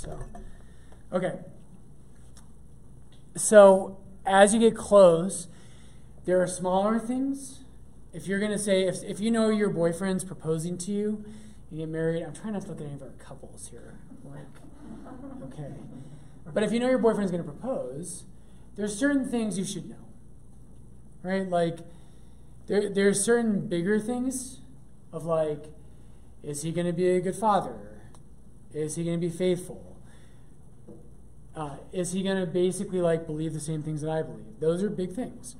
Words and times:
So, 0.00 0.18
okay. 1.12 1.34
So, 3.36 3.98
as 4.24 4.54
you 4.54 4.60
get 4.60 4.74
close, 4.74 5.48
there 6.24 6.40
are 6.40 6.46
smaller 6.46 6.98
things. 6.98 7.64
If 8.14 8.26
you're 8.26 8.38
going 8.38 8.50
to 8.50 8.58
say, 8.58 8.84
if, 8.84 9.02
if 9.04 9.20
you 9.20 9.30
know 9.30 9.50
your 9.50 9.68
boyfriend's 9.68 10.24
proposing 10.24 10.78
to 10.78 10.90
you, 10.90 11.22
you 11.70 11.78
get 11.78 11.90
married. 11.90 12.22
I'm 12.22 12.32
trying 12.32 12.54
not 12.54 12.62
to 12.62 12.68
look 12.68 12.80
at 12.80 12.86
any 12.86 12.94
of 12.94 13.02
our 13.02 13.10
couples 13.18 13.68
here. 13.70 13.98
Like, 14.24 15.52
okay. 15.52 15.74
But 16.54 16.62
if 16.62 16.72
you 16.72 16.80
know 16.80 16.88
your 16.88 16.98
boyfriend's 16.98 17.30
going 17.30 17.44
to 17.44 17.50
propose, 17.50 18.24
there's 18.76 18.98
certain 18.98 19.28
things 19.28 19.58
you 19.58 19.66
should 19.66 19.90
know. 19.90 20.08
Right? 21.22 21.46
Like, 21.46 21.80
there, 22.68 22.88
there's 22.88 23.22
certain 23.22 23.68
bigger 23.68 24.00
things 24.00 24.60
of 25.12 25.26
like, 25.26 25.66
is 26.42 26.62
he 26.62 26.72
going 26.72 26.86
to 26.86 26.94
be 26.94 27.10
a 27.10 27.20
good 27.20 27.36
father? 27.36 27.90
Is 28.72 28.94
he 28.94 29.04
going 29.04 29.20
to 29.20 29.26
be 29.26 29.32
faithful? 29.32 29.89
Uh, 31.54 31.76
is 31.92 32.12
he 32.12 32.22
going 32.22 32.38
to 32.38 32.46
basically 32.46 33.00
like 33.00 33.26
believe 33.26 33.52
the 33.52 33.60
same 33.60 33.82
things 33.82 34.02
that 34.02 34.10
I 34.10 34.22
believe? 34.22 34.60
Those 34.60 34.82
are 34.82 34.90
big 34.90 35.12
things. 35.12 35.56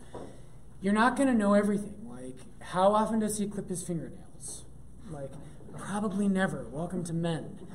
You're 0.81 0.95
not 0.95 1.17
going 1.17 1.29
to 1.29 1.35
know 1.35 1.55
everything. 1.55 1.95
Like, 2.09 2.39
how 2.61 2.95
often 2.95 3.19
does 3.21 3.39
he 3.39 3.47
clip 3.47 3.69
his 3.69 3.83
fingernails? 3.83 4.65
Like, 5.11 5.31
probably 5.77 6.29
never. 6.29 6.67
Welcome 6.71 7.05
to 7.05 7.13
men. 7.13 7.59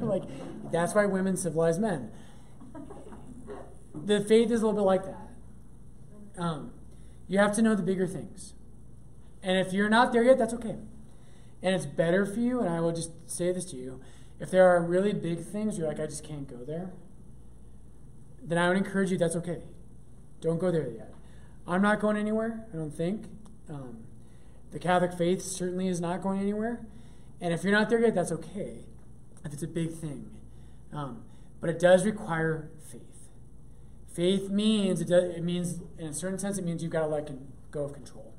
Like, 0.00 0.24
that's 0.72 0.94
why 0.94 1.06
women 1.06 1.36
civilize 1.36 1.78
men. 1.78 2.10
The 3.94 4.20
faith 4.20 4.50
is 4.50 4.62
a 4.62 4.66
little 4.66 4.80
bit 4.80 4.86
like 4.86 5.04
that. 5.04 5.28
Um, 6.36 6.72
you 7.28 7.38
have 7.38 7.54
to 7.56 7.62
know 7.62 7.74
the 7.74 7.82
bigger 7.82 8.06
things. 8.06 8.54
And 9.42 9.56
if 9.58 9.72
you're 9.72 9.88
not 9.88 10.12
there 10.12 10.24
yet, 10.24 10.38
that's 10.38 10.54
okay. 10.54 10.76
And 11.62 11.74
it's 11.74 11.86
better 11.86 12.26
for 12.26 12.40
you, 12.40 12.60
and 12.60 12.68
I 12.68 12.80
will 12.80 12.92
just 12.92 13.10
say 13.26 13.52
this 13.52 13.64
to 13.66 13.76
you 13.76 14.00
if 14.40 14.50
there 14.50 14.66
are 14.66 14.82
really 14.82 15.12
big 15.12 15.40
things, 15.40 15.78
you're 15.78 15.86
like, 15.86 16.00
I 16.00 16.06
just 16.06 16.24
can't 16.24 16.48
go 16.48 16.64
there, 16.64 16.92
then 18.44 18.58
I 18.58 18.68
would 18.68 18.76
encourage 18.76 19.10
you, 19.10 19.18
that's 19.18 19.36
okay. 19.36 19.62
Don't 20.40 20.58
go 20.58 20.70
there 20.70 20.88
yet. 20.88 21.12
I'm 21.66 21.80
not 21.80 22.00
going 22.00 22.16
anywhere, 22.16 22.66
I 22.72 22.76
don't 22.76 22.90
think. 22.90 23.24
Um, 23.68 24.04
the 24.70 24.78
Catholic 24.78 25.14
faith 25.14 25.42
certainly 25.42 25.88
is 25.88 26.00
not 26.00 26.22
going 26.22 26.40
anywhere. 26.40 26.84
And 27.40 27.54
if 27.54 27.64
you're 27.64 27.72
not 27.72 27.88
there 27.88 28.00
yet, 28.00 28.14
that's 28.14 28.32
okay 28.32 28.84
if 29.44 29.52
it's 29.52 29.62
a 29.62 29.68
big 29.68 29.92
thing. 29.92 30.30
Um, 30.92 31.22
but 31.60 31.70
it 31.70 31.78
does 31.78 32.04
require 32.04 32.68
faith. 32.90 33.00
Faith 34.12 34.50
means 34.50 35.00
it, 35.00 35.08
does, 35.08 35.34
it 35.34 35.42
means 35.42 35.80
in 35.98 36.08
a 36.08 36.12
certain 36.12 36.38
sense 36.38 36.58
it 36.58 36.64
means 36.64 36.82
you've 36.82 36.92
got 36.92 37.00
to 37.00 37.06
let 37.06 37.30
go 37.70 37.84
of 37.84 37.92
control. 37.92 38.32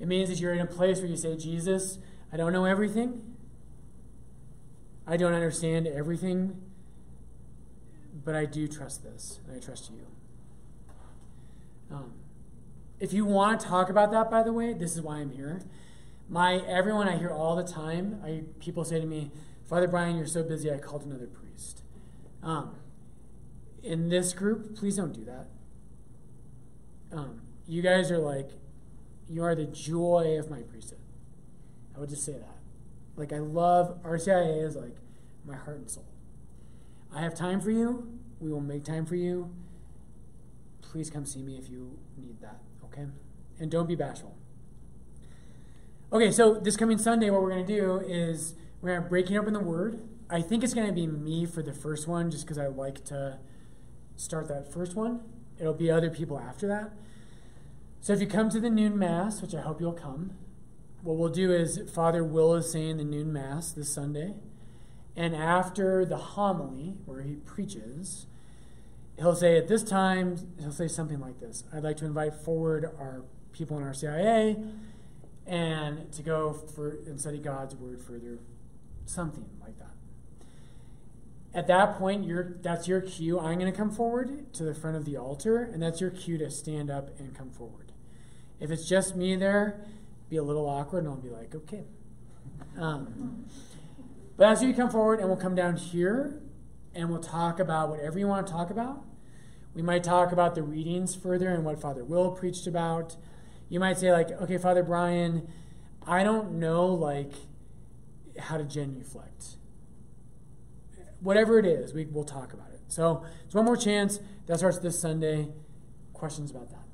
It 0.00 0.06
means 0.06 0.28
that 0.28 0.38
you're 0.38 0.52
in 0.52 0.60
a 0.60 0.66
place 0.66 0.98
where 0.98 1.06
you 1.06 1.16
say, 1.16 1.36
Jesus, 1.36 1.98
I 2.32 2.36
don't 2.36 2.52
know 2.52 2.64
everything. 2.64 3.34
I 5.06 5.16
don't 5.16 5.32
understand 5.32 5.86
everything, 5.86 6.60
but 8.24 8.34
I 8.34 8.44
do 8.44 8.68
trust 8.68 9.02
this, 9.02 9.40
and 9.46 9.56
I 9.56 9.60
trust 9.60 9.90
you. 9.90 10.06
Um, 11.90 12.12
if 13.00 13.12
you 13.12 13.24
want 13.24 13.60
to 13.60 13.66
talk 13.66 13.88
about 13.88 14.10
that, 14.12 14.30
by 14.30 14.42
the 14.42 14.52
way, 14.52 14.72
this 14.72 14.94
is 14.94 15.02
why 15.02 15.18
I'm 15.18 15.30
here. 15.30 15.62
My 16.28 16.56
everyone 16.66 17.08
I 17.08 17.16
hear 17.16 17.30
all 17.30 17.56
the 17.56 17.64
time, 17.64 18.20
I, 18.24 18.42
people 18.60 18.84
say 18.84 19.00
to 19.00 19.06
me, 19.06 19.30
Father 19.64 19.88
Brian, 19.88 20.16
you're 20.16 20.26
so 20.26 20.42
busy, 20.42 20.70
I 20.70 20.78
called 20.78 21.04
another 21.04 21.26
priest. 21.26 21.82
Um, 22.42 22.76
in 23.82 24.08
this 24.08 24.32
group, 24.32 24.76
please 24.76 24.96
don't 24.96 25.12
do 25.12 25.24
that. 25.24 25.46
Um, 27.12 27.42
you 27.66 27.82
guys 27.82 28.10
are 28.10 28.18
like, 28.18 28.50
you 29.28 29.42
are 29.42 29.54
the 29.54 29.64
joy 29.64 30.36
of 30.38 30.50
my 30.50 30.60
priesthood. 30.62 30.98
I 31.96 32.00
would 32.00 32.08
just 32.08 32.24
say 32.24 32.32
that. 32.32 32.56
Like, 33.16 33.32
I 33.32 33.38
love 33.38 34.02
RCIA 34.02 34.64
is 34.64 34.76
like 34.76 34.96
my 35.44 35.56
heart 35.56 35.78
and 35.78 35.90
soul. 35.90 36.07
I 37.14 37.22
have 37.22 37.34
time 37.34 37.60
for 37.60 37.70
you. 37.70 38.08
We 38.40 38.50
will 38.50 38.60
make 38.60 38.84
time 38.84 39.06
for 39.06 39.16
you. 39.16 39.50
Please 40.82 41.10
come 41.10 41.26
see 41.26 41.42
me 41.42 41.56
if 41.56 41.68
you 41.68 41.98
need 42.16 42.40
that, 42.40 42.60
okay? 42.84 43.06
And 43.58 43.70
don't 43.70 43.88
be 43.88 43.94
bashful. 43.94 44.36
Okay, 46.12 46.30
so 46.30 46.54
this 46.54 46.76
coming 46.76 46.96
Sunday, 46.96 47.28
what 47.30 47.42
we're 47.42 47.50
going 47.50 47.66
to 47.66 47.80
do 47.80 48.00
is 48.00 48.54
we're 48.80 48.90
going 48.90 49.02
to 49.02 49.08
breaking 49.08 49.36
open 49.36 49.52
the 49.52 49.60
Word. 49.60 50.00
I 50.30 50.40
think 50.40 50.62
it's 50.64 50.74
going 50.74 50.86
to 50.86 50.92
be 50.92 51.06
me 51.06 51.44
for 51.44 51.62
the 51.62 51.72
first 51.72 52.08
one, 52.08 52.30
just 52.30 52.44
because 52.44 52.58
I 52.58 52.66
like 52.66 53.04
to 53.06 53.38
start 54.16 54.48
that 54.48 54.72
first 54.72 54.94
one. 54.94 55.20
It'll 55.58 55.74
be 55.74 55.90
other 55.90 56.10
people 56.10 56.38
after 56.38 56.66
that. 56.68 56.92
So 58.00 58.12
if 58.12 58.20
you 58.20 58.26
come 58.26 58.48
to 58.50 58.60
the 58.60 58.70
noon 58.70 58.98
mass, 58.98 59.42
which 59.42 59.54
I 59.54 59.60
hope 59.60 59.80
you'll 59.80 59.92
come, 59.92 60.32
what 61.02 61.16
we'll 61.16 61.28
do 61.28 61.52
is 61.52 61.90
Father 61.92 62.24
Will 62.24 62.54
is 62.54 62.70
saying 62.70 62.96
the 62.96 63.04
noon 63.04 63.32
mass 63.32 63.72
this 63.72 63.92
Sunday, 63.92 64.34
and 65.18 65.34
after 65.34 66.06
the 66.06 66.16
homily 66.16 66.94
where 67.04 67.22
he 67.22 67.34
preaches, 67.34 68.26
he'll 69.18 69.34
say 69.34 69.58
at 69.58 69.68
this 69.68 69.82
time 69.82 70.54
he'll 70.60 70.72
say 70.72 70.88
something 70.88 71.20
like 71.20 71.40
this: 71.40 71.64
"I'd 71.72 71.82
like 71.82 71.98
to 71.98 72.06
invite 72.06 72.34
forward 72.34 72.84
our 72.98 73.24
people 73.52 73.76
in 73.76 73.82
RCIA 73.84 74.72
and 75.48 76.12
to 76.12 76.22
go 76.22 76.52
for 76.52 76.98
and 77.06 77.20
study 77.20 77.38
God's 77.38 77.74
word 77.74 78.00
further, 78.00 78.38
something 79.06 79.46
like 79.60 79.76
that. 79.78 79.88
At 81.54 81.66
that 81.66 81.98
point, 81.98 82.24
you're, 82.24 82.58
that's 82.62 82.86
your 82.86 83.00
cue. 83.00 83.40
I'm 83.40 83.58
going 83.58 83.72
to 83.72 83.76
come 83.76 83.90
forward 83.90 84.52
to 84.52 84.62
the 84.62 84.74
front 84.74 84.98
of 84.98 85.06
the 85.06 85.16
altar, 85.16 85.64
and 85.64 85.82
that's 85.82 86.00
your 86.00 86.10
cue 86.10 86.36
to 86.38 86.50
stand 86.50 86.90
up 86.90 87.18
and 87.18 87.34
come 87.34 87.50
forward. 87.50 87.92
If 88.60 88.70
it's 88.70 88.86
just 88.86 89.16
me 89.16 89.34
there, 89.34 89.80
be 90.28 90.36
a 90.36 90.42
little 90.42 90.68
awkward, 90.68 91.04
and 91.04 91.08
I'll 91.08 91.16
be 91.16 91.30
like, 91.30 91.54
okay. 91.54 91.84
Um, 92.78 93.46
but 94.38 94.48
as 94.48 94.62
you 94.62 94.72
come 94.72 94.88
forward, 94.88 95.20
and 95.20 95.28
we'll 95.28 95.36
come 95.36 95.54
down 95.54 95.76
here, 95.76 96.40
and 96.94 97.10
we'll 97.10 97.20
talk 97.20 97.60
about 97.60 97.90
whatever 97.90 98.18
you 98.18 98.26
want 98.26 98.46
to 98.46 98.52
talk 98.52 98.70
about. 98.70 99.04
We 99.74 99.82
might 99.82 100.02
talk 100.02 100.32
about 100.32 100.54
the 100.54 100.62
readings 100.62 101.14
further 101.14 101.50
and 101.50 101.64
what 101.64 101.78
Father 101.78 102.02
Will 102.02 102.30
preached 102.30 102.66
about 102.66 103.16
you 103.68 103.80
might 103.80 103.98
say 103.98 104.12
like, 104.12 104.30
okay, 104.42 104.58
Father 104.58 104.82
Brian, 104.82 105.48
I 106.06 106.22
don't 106.24 106.52
know 106.52 106.86
like 106.86 107.32
how 108.38 108.56
to 108.56 108.64
genuflect. 108.64 109.56
Whatever 111.20 111.58
it 111.58 111.66
is, 111.66 111.92
we, 111.92 112.06
we'll 112.06 112.24
talk 112.24 112.52
about 112.52 112.70
it. 112.72 112.80
So 112.88 113.24
it's 113.44 113.54
one 113.54 113.64
more 113.64 113.76
chance. 113.76 114.20
That 114.46 114.58
starts 114.58 114.78
this 114.78 114.98
Sunday. 115.00 115.48
Questions 116.12 116.50
about 116.50 116.70
that? 116.70 116.84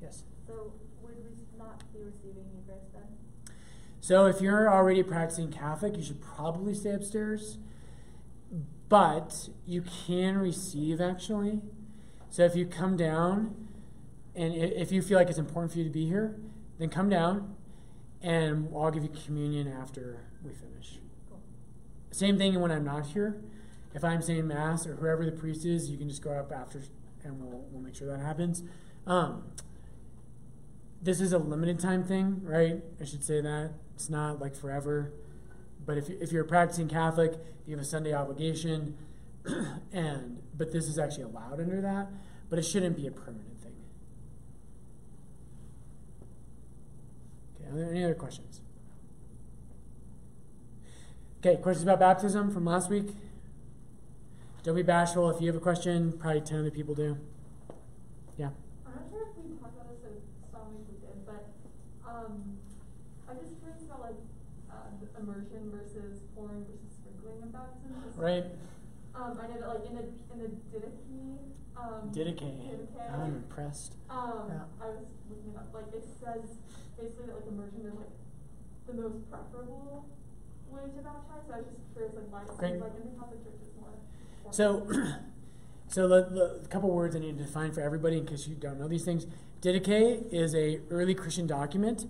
Yes. 0.00 0.22
So 0.46 0.72
would 1.02 1.16
we 1.16 1.58
not 1.58 1.82
be 1.92 2.00
receiving 2.00 2.46
Eucharist 2.56 2.92
then? 2.92 3.02
So 4.04 4.26
if 4.26 4.42
you're 4.42 4.70
already 4.70 5.02
practicing 5.02 5.50
Catholic, 5.50 5.96
you 5.96 6.02
should 6.02 6.20
probably 6.20 6.74
stay 6.74 6.90
upstairs. 6.90 7.56
But 8.90 9.48
you 9.64 9.80
can 9.80 10.36
receive 10.36 11.00
actually. 11.00 11.62
So 12.28 12.44
if 12.44 12.54
you 12.54 12.66
come 12.66 12.98
down, 12.98 13.56
and 14.34 14.54
if 14.54 14.92
you 14.92 15.00
feel 15.00 15.16
like 15.16 15.30
it's 15.30 15.38
important 15.38 15.72
for 15.72 15.78
you 15.78 15.84
to 15.84 15.90
be 15.90 16.04
here, 16.04 16.38
then 16.78 16.90
come 16.90 17.08
down 17.08 17.56
and 18.20 18.68
I'll 18.76 18.90
give 18.90 19.04
you 19.04 19.10
communion 19.24 19.68
after 19.72 20.20
we 20.44 20.52
finish. 20.52 20.98
Cool. 21.30 21.40
Same 22.10 22.36
thing 22.36 22.60
when 22.60 22.70
I'm 22.70 22.84
not 22.84 23.06
here. 23.06 23.40
If 23.94 24.04
I'm 24.04 24.20
saying 24.20 24.46
Mass 24.46 24.86
or 24.86 24.96
whoever 24.96 25.24
the 25.24 25.32
priest 25.32 25.64
is, 25.64 25.88
you 25.88 25.96
can 25.96 26.10
just 26.10 26.20
go 26.20 26.32
up 26.32 26.52
after 26.52 26.82
and 27.24 27.40
we'll, 27.40 27.64
we'll 27.70 27.82
make 27.82 27.94
sure 27.94 28.08
that 28.08 28.20
happens. 28.20 28.64
Um, 29.06 29.44
this 31.04 31.20
is 31.20 31.32
a 31.32 31.38
limited 31.38 31.78
time 31.78 32.02
thing, 32.02 32.40
right? 32.42 32.82
I 33.00 33.04
should 33.04 33.24
say 33.24 33.40
that. 33.40 33.74
It's 33.94 34.10
not 34.10 34.40
like 34.40 34.56
forever. 34.56 35.12
But 35.86 35.98
if, 35.98 36.10
if 36.10 36.32
you're 36.32 36.44
a 36.44 36.48
practicing 36.48 36.88
Catholic, 36.88 37.34
you 37.66 37.76
have 37.76 37.84
a 37.84 37.86
Sunday 37.86 38.12
obligation, 38.12 38.96
and 39.92 40.42
but 40.56 40.72
this 40.72 40.86
is 40.86 40.98
actually 40.98 41.24
allowed 41.24 41.60
under 41.60 41.80
that, 41.80 42.08
but 42.50 42.58
it 42.58 42.62
shouldn't 42.62 42.96
be 42.96 43.06
a 43.06 43.10
permanent. 43.10 43.60
Thing. 43.62 43.72
Okay, 47.56 47.70
are 47.70 47.76
there 47.76 47.90
any 47.90 48.04
other 48.04 48.14
questions? 48.14 48.60
Okay, 51.40 51.60
questions 51.60 51.82
about 51.82 52.00
baptism 52.00 52.50
from 52.50 52.64
last 52.64 52.88
week? 52.88 53.08
Don't 54.62 54.74
be 54.74 54.82
bashful. 54.82 55.28
If 55.28 55.42
you 55.42 55.46
have 55.48 55.56
a 55.56 55.60
question, 55.60 56.12
probably 56.12 56.40
10 56.40 56.60
other 56.60 56.70
people 56.70 56.94
do. 56.94 57.18
Yeah. 58.38 58.48
I'm 58.86 58.94
not 58.96 59.04
sure 59.10 59.28
if 59.28 59.36
we 59.36 59.52
talked 59.60 59.76
about 59.76 59.92
this 59.92 60.00
in 60.08 60.16
some 60.50 60.72
week 60.72 60.88
we 60.88 60.96
did, 61.04 61.20
but 61.26 61.52
um, 62.08 62.56
I'm 63.28 63.36
just 63.44 63.60
curious 63.60 63.82
about 63.84 64.00
like 64.00 64.16
uh, 64.72 65.20
immersion 65.20 65.68
versus 65.68 66.24
pouring 66.44 66.64
versus 66.68 66.92
sprinkling 67.00 67.40
of 67.42 67.52
baptism. 67.52 67.96
Right. 68.16 68.44
Um, 69.14 69.38
I 69.40 69.46
know 69.48 69.60
that 69.60 69.68
like 69.68 69.86
in 69.88 69.94
the 69.96 70.06
in 70.32 70.38
the 70.44 70.50
Didache, 70.68 71.38
um, 71.76 72.10
Didache. 72.12 72.44
I'm 73.12 73.40
impressed. 73.40 73.96
Um, 74.10 74.50
yeah. 74.52 74.84
I 74.84 74.86
was 74.92 75.06
looking 75.30 75.54
it 75.54 75.56
up. 75.56 75.72
Like 75.72 75.88
it 75.94 76.04
says 76.20 76.60
basically 76.98 77.26
that 77.26 77.36
like 77.36 77.48
immersion 77.48 77.86
is 77.86 77.94
like 77.94 78.14
the 78.86 78.94
most 78.94 79.30
preferable 79.30 80.04
way 80.68 80.82
to 80.82 81.00
baptize. 81.02 81.46
So 81.48 81.54
I 81.54 81.58
was 81.58 81.66
just 81.66 81.86
curious 81.94 82.14
like 82.14 82.28
why 82.30 82.42
Great. 82.58 82.80
like 82.80 82.92
in 83.00 83.08
the 83.08 83.16
Catholic 83.18 83.40
Church 83.44 83.60
is 83.62 83.72
more. 83.78 83.94
So, 84.50 84.86
so 85.88 86.08
the, 86.08 86.28
the, 86.30 86.44
a 86.64 86.68
couple 86.68 86.90
words 86.90 87.16
I 87.16 87.20
need 87.20 87.38
to 87.38 87.44
define 87.44 87.72
for 87.72 87.80
everybody 87.80 88.18
in 88.18 88.26
case 88.26 88.46
you 88.46 88.56
don't 88.56 88.78
know 88.78 88.88
these 88.88 89.04
things. 89.04 89.26
Didache 89.62 90.30
is 90.32 90.54
a 90.54 90.80
early 90.90 91.14
Christian 91.14 91.46
document, 91.46 92.06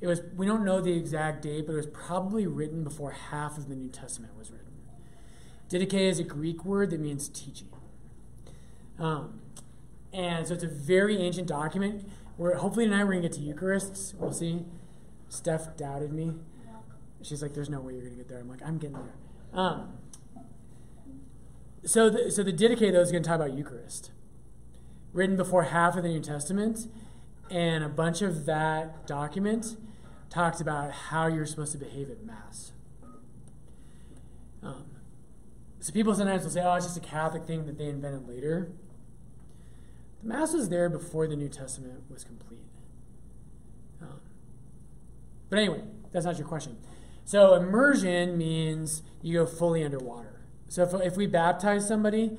it 0.00 0.06
was 0.06 0.22
we 0.36 0.46
don't 0.46 0.64
know 0.64 0.80
the 0.80 0.92
exact 0.92 1.42
date, 1.42 1.66
but 1.66 1.74
it 1.74 1.76
was 1.76 1.86
probably 1.86 2.46
written 2.46 2.84
before 2.84 3.10
half 3.10 3.58
of 3.58 3.68
the 3.68 3.76
New 3.76 3.88
Testament 3.88 4.36
was 4.36 4.50
written. 4.50 4.66
Didache 5.68 6.08
is 6.08 6.18
a 6.18 6.24
Greek 6.24 6.64
word 6.64 6.90
that 6.90 7.00
means 7.00 7.28
teaching. 7.28 7.68
Um, 8.98 9.40
and 10.12 10.46
so 10.46 10.54
it's 10.54 10.64
a 10.64 10.68
very 10.68 11.18
ancient 11.18 11.46
document. 11.46 12.08
Where 12.36 12.56
hopefully 12.56 12.86
tonight 12.86 13.04
we're 13.04 13.14
gonna 13.14 13.28
get 13.28 13.32
to 13.32 13.40
Eucharists. 13.40 14.14
We'll 14.14 14.32
see. 14.32 14.64
Steph 15.28 15.76
doubted 15.76 16.12
me. 16.12 16.34
She's 17.22 17.42
like, 17.42 17.52
"There's 17.52 17.68
no 17.68 17.80
way 17.80 17.92
you're 17.92 18.04
gonna 18.04 18.16
get 18.16 18.28
there." 18.28 18.38
I'm 18.38 18.48
like, 18.48 18.62
"I'm 18.64 18.78
getting 18.78 18.96
there." 18.96 19.14
Um, 19.52 19.92
so, 21.84 22.10
the, 22.10 22.30
so 22.30 22.42
the 22.42 22.52
Didache 22.52 22.92
though 22.92 23.00
is 23.00 23.10
going 23.10 23.22
to 23.22 23.28
talk 23.28 23.36
about 23.36 23.54
Eucharist, 23.54 24.10
written 25.12 25.36
before 25.36 25.64
half 25.64 25.96
of 25.96 26.02
the 26.02 26.08
New 26.08 26.20
Testament, 26.20 26.88
and 27.50 27.82
a 27.82 27.88
bunch 27.88 28.22
of 28.22 28.46
that 28.46 29.06
document 29.06 29.76
talks 30.30 30.60
about 30.60 30.92
how 30.92 31.26
you're 31.26 31.44
supposed 31.44 31.72
to 31.72 31.78
behave 31.78 32.08
at 32.08 32.24
Mass. 32.24 32.72
Um, 34.62 34.86
so 35.80 35.92
people 35.92 36.14
sometimes 36.14 36.44
will 36.44 36.50
say, 36.50 36.62
"Oh, 36.62 36.74
it's 36.74 36.86
just 36.86 36.96
a 36.96 37.00
Catholic 37.00 37.44
thing 37.44 37.66
that 37.66 37.76
they 37.76 37.86
invented 37.86 38.28
later." 38.28 38.70
The 40.22 40.28
Mass 40.28 40.52
was 40.52 40.68
there 40.68 40.88
before 40.88 41.26
the 41.26 41.36
New 41.36 41.48
Testament 41.48 42.04
was 42.10 42.24
complete. 42.24 42.60
Um, 44.00 44.20
but 45.48 45.58
anyway, 45.58 45.82
that's 46.12 46.26
not 46.26 46.38
your 46.38 46.46
question. 46.46 46.76
So 47.24 47.54
immersion 47.54 48.36
means 48.36 49.02
you 49.22 49.38
go 49.38 49.46
fully 49.46 49.82
underwater. 49.84 50.40
So 50.68 50.82
if, 50.82 50.94
if 51.06 51.16
we 51.16 51.26
baptize 51.26 51.88
somebody, 51.88 52.36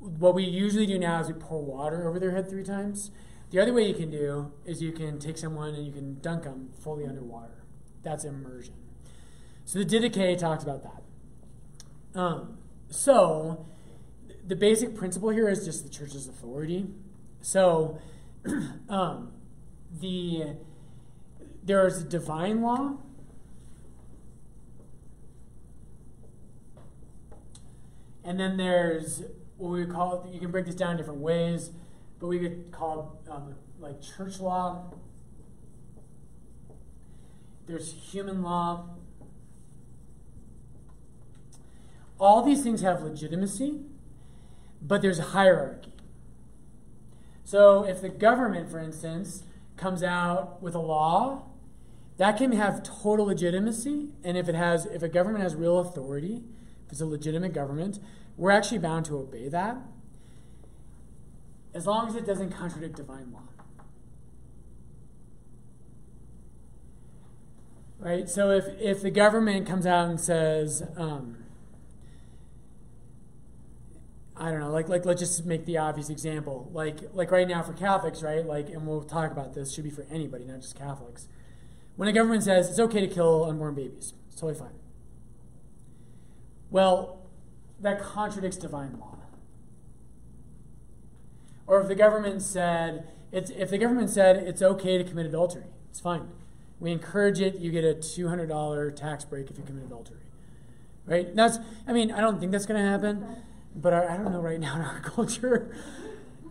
what 0.00 0.34
we 0.34 0.44
usually 0.44 0.86
do 0.86 0.98
now 0.98 1.20
is 1.20 1.28
we 1.28 1.34
pour 1.34 1.62
water 1.62 2.06
over 2.08 2.18
their 2.18 2.32
head 2.32 2.48
three 2.48 2.64
times. 2.64 3.10
The 3.50 3.60
other 3.60 3.72
way 3.72 3.88
you 3.88 3.94
can 3.94 4.10
do 4.10 4.52
is 4.64 4.82
you 4.82 4.92
can 4.92 5.18
take 5.18 5.38
someone 5.38 5.74
and 5.74 5.86
you 5.86 5.92
can 5.92 6.20
dunk 6.20 6.44
them 6.44 6.70
fully 6.80 7.06
underwater. 7.06 7.64
That's 8.02 8.24
immersion. 8.24 8.74
So 9.64 9.78
the 9.78 9.84
Didache 9.84 10.38
talks 10.38 10.62
about 10.62 10.82
that. 10.82 12.18
Um, 12.18 12.58
so 12.88 13.66
the 14.46 14.56
basic 14.56 14.94
principle 14.94 15.30
here 15.30 15.48
is 15.48 15.64
just 15.64 15.84
the 15.84 15.90
church's 15.90 16.28
authority. 16.28 16.86
So 17.40 17.98
um, 18.88 19.32
the 20.00 20.56
there 21.64 21.86
is 21.86 22.00
a 22.00 22.04
divine 22.04 22.62
law 22.62 22.96
And 28.28 28.38
then 28.38 28.58
there's 28.58 29.22
what 29.56 29.70
we 29.70 29.86
call 29.86 30.28
you 30.30 30.38
can 30.38 30.50
break 30.50 30.66
this 30.66 30.74
down 30.74 30.90
in 30.90 30.96
different 30.98 31.20
ways, 31.20 31.70
but 32.18 32.26
we 32.26 32.38
could 32.38 32.70
call 32.72 33.20
it 33.24 33.30
um, 33.30 33.54
like 33.78 34.00
church 34.02 34.40
law. 34.40 34.92
There's 37.66 37.92
human 37.92 38.42
law. 38.42 38.88
All 42.18 42.42
these 42.42 42.62
things 42.62 42.80
have 42.80 43.02
legitimacy, 43.02 43.80
but 44.82 45.02
there's 45.02 45.18
a 45.18 45.30
hierarchy. 45.34 45.92
So 47.44 47.84
if 47.84 48.00
the 48.00 48.08
government, 48.08 48.70
for 48.70 48.80
instance, 48.80 49.44
comes 49.76 50.02
out 50.02 50.60
with 50.60 50.74
a 50.74 50.80
law, 50.80 51.44
that 52.16 52.36
can 52.36 52.50
have 52.52 52.82
total 52.82 53.26
legitimacy, 53.26 54.08
and 54.24 54.36
if 54.36 54.48
it 54.48 54.56
has 54.56 54.86
if 54.86 55.02
a 55.02 55.08
government 55.08 55.44
has 55.44 55.54
real 55.54 55.78
authority, 55.78 56.42
if 56.86 56.92
it's 56.92 57.00
a 57.00 57.06
legitimate 57.06 57.52
government, 57.52 58.00
we're 58.36 58.50
actually 58.50 58.78
bound 58.78 59.04
to 59.06 59.16
obey 59.18 59.48
that 59.48 59.76
as 61.74 61.86
long 61.86 62.08
as 62.08 62.14
it 62.14 62.26
doesn't 62.26 62.50
contradict 62.50 62.96
divine 62.96 63.32
law. 63.32 63.42
Right? 67.98 68.28
So 68.28 68.50
if, 68.50 68.64
if 68.80 69.02
the 69.02 69.10
government 69.10 69.66
comes 69.66 69.84
out 69.84 70.08
and 70.08 70.20
says, 70.20 70.82
um, 70.96 71.36
I 74.36 74.50
don't 74.50 74.60
know, 74.60 74.70
like 74.70 74.88
like 74.88 75.04
let's 75.04 75.20
just 75.20 75.44
make 75.46 75.66
the 75.66 75.78
obvious 75.78 76.10
example. 76.10 76.70
Like 76.72 77.00
like 77.12 77.32
right 77.32 77.48
now 77.48 77.62
for 77.62 77.72
Catholics, 77.72 78.22
right? 78.22 78.46
Like 78.46 78.68
and 78.68 78.86
we'll 78.86 79.02
talk 79.02 79.32
about 79.32 79.54
this, 79.54 79.74
should 79.74 79.82
be 79.82 79.90
for 79.90 80.06
anybody, 80.10 80.44
not 80.44 80.60
just 80.60 80.78
Catholics. 80.78 81.26
When 81.96 82.08
a 82.08 82.12
government 82.12 82.44
says 82.44 82.70
it's 82.70 82.78
okay 82.78 83.00
to 83.00 83.12
kill 83.12 83.44
unborn 83.44 83.74
babies, 83.74 84.14
it's 84.28 84.40
totally 84.40 84.54
fine. 84.54 84.78
Well, 86.70 87.26
that 87.80 88.00
contradicts 88.00 88.56
divine 88.56 88.98
law. 89.00 89.17
Or 91.68 91.80
if 91.80 91.86
the 91.86 91.94
government 91.94 92.42
said, 92.42 93.06
it's, 93.30 93.50
if 93.50 93.70
the 93.70 93.78
government 93.78 94.10
said 94.10 94.36
it's 94.36 94.62
okay 94.62 94.98
to 94.98 95.04
commit 95.04 95.26
adultery, 95.26 95.66
it's 95.90 96.00
fine. 96.00 96.28
We 96.80 96.90
encourage 96.90 97.40
it. 97.40 97.58
You 97.58 97.70
get 97.70 97.84
a 97.84 97.94
$200 97.94 98.96
tax 98.96 99.24
break 99.24 99.50
if 99.50 99.58
you 99.58 99.64
commit 99.64 99.84
adultery. 99.84 100.18
Right? 101.06 101.34
That's, 101.36 101.58
I 101.86 101.92
mean, 101.92 102.10
I 102.10 102.20
don't 102.20 102.40
think 102.40 102.52
that's 102.52 102.66
going 102.66 102.82
to 102.82 102.88
happen, 102.88 103.24
but 103.76 103.92
I, 103.92 104.14
I 104.14 104.16
don't 104.16 104.32
know 104.32 104.40
right 104.40 104.58
now 104.60 104.74
in 104.76 104.80
our 104.80 105.00
culture. 105.00 105.76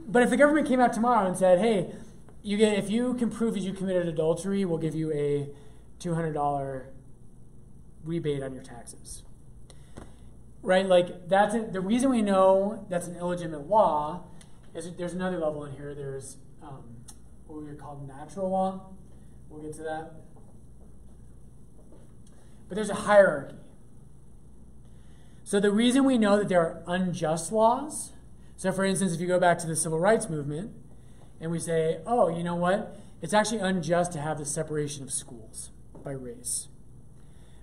But 0.07 0.23
if 0.23 0.29
the 0.29 0.37
government 0.37 0.67
came 0.67 0.79
out 0.79 0.93
tomorrow 0.93 1.27
and 1.27 1.35
said, 1.35 1.59
hey, 1.59 1.91
you 2.43 2.55
get, 2.55 2.77
if 2.77 2.89
you 2.89 3.15
can 3.15 3.29
prove 3.29 3.55
that 3.55 3.61
you 3.61 3.73
committed 3.73 4.07
adultery, 4.07 4.63
we'll 4.63 4.77
give 4.77 4.95
you 4.95 5.11
a 5.11 5.49
$200 5.99 6.83
rebate 8.05 8.43
on 8.43 8.53
your 8.53 8.63
taxes 8.63 9.23
right? 10.67 10.85
Like 10.85 11.29
that's 11.29 11.55
a, 11.55 11.61
the 11.61 11.79
reason 11.79 12.09
we 12.09 12.21
know 12.21 12.85
that's 12.89 13.07
an 13.07 13.15
illegitimate 13.15 13.69
law 13.69 14.23
is 14.85 14.94
there's 14.95 15.13
another 15.13 15.38
level 15.38 15.65
in 15.65 15.74
here. 15.74 15.95
There's 15.95 16.38
um, 16.62 16.83
what 17.47 17.59
we 17.59 17.65
would 17.68 17.79
call 17.79 18.03
natural 18.07 18.50
law. 18.50 18.89
We'll 19.50 19.62
get 19.62 19.74
to 19.75 19.83
that. 19.83 20.12
But 22.68 22.75
there's 22.75 22.89
a 22.89 22.95
hierarchy. 22.95 23.56
So 25.44 25.59
the 25.59 25.71
reason 25.71 26.03
we 26.03 26.18
know 26.18 26.38
that 26.38 26.50
there 26.50 26.59
are 26.59 26.83
unjust 26.88 27.51
laws, 27.51 28.12
so 28.57 28.71
for 28.71 28.83
instance, 28.83 29.13
if 29.13 29.21
you 29.21 29.27
go 29.27 29.39
back 29.39 29.57
to 29.59 29.68
the 29.68 29.75
civil 29.75 30.00
rights 30.00 30.29
movement 30.29 30.71
and 31.39 31.51
we 31.51 31.59
say, 31.59 32.00
oh, 32.06 32.27
you 32.27 32.44
know 32.44 32.56
what? 32.56 33.00
It's 33.21 33.33
actually 33.33 33.59
unjust 33.59 34.12
to 34.13 34.19
have 34.19 34.38
the 34.38 34.45
separation 34.45 35.03
of 35.03 35.12
schools 35.12 35.71
by 36.03 36.12
race. 36.12 36.68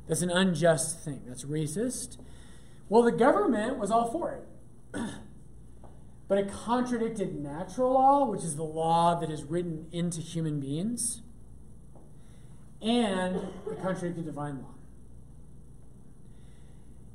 That's 0.09 0.23
an 0.23 0.31
unjust 0.31 1.01
thing. 1.01 1.23
That's 1.27 1.45
racist. 1.45 2.17
Well, 2.89 3.03
the 3.03 3.13
government 3.13 3.79
was 3.79 3.91
all 3.91 4.11
for 4.11 4.33
it. 4.95 5.01
but 6.35 6.47
it 6.47 6.51
contradicted 6.51 7.41
natural 7.41 7.93
law, 7.93 8.25
which 8.25 8.43
is 8.43 8.57
the 8.57 8.65
law 8.65 9.15
that 9.21 9.31
is 9.31 9.45
written 9.45 9.87
into 9.93 10.21
human 10.21 10.59
beings, 10.59 11.23
and 12.83 13.37
it 13.71 13.81
contradicted 13.81 14.25
divine 14.25 14.61
law. 14.61 14.75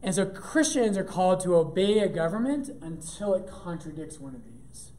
And 0.01 0.15
so 0.15 0.25
Christians 0.25 0.97
are 0.97 1.03
called 1.03 1.41
to 1.41 1.53
obey 1.57 1.99
a 1.99 2.07
government 2.07 2.69
until 2.81 3.33
it 3.33 3.45
contradicts 3.45 4.21
one 4.21 4.35
of 4.35 4.41
these. 4.45 4.91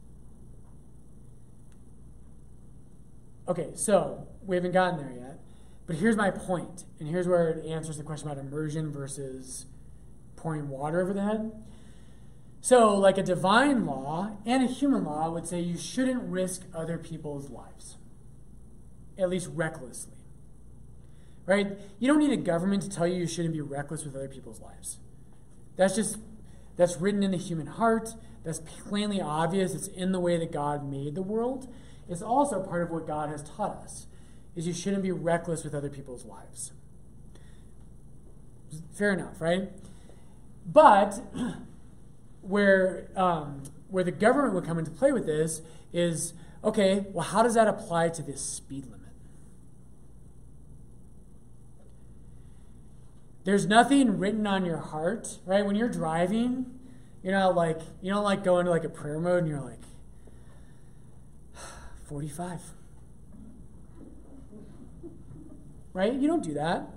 Okay, 3.47 3.71
so 3.73 4.27
we 4.45 4.55
haven't 4.55 4.73
gotten 4.73 4.99
there 4.99 5.15
yet, 5.19 5.39
but 5.87 5.95
here's 5.95 6.15
my 6.15 6.29
point, 6.29 6.83
and 6.99 7.09
here's 7.09 7.27
where 7.27 7.49
it 7.49 7.65
answers 7.65 7.97
the 7.97 8.03
question 8.03 8.29
about 8.29 8.39
immersion 8.39 8.91
versus 8.91 9.65
pouring 10.35 10.69
water 10.69 11.01
over 11.01 11.11
the 11.11 11.23
head. 11.23 11.51
So, 12.63 12.95
like 12.95 13.17
a 13.17 13.23
divine 13.23 13.87
law 13.87 14.37
and 14.45 14.63
a 14.63 14.67
human 14.67 15.03
law 15.03 15.31
would 15.31 15.47
say 15.47 15.59
you 15.59 15.77
shouldn't 15.77 16.21
risk 16.21 16.61
other 16.75 16.99
people's 16.99 17.49
lives, 17.49 17.97
at 19.17 19.29
least 19.29 19.49
recklessly. 19.55 20.13
Right? 21.47 21.75
You 21.97 22.07
don't 22.07 22.19
need 22.19 22.31
a 22.31 22.37
government 22.37 22.83
to 22.83 22.89
tell 22.89 23.07
you 23.07 23.15
you 23.15 23.27
shouldn't 23.27 23.55
be 23.55 23.61
reckless 23.61 24.05
with 24.05 24.15
other 24.15 24.27
people's 24.27 24.61
lives. 24.61 24.99
That's 25.75 25.95
just, 25.95 26.19
that's 26.77 26.97
written 26.97 27.23
in 27.23 27.31
the 27.31 27.37
human 27.37 27.65
heart. 27.65 28.13
That's 28.43 28.59
plainly 28.59 29.19
obvious. 29.19 29.73
It's 29.73 29.87
in 29.87 30.11
the 30.11 30.19
way 30.19 30.37
that 30.37 30.51
God 30.51 30.87
made 30.87 31.15
the 31.15 31.23
world. 31.23 31.67
It's 32.07 32.21
also 32.21 32.61
part 32.61 32.83
of 32.83 32.91
what 32.91 33.07
God 33.07 33.29
has 33.29 33.41
taught 33.41 33.77
us, 33.83 34.05
is 34.55 34.67
you 34.67 34.73
shouldn't 34.73 35.01
be 35.01 35.11
reckless 35.11 35.63
with 35.63 35.73
other 35.73 35.89
people's 35.89 36.25
lives. 36.25 36.73
Fair 38.93 39.13
enough, 39.13 39.41
right? 39.41 39.69
But 40.65 41.21
where 42.41 43.09
um, 43.15 43.63
where 43.89 44.03
the 44.03 44.11
government 44.11 44.53
would 44.53 44.65
come 44.65 44.79
into 44.79 44.91
play 44.91 45.11
with 45.11 45.25
this 45.25 45.61
is 45.93 46.33
okay. 46.63 47.05
Well, 47.11 47.25
how 47.25 47.43
does 47.43 47.55
that 47.55 47.67
apply 47.67 48.09
to 48.09 48.21
this 48.21 48.41
speed 48.41 48.85
limit? 48.85 49.01
There's 53.43 53.65
nothing 53.65 54.19
written 54.19 54.45
on 54.45 54.65
your 54.65 54.77
heart, 54.77 55.39
right? 55.45 55.65
When 55.65 55.75
you're 55.75 55.89
driving, 55.89 56.79
you're 57.23 57.33
not 57.33 57.55
like 57.55 57.79
you 58.01 58.13
don't 58.13 58.23
like 58.23 58.43
go 58.43 58.59
into 58.59 58.71
like 58.71 58.83
a 58.83 58.89
prayer 58.89 59.19
mode 59.19 59.39
and 59.39 59.47
you're 59.47 59.61
like 59.61 59.81
45. 62.07 62.59
Right? 65.93 66.13
You 66.13 66.27
don't 66.27 66.43
do 66.43 66.53
that. 66.53 66.87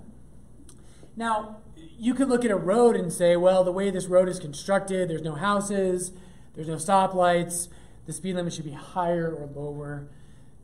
Now, 1.17 1.57
you 1.97 2.13
could 2.13 2.27
look 2.27 2.45
at 2.45 2.51
a 2.51 2.55
road 2.55 2.95
and 2.95 3.11
say, 3.11 3.35
well, 3.35 3.63
the 3.63 3.71
way 3.71 3.89
this 3.89 4.05
road 4.07 4.29
is 4.29 4.39
constructed, 4.39 5.09
there's 5.09 5.21
no 5.21 5.35
houses, 5.35 6.11
there's 6.53 6.67
no 6.67 6.75
stoplights, 6.75 7.67
the 8.05 8.13
speed 8.13 8.35
limit 8.35 8.53
should 8.53 8.65
be 8.65 8.71
higher 8.71 9.33
or 9.33 9.47
lower. 9.47 10.07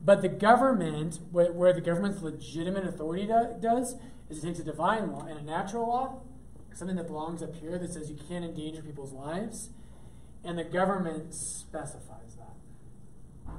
But 0.03 0.21
the 0.21 0.29
government, 0.29 1.19
where, 1.31 1.73
the 1.73 1.81
government's 1.81 2.21
legitimate 2.21 2.85
authority 2.85 3.27
does, 3.27 3.95
is 4.29 4.43
it 4.43 4.47
takes 4.47 4.59
a 4.59 4.63
divine 4.63 5.11
law 5.11 5.25
and 5.25 5.39
a 5.39 5.43
natural 5.43 5.87
law, 5.87 6.21
something 6.73 6.95
that 6.97 7.07
belongs 7.07 7.43
up 7.43 7.55
here 7.55 7.77
that 7.77 7.93
says 7.93 8.09
you 8.09 8.17
can't 8.27 8.43
endanger 8.43 8.81
people's 8.81 9.13
lives, 9.13 9.69
and 10.43 10.57
the 10.57 10.63
government 10.63 11.33
specifies 11.33 12.35
that. 12.37 13.53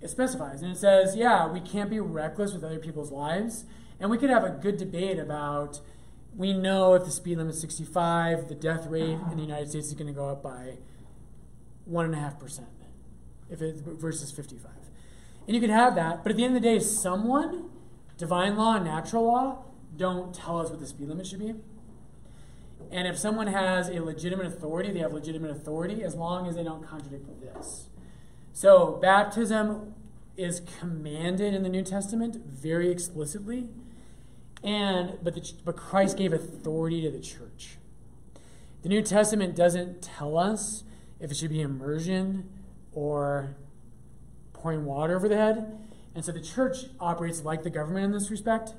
It 0.00 0.10
specifies, 0.10 0.62
and 0.62 0.72
it 0.72 0.78
says, 0.78 1.16
yeah, 1.16 1.46
we 1.46 1.60
can't 1.60 1.88
be 1.88 2.00
reckless 2.00 2.52
with 2.52 2.64
other 2.64 2.78
people's 2.78 3.10
lives, 3.10 3.64
and 4.00 4.10
we 4.10 4.18
could 4.18 4.30
have 4.30 4.44
a 4.44 4.50
good 4.50 4.76
debate 4.76 5.18
about. 5.18 5.80
We 6.36 6.52
know 6.52 6.94
if 6.94 7.04
the 7.04 7.10
speed 7.10 7.38
limit 7.38 7.54
is 7.54 7.60
65, 7.60 8.48
the 8.48 8.54
death 8.54 8.86
rate 8.86 9.18
in 9.30 9.36
the 9.36 9.42
United 9.42 9.70
States 9.70 9.86
is 9.86 9.94
going 9.94 10.08
to 10.08 10.12
go 10.12 10.28
up 10.28 10.42
by 10.42 10.78
one 11.84 12.04
and 12.04 12.14
a 12.14 12.18
half 12.18 12.38
percent, 12.40 12.68
if 13.50 13.62
it 13.62 13.76
versus 13.76 14.32
55. 14.32 14.72
And 15.46 15.54
you 15.54 15.60
can 15.60 15.70
have 15.70 15.94
that, 15.94 16.22
but 16.22 16.30
at 16.30 16.36
the 16.36 16.44
end 16.44 16.56
of 16.56 16.62
the 16.62 16.68
day, 16.68 16.78
someone, 16.80 17.70
divine 18.16 18.56
law 18.56 18.76
and 18.76 18.84
natural 18.84 19.24
law, 19.24 19.64
don't 19.96 20.34
tell 20.34 20.60
us 20.60 20.70
what 20.70 20.80
the 20.80 20.86
speed 20.86 21.08
limit 21.08 21.26
should 21.26 21.38
be. 21.38 21.54
And 22.90 23.06
if 23.06 23.18
someone 23.18 23.48
has 23.48 23.88
a 23.88 24.00
legitimate 24.00 24.46
authority, 24.46 24.92
they 24.92 25.00
have 25.00 25.12
legitimate 25.12 25.50
authority 25.50 26.02
as 26.02 26.14
long 26.14 26.48
as 26.48 26.56
they 26.56 26.64
don't 26.64 26.86
contradict 26.86 27.26
this. 27.40 27.88
So 28.52 28.98
baptism 29.00 29.94
is 30.36 30.62
commanded 30.80 31.54
in 31.54 31.62
the 31.62 31.68
New 31.68 31.82
Testament 31.82 32.44
very 32.46 32.90
explicitly, 32.90 33.68
and 34.64 35.18
but 35.22 35.34
the, 35.34 35.52
but 35.64 35.76
Christ 35.76 36.16
gave 36.16 36.32
authority 36.32 37.02
to 37.02 37.10
the 37.10 37.20
church. 37.20 37.76
The 38.82 38.88
New 38.88 39.02
Testament 39.02 39.54
doesn't 39.54 40.02
tell 40.02 40.36
us 40.36 40.84
if 41.20 41.30
it 41.30 41.36
should 41.36 41.50
be 41.50 41.60
immersion 41.60 42.48
or 42.92 43.56
pouring 44.52 44.84
water 44.84 45.16
over 45.16 45.28
the 45.28 45.36
head. 45.36 45.78
And 46.14 46.24
so 46.24 46.32
the 46.32 46.40
church 46.40 46.86
operates 47.00 47.44
like 47.44 47.62
the 47.62 47.70
government 47.70 48.06
in 48.06 48.12
this 48.12 48.30
respect, 48.30 48.74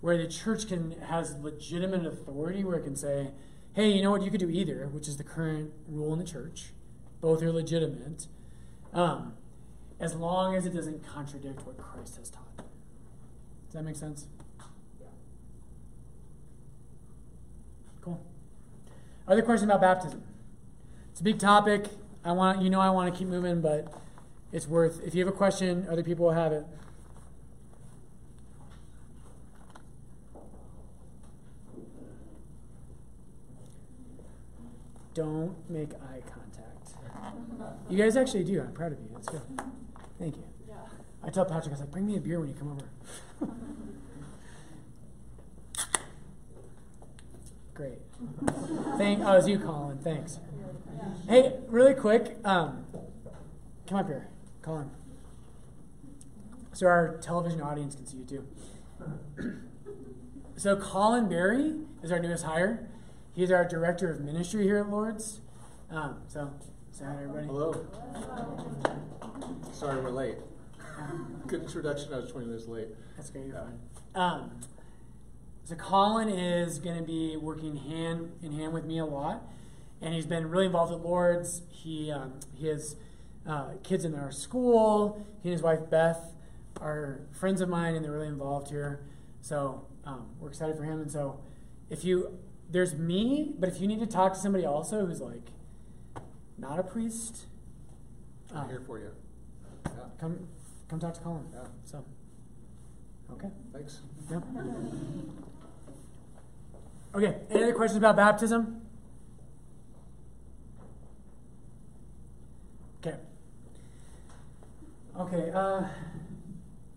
where 0.00 0.16
the 0.16 0.28
church 0.28 0.68
can 0.68 0.92
has 1.08 1.36
legitimate 1.38 2.06
authority 2.06 2.62
where 2.62 2.76
it 2.76 2.84
can 2.84 2.96
say, 2.96 3.30
hey, 3.74 3.90
you 3.90 4.02
know 4.02 4.10
what, 4.10 4.22
you 4.22 4.30
could 4.30 4.40
do 4.40 4.50
either, 4.50 4.88
which 4.92 5.08
is 5.08 5.16
the 5.16 5.24
current 5.24 5.72
rule 5.88 6.12
in 6.12 6.18
the 6.18 6.24
church. 6.24 6.72
Both 7.20 7.42
are 7.42 7.50
legitimate. 7.50 8.26
Um, 8.92 9.34
as 9.98 10.14
long 10.14 10.54
as 10.54 10.66
it 10.66 10.74
doesn't 10.74 11.06
contradict 11.06 11.66
what 11.66 11.78
Christ 11.78 12.16
has 12.18 12.30
taught. 12.30 12.56
Does 12.56 12.64
that 13.72 13.82
make 13.82 13.96
sense? 13.96 14.26
Yeah. 15.00 15.06
Cool. 18.02 18.20
Other 19.26 19.42
question 19.42 19.70
about 19.70 19.80
baptism? 19.80 20.22
It's 21.10 21.20
a 21.20 21.24
big 21.24 21.38
topic. 21.38 21.86
I 22.24 22.32
want 22.32 22.62
you 22.62 22.70
know 22.70 22.80
I 22.80 22.90
want 22.90 23.12
to 23.12 23.18
keep 23.18 23.28
moving, 23.28 23.60
but 23.60 23.92
it's 24.52 24.66
worth. 24.66 25.00
If 25.04 25.14
you 25.14 25.24
have 25.24 25.32
a 25.32 25.36
question, 25.36 25.86
other 25.90 26.02
people 26.02 26.26
will 26.26 26.32
have 26.32 26.52
it. 26.52 26.66
Don't 35.14 35.54
make 35.70 35.94
eye 35.94 36.22
contact. 36.26 36.90
You 37.88 37.96
guys 37.96 38.16
actually 38.16 38.44
do. 38.44 38.60
I'm 38.60 38.72
proud 38.72 38.92
of 38.92 38.98
you. 38.98 39.08
That's 39.12 39.28
good. 39.28 39.42
Thank 40.18 40.36
you. 40.36 40.42
Yeah. 40.68 40.74
I 41.22 41.30
tell 41.30 41.44
Patrick, 41.44 41.68
I 41.68 41.70
was 41.70 41.80
like, 41.80 41.92
bring 41.92 42.06
me 42.06 42.16
a 42.16 42.20
beer 42.20 42.40
when 42.40 42.48
you 42.48 42.54
come 42.54 42.72
over. 42.72 43.52
Great. 47.74 48.03
Thank. 48.96 49.20
Oh, 49.24 49.36
it's 49.36 49.48
you, 49.48 49.58
Colin. 49.58 49.98
Thanks. 49.98 50.40
Hey, 51.28 51.54
really 51.68 51.94
quick. 51.94 52.36
Um, 52.44 52.86
come 53.86 53.98
up 53.98 54.06
here, 54.06 54.28
Colin. 54.62 54.90
So 56.72 56.86
our 56.86 57.18
television 57.18 57.60
audience 57.60 57.94
can 57.94 58.06
see 58.06 58.18
you 58.18 58.24
too. 58.24 59.60
So 60.56 60.76
Colin 60.76 61.28
Berry 61.28 61.74
is 62.02 62.12
our 62.12 62.20
newest 62.20 62.44
hire. 62.44 62.88
He's 63.34 63.50
our 63.50 63.66
director 63.66 64.12
of 64.12 64.20
ministry 64.20 64.62
here 64.62 64.78
at 64.78 64.88
Lords. 64.88 65.40
Um, 65.90 66.18
so 66.28 66.48
say 66.92 67.04
hi 67.04 67.14
everybody. 67.14 67.46
Hello. 67.46 67.84
Sorry 69.72 70.00
we're 70.00 70.10
late. 70.10 70.36
Good 71.48 71.62
introduction. 71.62 72.14
I 72.14 72.18
was 72.18 72.30
20 72.30 72.46
minutes 72.46 72.68
late. 72.68 72.88
That's 73.16 73.30
great. 73.30 73.46
You're 73.46 73.56
fine. 73.56 73.78
Um, 74.14 74.60
so 75.64 75.74
Colin 75.76 76.28
is 76.28 76.78
going 76.78 76.98
to 76.98 77.02
be 77.02 77.36
working 77.36 77.76
hand 77.76 78.32
in 78.42 78.52
hand 78.52 78.74
with 78.74 78.84
me 78.84 78.98
a 78.98 79.06
lot, 79.06 79.42
and 80.02 80.12
he's 80.12 80.26
been 80.26 80.50
really 80.50 80.66
involved 80.66 80.92
at 80.92 81.00
Lords. 81.00 81.62
He 81.70 82.12
um, 82.12 82.34
he 82.54 82.66
has 82.66 82.96
uh, 83.46 83.70
kids 83.82 84.04
in 84.04 84.14
our 84.14 84.30
school. 84.30 85.24
He 85.42 85.48
and 85.48 85.52
his 85.52 85.62
wife 85.62 85.90
Beth 85.90 86.34
are 86.80 87.20
friends 87.32 87.62
of 87.62 87.70
mine, 87.70 87.94
and 87.94 88.04
they're 88.04 88.12
really 88.12 88.28
involved 88.28 88.68
here. 88.68 89.00
So 89.40 89.86
um, 90.04 90.26
we're 90.38 90.48
excited 90.48 90.76
for 90.76 90.84
him. 90.84 91.00
And 91.00 91.10
so 91.10 91.40
if 91.88 92.04
you 92.04 92.38
there's 92.70 92.94
me, 92.94 93.54
but 93.58 93.68
if 93.68 93.80
you 93.80 93.86
need 93.86 94.00
to 94.00 94.06
talk 94.06 94.34
to 94.34 94.38
somebody 94.38 94.66
also 94.66 95.06
who's 95.06 95.20
like 95.20 95.48
not 96.58 96.78
a 96.78 96.82
priest, 96.82 97.46
I'm 98.50 98.64
uh, 98.64 98.68
here 98.68 98.82
for 98.86 98.98
you. 98.98 99.10
Yeah. 99.86 99.92
come 100.20 100.46
come 100.88 101.00
talk 101.00 101.14
to 101.14 101.20
Colin. 101.20 101.46
Yeah. 101.52 101.64
So 101.84 102.04
okay. 103.32 103.48
Thanks. 103.72 104.00
Yep. 104.30 104.42
Okay, 107.14 107.36
any 107.50 107.62
other 107.62 107.74
questions 107.74 107.96
about 107.98 108.16
baptism? 108.16 108.82
Okay. 112.98 113.16
Okay, 115.18 115.50
uh, 115.54 115.84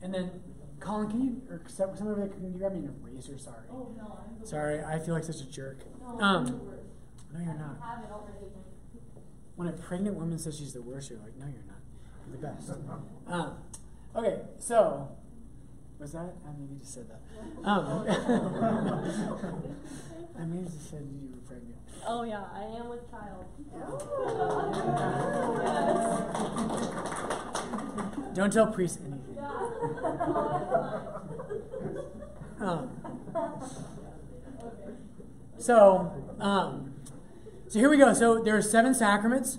and 0.02 0.14
then, 0.14 0.32
Colin, 0.80 1.10
can 1.10 1.22
you, 1.22 1.42
or 1.52 1.62
some 1.68 1.96
some 1.96 2.08
of 2.08 2.18
it, 2.18 2.32
can 2.34 2.44
you 2.52 2.58
grab 2.58 2.74
me 2.74 2.80
an 2.80 2.96
eraser? 3.06 3.38
Sorry. 3.38 3.58
Oh, 3.72 3.94
no, 3.96 4.18
I'm 4.40 4.46
Sorry, 4.46 4.84
I 4.84 4.98
feel 5.00 5.14
like 5.14 5.24
such 5.24 5.42
a 5.42 5.46
jerk. 5.52 5.80
No, 6.02 6.08
Um, 6.08 6.20
I'm 6.20 6.46
the. 6.46 6.52
No, 7.34 7.40
you're 7.46 7.54
not. 7.54 7.78
When 9.56 9.68
a 9.68 9.74
pregnant 9.74 10.16
woman 10.16 10.40
says 10.40 10.58
she's 10.58 10.74
the 10.74 10.82
worst, 10.82 11.10
you're 11.10 11.20
like, 11.20 11.36
no, 11.38 11.46
you're 11.46 11.64
not. 11.68 11.82
You're 12.28 12.38
the 12.38 12.48
best. 12.48 12.72
Um, 13.28 13.58
okay, 14.16 14.40
so, 14.58 15.10
was 16.00 16.12
that? 16.13 16.36
I 16.46 16.51
maybe 16.58 16.75
just 16.80 16.94
said 16.94 17.08
that. 17.10 17.20
Um, 17.68 18.06
I 20.39 20.46
maybe 20.46 20.66
just 20.66 20.89
said 20.89 21.08
you 21.12 21.30
were 21.32 21.42
pregnant. 21.48 21.75
Oh, 22.08 22.24
yeah, 22.24 22.44
I 22.54 22.63
am 22.77 22.89
with 22.89 23.10
child. 23.12 23.46
Don't 28.36 28.54
tell 28.54 28.68
priests 28.68 29.00
anything. 29.01 29.38
Um, 32.60 32.89
so, 35.58 36.12
um, 36.39 36.94
so 37.68 37.80
here 37.80 37.89
we 37.89 37.98
go. 37.98 38.13
So 38.13 38.39
there 38.39 38.56
are 38.56 38.62
seven 38.62 38.94
sacraments, 38.94 39.58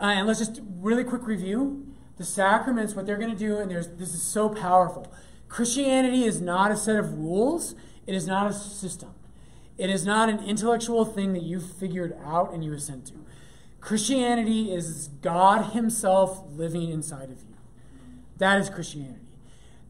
uh, 0.00 0.06
and 0.06 0.26
let's 0.26 0.38
just 0.38 0.60
really 0.80 1.04
quick 1.04 1.26
review 1.26 1.86
the 2.16 2.24
sacraments. 2.24 2.94
What 2.94 3.06
they're 3.06 3.18
going 3.18 3.30
to 3.30 3.38
do, 3.38 3.58
and 3.58 3.70
there's 3.70 3.88
this 3.88 4.12
is 4.14 4.22
so 4.22 4.48
powerful. 4.48 5.12
Christianity 5.48 6.24
is 6.24 6.40
not 6.40 6.70
a 6.70 6.76
set 6.76 6.96
of 6.96 7.14
rules. 7.14 7.74
It 8.06 8.14
is 8.14 8.26
not 8.26 8.50
a 8.50 8.54
system. 8.54 9.10
It 9.78 9.90
is 9.90 10.06
not 10.06 10.28
an 10.28 10.40
intellectual 10.40 11.04
thing 11.04 11.32
that 11.34 11.42
you 11.42 11.60
figured 11.60 12.16
out 12.24 12.52
and 12.52 12.64
you 12.64 12.72
assent 12.72 13.06
to. 13.06 13.14
Christianity 13.80 14.72
is 14.72 15.08
God 15.22 15.72
Himself 15.72 16.42
living 16.50 16.90
inside 16.90 17.30
of 17.30 17.42
you. 17.42 17.56
That 18.38 18.60
is 18.60 18.68
Christianity. 18.68 19.20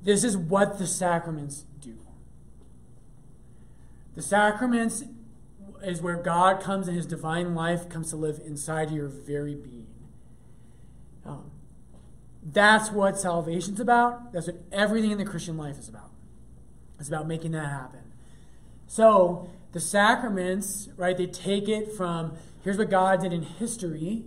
This 0.02 0.22
is 0.22 0.36
what 0.36 0.78
the 0.78 0.86
sacraments 0.86 1.64
do. 1.80 1.98
The 4.14 4.22
sacraments 4.22 5.04
is 5.82 6.00
where 6.02 6.16
God 6.16 6.60
comes 6.60 6.88
and 6.88 6.96
His 6.96 7.06
divine 7.06 7.54
life 7.54 7.88
comes 7.88 8.10
to 8.10 8.16
live 8.16 8.40
inside 8.44 8.90
your 8.90 9.08
very 9.08 9.54
being. 9.54 9.86
Um, 11.24 11.50
that's 12.52 12.90
what 12.90 13.18
salvation's 13.18 13.80
about. 13.80 14.32
That's 14.32 14.46
what 14.46 14.62
everything 14.70 15.10
in 15.10 15.18
the 15.18 15.24
Christian 15.24 15.56
life 15.56 15.78
is 15.78 15.88
about. 15.88 16.10
It's 16.98 17.08
about 17.08 17.26
making 17.26 17.52
that 17.52 17.68
happen. 17.68 18.00
So 18.86 19.50
the 19.72 19.80
sacraments, 19.80 20.88
right, 20.96 21.16
they 21.16 21.26
take 21.26 21.68
it 21.68 21.92
from 21.92 22.36
here's 22.62 22.78
what 22.78 22.88
God 22.88 23.20
did 23.20 23.32
in 23.32 23.42
history, 23.42 24.24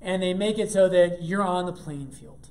and 0.00 0.22
they 0.22 0.34
make 0.34 0.58
it 0.58 0.70
so 0.70 0.88
that 0.88 1.22
you're 1.22 1.42
on 1.42 1.66
the 1.66 1.72
playing 1.72 2.10
field. 2.10 2.50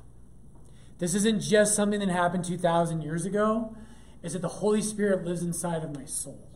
This 0.97 1.13
isn't 1.13 1.41
just 1.41 1.75
something 1.75 1.99
that 1.99 2.09
happened 2.09 2.45
2,000 2.45 3.01
years 3.01 3.25
ago, 3.25 3.75
it's 4.23 4.33
that 4.33 4.41
the 4.41 4.47
Holy 4.47 4.81
Spirit 4.81 5.23
lives 5.23 5.43
inside 5.43 5.83
of 5.83 5.95
my 5.95 6.05
soul. 6.05 6.49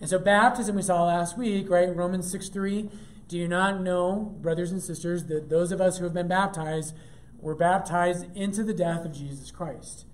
And 0.00 0.08
so, 0.08 0.18
baptism, 0.18 0.76
we 0.76 0.82
saw 0.82 1.04
last 1.04 1.36
week, 1.36 1.68
right? 1.70 1.94
Romans 1.94 2.30
6 2.30 2.48
3. 2.48 2.88
Do 3.28 3.36
you 3.36 3.48
not 3.48 3.80
know, 3.80 4.36
brothers 4.40 4.70
and 4.70 4.82
sisters, 4.82 5.24
that 5.24 5.48
those 5.48 5.72
of 5.72 5.80
us 5.80 5.98
who 5.98 6.04
have 6.04 6.14
been 6.14 6.28
baptized 6.28 6.94
were 7.38 7.56
baptized 7.56 8.26
into 8.36 8.62
the 8.62 8.74
death 8.74 9.04
of 9.04 9.12
Jesus 9.12 9.50
Christ? 9.50 10.06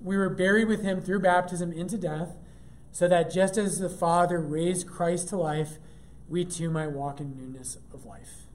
We 0.00 0.16
were 0.16 0.30
buried 0.30 0.68
with 0.68 0.82
him 0.82 1.02
through 1.02 1.20
baptism 1.20 1.72
into 1.72 1.98
death, 1.98 2.36
so 2.92 3.06
that 3.08 3.30
just 3.30 3.58
as 3.58 3.78
the 3.78 3.90
Father 3.90 4.40
raised 4.40 4.86
Christ 4.86 5.28
to 5.28 5.36
life 5.36 5.78
we 6.30 6.44
too 6.44 6.70
might 6.70 6.92
walk 6.92 7.20
in 7.20 7.36
newness 7.36 7.76
of 7.92 8.06
life. 8.06 8.46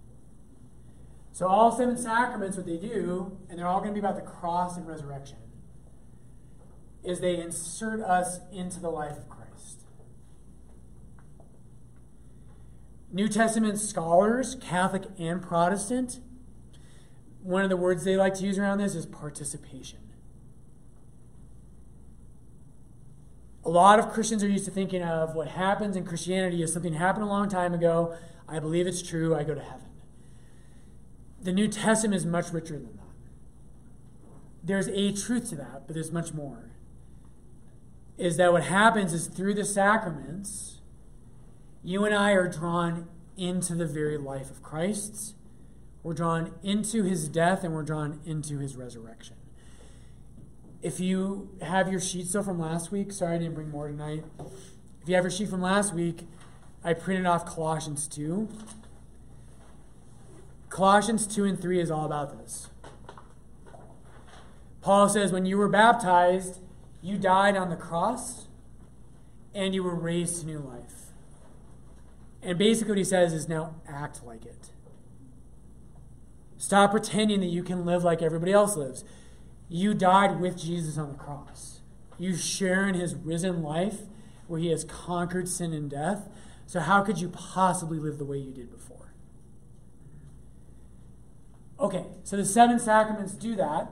So, 1.33 1.47
all 1.47 1.73
seven 1.73 1.97
sacraments, 1.97 2.55
what 2.55 2.65
they 2.65 2.77
do, 2.77 3.37
and 3.49 3.59
they're 3.59 3.67
all 3.67 3.81
going 3.81 3.93
to 3.93 3.93
be 3.93 3.99
about 3.99 4.15
the 4.15 4.21
cross 4.21 4.77
and 4.77 4.87
resurrection, 4.87 5.37
is 7.03 7.19
they 7.19 7.35
insert 7.35 7.99
us 7.99 8.39
into 8.53 8.79
the 8.79 8.89
life 8.89 9.17
of 9.17 9.27
Christ. 9.27 9.34
New 13.15 13.29
Testament 13.29 13.79
scholars, 13.79 14.57
Catholic 14.59 15.03
and 15.17 15.41
Protestant, 15.41 16.19
one 17.41 17.63
of 17.63 17.69
the 17.69 17.77
words 17.77 18.03
they 18.03 18.17
like 18.17 18.33
to 18.33 18.43
use 18.43 18.59
around 18.59 18.79
this 18.79 18.93
is 18.93 19.05
participation. 19.05 19.99
A 23.63 23.69
lot 23.69 23.99
of 23.99 24.09
Christians 24.11 24.43
are 24.43 24.49
used 24.49 24.65
to 24.65 24.71
thinking 24.71 25.01
of 25.01 25.33
what 25.33 25.47
happens 25.47 25.95
in 25.95 26.03
Christianity 26.03 26.61
as 26.61 26.73
something 26.73 26.91
happened 26.91 27.23
a 27.23 27.29
long 27.29 27.47
time 27.47 27.73
ago. 27.73 28.17
I 28.49 28.59
believe 28.59 28.85
it's 28.85 29.01
true. 29.01 29.33
I 29.33 29.45
go 29.45 29.55
to 29.55 29.61
heaven. 29.61 29.87
The 31.41 31.53
New 31.53 31.69
Testament 31.69 32.15
is 32.15 32.25
much 32.25 32.51
richer 32.51 32.73
than 32.73 32.97
that. 32.97 33.03
There's 34.61 34.89
a 34.89 35.13
truth 35.13 35.47
to 35.51 35.55
that, 35.55 35.83
but 35.87 35.93
there's 35.93 36.11
much 36.11 36.33
more. 36.33 36.69
Is 38.17 38.35
that 38.35 38.51
what 38.51 38.63
happens 38.63 39.13
is 39.13 39.27
through 39.27 39.53
the 39.53 39.63
sacraments, 39.63 40.74
you 41.85 42.03
and 42.03 42.13
I 42.13 42.31
are 42.31 42.49
drawn 42.49 43.07
into 43.37 43.75
the 43.75 43.85
very 43.85 44.17
life 44.17 44.51
of 44.51 44.61
Christ 44.61 45.35
we're 46.05 46.13
drawn 46.13 46.53
into 46.61 47.01
his 47.01 47.27
death 47.27 47.63
and 47.63 47.73
we're 47.73 47.81
drawn 47.81 48.19
into 48.27 48.59
his 48.59 48.75
resurrection. 48.75 49.37
If 50.83 50.99
you 50.99 51.49
have 51.63 51.89
your 51.89 51.99
sheet 51.99 52.27
still 52.27 52.43
from 52.43 52.59
last 52.59 52.91
week, 52.91 53.11
sorry 53.11 53.37
I 53.37 53.39
didn't 53.39 53.55
bring 53.55 53.71
more 53.71 53.87
tonight. 53.87 54.23
If 55.01 55.09
you 55.09 55.15
have 55.15 55.23
your 55.23 55.31
sheet 55.31 55.49
from 55.49 55.63
last 55.63 55.95
week, 55.95 56.27
I 56.83 56.93
printed 56.93 57.25
off 57.25 57.47
Colossians 57.47 58.07
2. 58.07 58.47
Colossians 60.69 61.25
2 61.25 61.43
and 61.45 61.59
3 61.59 61.81
is 61.81 61.89
all 61.89 62.05
about 62.05 62.37
this. 62.37 62.69
Paul 64.81 65.09
says, 65.09 65.31
When 65.31 65.47
you 65.47 65.57
were 65.57 65.69
baptized, 65.69 66.59
you 67.01 67.17
died 67.17 67.57
on 67.57 67.71
the 67.71 67.75
cross 67.75 68.45
and 69.55 69.73
you 69.73 69.81
were 69.81 69.95
raised 69.95 70.41
to 70.41 70.45
new 70.45 70.59
life. 70.59 70.84
And 72.45 72.59
basically, 72.59 72.91
what 72.91 72.97
he 72.99 73.03
says 73.03 73.33
is 73.33 73.49
now 73.49 73.75
act 73.89 74.23
like 74.23 74.45
it. 74.45 74.69
Stop 76.57 76.91
pretending 76.91 77.39
that 77.39 77.47
you 77.47 77.63
can 77.63 77.85
live 77.85 78.03
like 78.03 78.21
everybody 78.21 78.53
else 78.53 78.77
lives. 78.77 79.03
You 79.67 79.95
died 79.95 80.39
with 80.39 80.55
Jesus 80.55 80.97
on 80.97 81.09
the 81.09 81.17
cross. 81.17 81.81
You 82.19 82.35
share 82.35 82.87
in 82.87 82.93
his 82.93 83.15
risen 83.15 83.63
life 83.63 84.01
where 84.45 84.59
he 84.59 84.69
has 84.69 84.83
conquered 84.83 85.49
sin 85.49 85.73
and 85.73 85.89
death. 85.89 86.29
So, 86.67 86.79
how 86.79 87.01
could 87.01 87.19
you 87.19 87.29
possibly 87.29 87.97
live 87.97 88.19
the 88.19 88.25
way 88.25 88.37
you 88.37 88.51
did 88.51 88.71
before? 88.71 89.13
Okay, 91.79 92.05
so 92.23 92.37
the 92.37 92.45
seven 92.45 92.79
sacraments 92.79 93.33
do 93.33 93.55
that. 93.55 93.89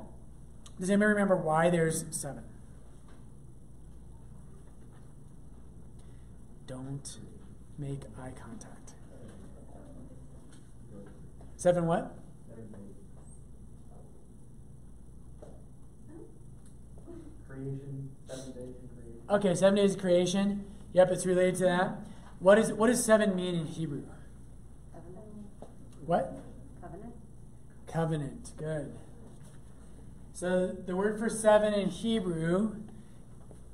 Does 0.79 0.91
anybody 0.91 1.09
remember 1.09 1.35
why 1.35 1.71
there's 1.71 2.05
seven? 2.11 2.43
Don't 6.67 7.17
make 7.77 8.01
eye 8.19 8.31
contact. 8.35 8.93
Seven 11.55 11.85
what? 11.85 12.17
creation, 17.53 18.09
seven 18.27 18.51
days 18.51 18.75
of 18.83 18.89
creation. 18.97 19.21
Okay, 19.29 19.55
seven 19.55 19.75
days 19.75 19.95
of 19.95 20.01
creation. 20.01 20.65
Yep, 20.93 21.11
it's 21.11 21.25
related 21.25 21.55
to 21.55 21.63
that. 21.65 21.97
What 22.39 22.57
is 22.57 22.73
what 22.73 22.87
does 22.87 23.03
seven 23.03 23.35
mean 23.35 23.55
in 23.55 23.65
Hebrew? 23.65 24.03
Covenant. 24.93 25.25
What? 26.05 26.39
Covenant. 26.81 27.13
Covenant. 27.87 28.51
Good. 28.57 28.93
So 30.33 30.67
the 30.67 30.95
word 30.95 31.19
for 31.19 31.29
seven 31.29 31.73
in 31.73 31.89
Hebrew, 31.89 32.75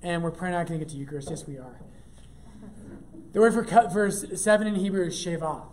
and 0.02 0.24
we're 0.24 0.32
probably 0.32 0.52
not 0.52 0.68
going 0.68 0.80
to 0.80 0.86
get 0.86 0.92
to 0.92 0.98
Eucharist. 0.98 1.30
Yes, 1.30 1.48
we 1.48 1.58
are. 1.58 1.80
The 3.32 3.40
word 3.40 3.54
for 3.54 3.64
co- 3.64 3.90
for 3.90 4.10
seven 4.10 4.68
in 4.68 4.76
Hebrew 4.76 5.06
is 5.06 5.14
sheva. 5.14 5.64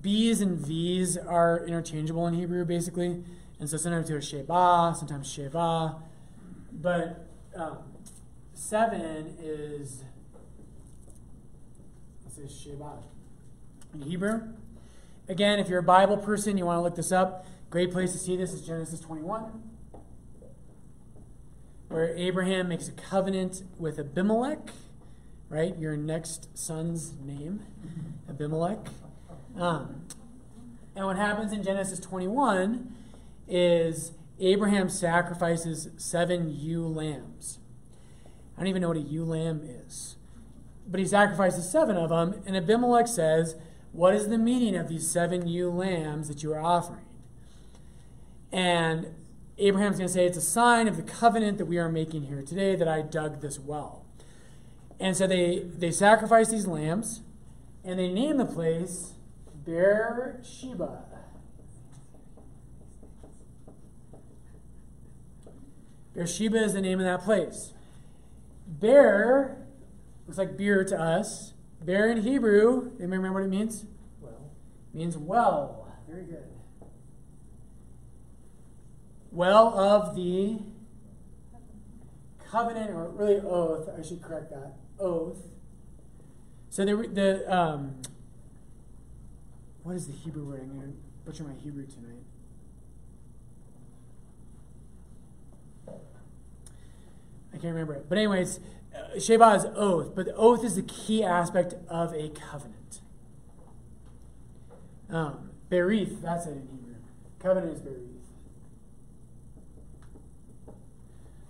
B's 0.00 0.40
and 0.40 0.58
V's 0.58 1.16
are 1.16 1.64
interchangeable 1.66 2.26
in 2.26 2.34
Hebrew, 2.34 2.64
basically, 2.64 3.24
and 3.58 3.68
so 3.68 3.76
sometimes 3.76 4.08
they're 4.08 4.20
sheba, 4.20 4.94
sometimes 4.96 5.28
sheva, 5.28 6.00
but 6.72 7.26
um, 7.56 7.78
seven 8.52 9.36
is 9.40 10.02
it 12.26 12.32
says 12.32 12.50
Shabbat 12.50 13.02
in 13.92 14.02
Hebrew. 14.02 14.40
Again, 15.28 15.58
if 15.58 15.68
you're 15.68 15.78
a 15.78 15.82
Bible 15.82 16.16
person, 16.16 16.58
you 16.58 16.66
want 16.66 16.78
to 16.78 16.82
look 16.82 16.96
this 16.96 17.12
up. 17.12 17.46
Great 17.70 17.92
place 17.92 18.12
to 18.12 18.18
see 18.18 18.36
this 18.36 18.52
is 18.52 18.60
Genesis 18.60 19.00
21, 19.00 19.62
where 21.88 22.14
Abraham 22.16 22.68
makes 22.68 22.88
a 22.88 22.92
covenant 22.92 23.62
with 23.78 23.98
Abimelech, 23.98 24.70
right? 25.48 25.76
Your 25.78 25.96
next 25.96 26.56
son's 26.56 27.14
name, 27.24 27.62
Abimelech. 28.28 28.78
Um, 29.56 30.06
and 30.96 31.06
what 31.06 31.16
happens 31.16 31.52
in 31.52 31.62
Genesis 31.62 32.00
21 32.00 32.94
is 33.48 34.12
Abraham 34.40 34.88
sacrifices 34.88 35.88
seven 35.96 36.48
ewe 36.48 36.86
lambs. 36.86 37.58
I 38.56 38.60
don't 38.60 38.68
even 38.68 38.82
know 38.82 38.88
what 38.88 38.96
a 38.96 39.00
ewe 39.00 39.24
lamb 39.24 39.62
is. 39.64 40.16
But 40.86 41.00
he 41.00 41.06
sacrifices 41.06 41.70
seven 41.70 41.96
of 41.96 42.10
them, 42.10 42.42
and 42.46 42.56
Abimelech 42.56 43.08
says, 43.08 43.56
What 43.92 44.14
is 44.14 44.28
the 44.28 44.38
meaning 44.38 44.76
of 44.76 44.88
these 44.88 45.10
seven 45.10 45.46
ewe 45.46 45.70
lambs 45.70 46.28
that 46.28 46.42
you 46.42 46.52
are 46.52 46.60
offering? 46.60 47.06
And 48.52 49.14
Abraham's 49.58 49.96
going 49.96 50.08
to 50.08 50.12
say, 50.12 50.26
It's 50.26 50.36
a 50.36 50.42
sign 50.42 50.88
of 50.88 50.96
the 50.96 51.02
covenant 51.02 51.58
that 51.58 51.66
we 51.66 51.78
are 51.78 51.88
making 51.88 52.24
here 52.24 52.42
today 52.42 52.76
that 52.76 52.88
I 52.88 53.02
dug 53.02 53.40
this 53.40 53.58
well. 53.58 54.03
And 55.00 55.16
so 55.16 55.26
they, 55.26 55.66
they 55.76 55.90
sacrifice 55.90 56.50
these 56.50 56.66
lambs, 56.66 57.22
and 57.84 57.98
they 57.98 58.08
name 58.08 58.36
the 58.36 58.46
place 58.46 59.14
Beersheba. 59.64 61.04
Beersheba 66.14 66.62
is 66.62 66.74
the 66.74 66.80
name 66.80 67.00
of 67.00 67.06
that 67.06 67.22
place. 67.22 67.72
Bear 68.66 69.66
looks 70.26 70.38
like 70.38 70.56
beer 70.56 70.84
to 70.84 70.98
us. 70.98 71.54
Bear 71.82 72.10
in 72.10 72.22
Hebrew, 72.22 72.92
anybody 72.98 73.16
remember 73.18 73.40
what 73.40 73.46
it 73.46 73.50
means? 73.50 73.84
Well, 74.20 74.50
means 74.94 75.18
well. 75.18 75.92
Very 76.08 76.24
good. 76.24 76.44
Well 79.32 79.76
of 79.78 80.14
the 80.14 80.60
covenant, 82.48 82.90
or 82.90 83.08
really 83.10 83.40
oath. 83.40 83.88
I 83.98 84.02
should 84.02 84.22
correct 84.22 84.50
that. 84.50 84.74
Oath. 84.98 85.38
So 86.70 86.84
the 86.84 87.08
the 87.08 87.54
um, 87.54 87.96
what 89.84 89.94
is 89.96 90.06
the 90.06 90.12
Hebrew 90.12 90.44
word? 90.44 90.60
I'm 90.62 90.78
going 90.78 90.92
to 90.92 90.98
butcher 91.24 91.44
my 91.44 91.52
Hebrew 91.62 91.86
tonight. 91.86 92.24
I 97.52 97.58
can't 97.58 97.74
remember 97.74 97.94
it. 97.94 98.06
But, 98.08 98.18
anyways, 98.18 98.60
uh, 98.94 99.20
Sheba 99.20 99.54
is 99.54 99.66
oath, 99.76 100.14
but 100.14 100.26
the 100.26 100.34
oath 100.34 100.64
is 100.64 100.74
the 100.74 100.82
key 100.82 101.22
aspect 101.22 101.74
of 101.88 102.12
a 102.14 102.30
covenant. 102.30 103.00
Um, 105.10 105.50
berith, 105.70 106.22
that's 106.22 106.46
it 106.46 106.52
in 106.52 106.68
Hebrew. 106.72 106.94
Covenant 107.38 107.74
is 107.74 107.80
berith. 107.80 108.13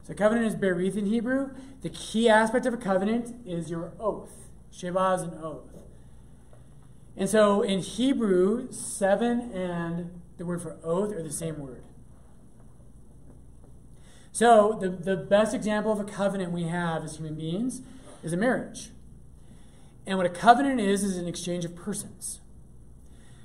So, 0.04 0.12
covenant 0.12 0.46
is 0.46 0.54
berith 0.54 0.96
in 0.96 1.06
Hebrew. 1.06 1.50
The 1.80 1.88
key 1.88 2.28
aspect 2.28 2.66
of 2.66 2.74
a 2.74 2.76
covenant 2.76 3.34
is 3.46 3.70
your 3.70 3.92
oath. 3.98 4.50
Sheba 4.70 5.14
is 5.14 5.22
an 5.22 5.38
oath. 5.42 5.74
And 7.16 7.28
so, 7.28 7.62
in 7.62 7.78
Hebrew, 7.78 8.70
seven 8.70 9.50
and 9.52 10.20
the 10.36 10.44
word 10.44 10.60
for 10.60 10.76
oath 10.84 11.12
are 11.12 11.22
the 11.22 11.32
same 11.32 11.58
word. 11.58 11.84
So, 14.30 14.76
the, 14.78 14.90
the 14.90 15.16
best 15.16 15.54
example 15.54 15.90
of 15.90 16.00
a 16.00 16.04
covenant 16.04 16.52
we 16.52 16.64
have 16.64 17.02
as 17.02 17.16
human 17.16 17.36
beings 17.36 17.80
is 18.22 18.34
a 18.34 18.36
marriage. 18.36 18.90
And 20.06 20.18
what 20.18 20.26
a 20.26 20.30
covenant 20.30 20.80
is, 20.80 21.02
is 21.02 21.16
an 21.16 21.26
exchange 21.26 21.64
of 21.64 21.74
persons. 21.74 22.40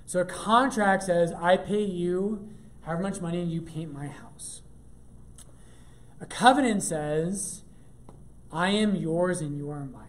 So, 0.05 0.19
a 0.19 0.25
contract 0.25 1.03
says, 1.03 1.31
I 1.31 1.55
pay 1.55 1.83
you 1.83 2.49
however 2.81 3.03
much 3.03 3.21
money 3.21 3.39
and 3.39 3.49
you 3.49 3.61
paint 3.61 3.93
my 3.93 4.07
house. 4.07 4.61
A 6.21 6.25
covenant 6.25 6.83
says, 6.83 7.63
I 8.51 8.69
am 8.69 8.95
yours 8.95 9.41
and 9.41 9.57
you 9.57 9.69
are 9.69 9.85
mine. 9.85 10.05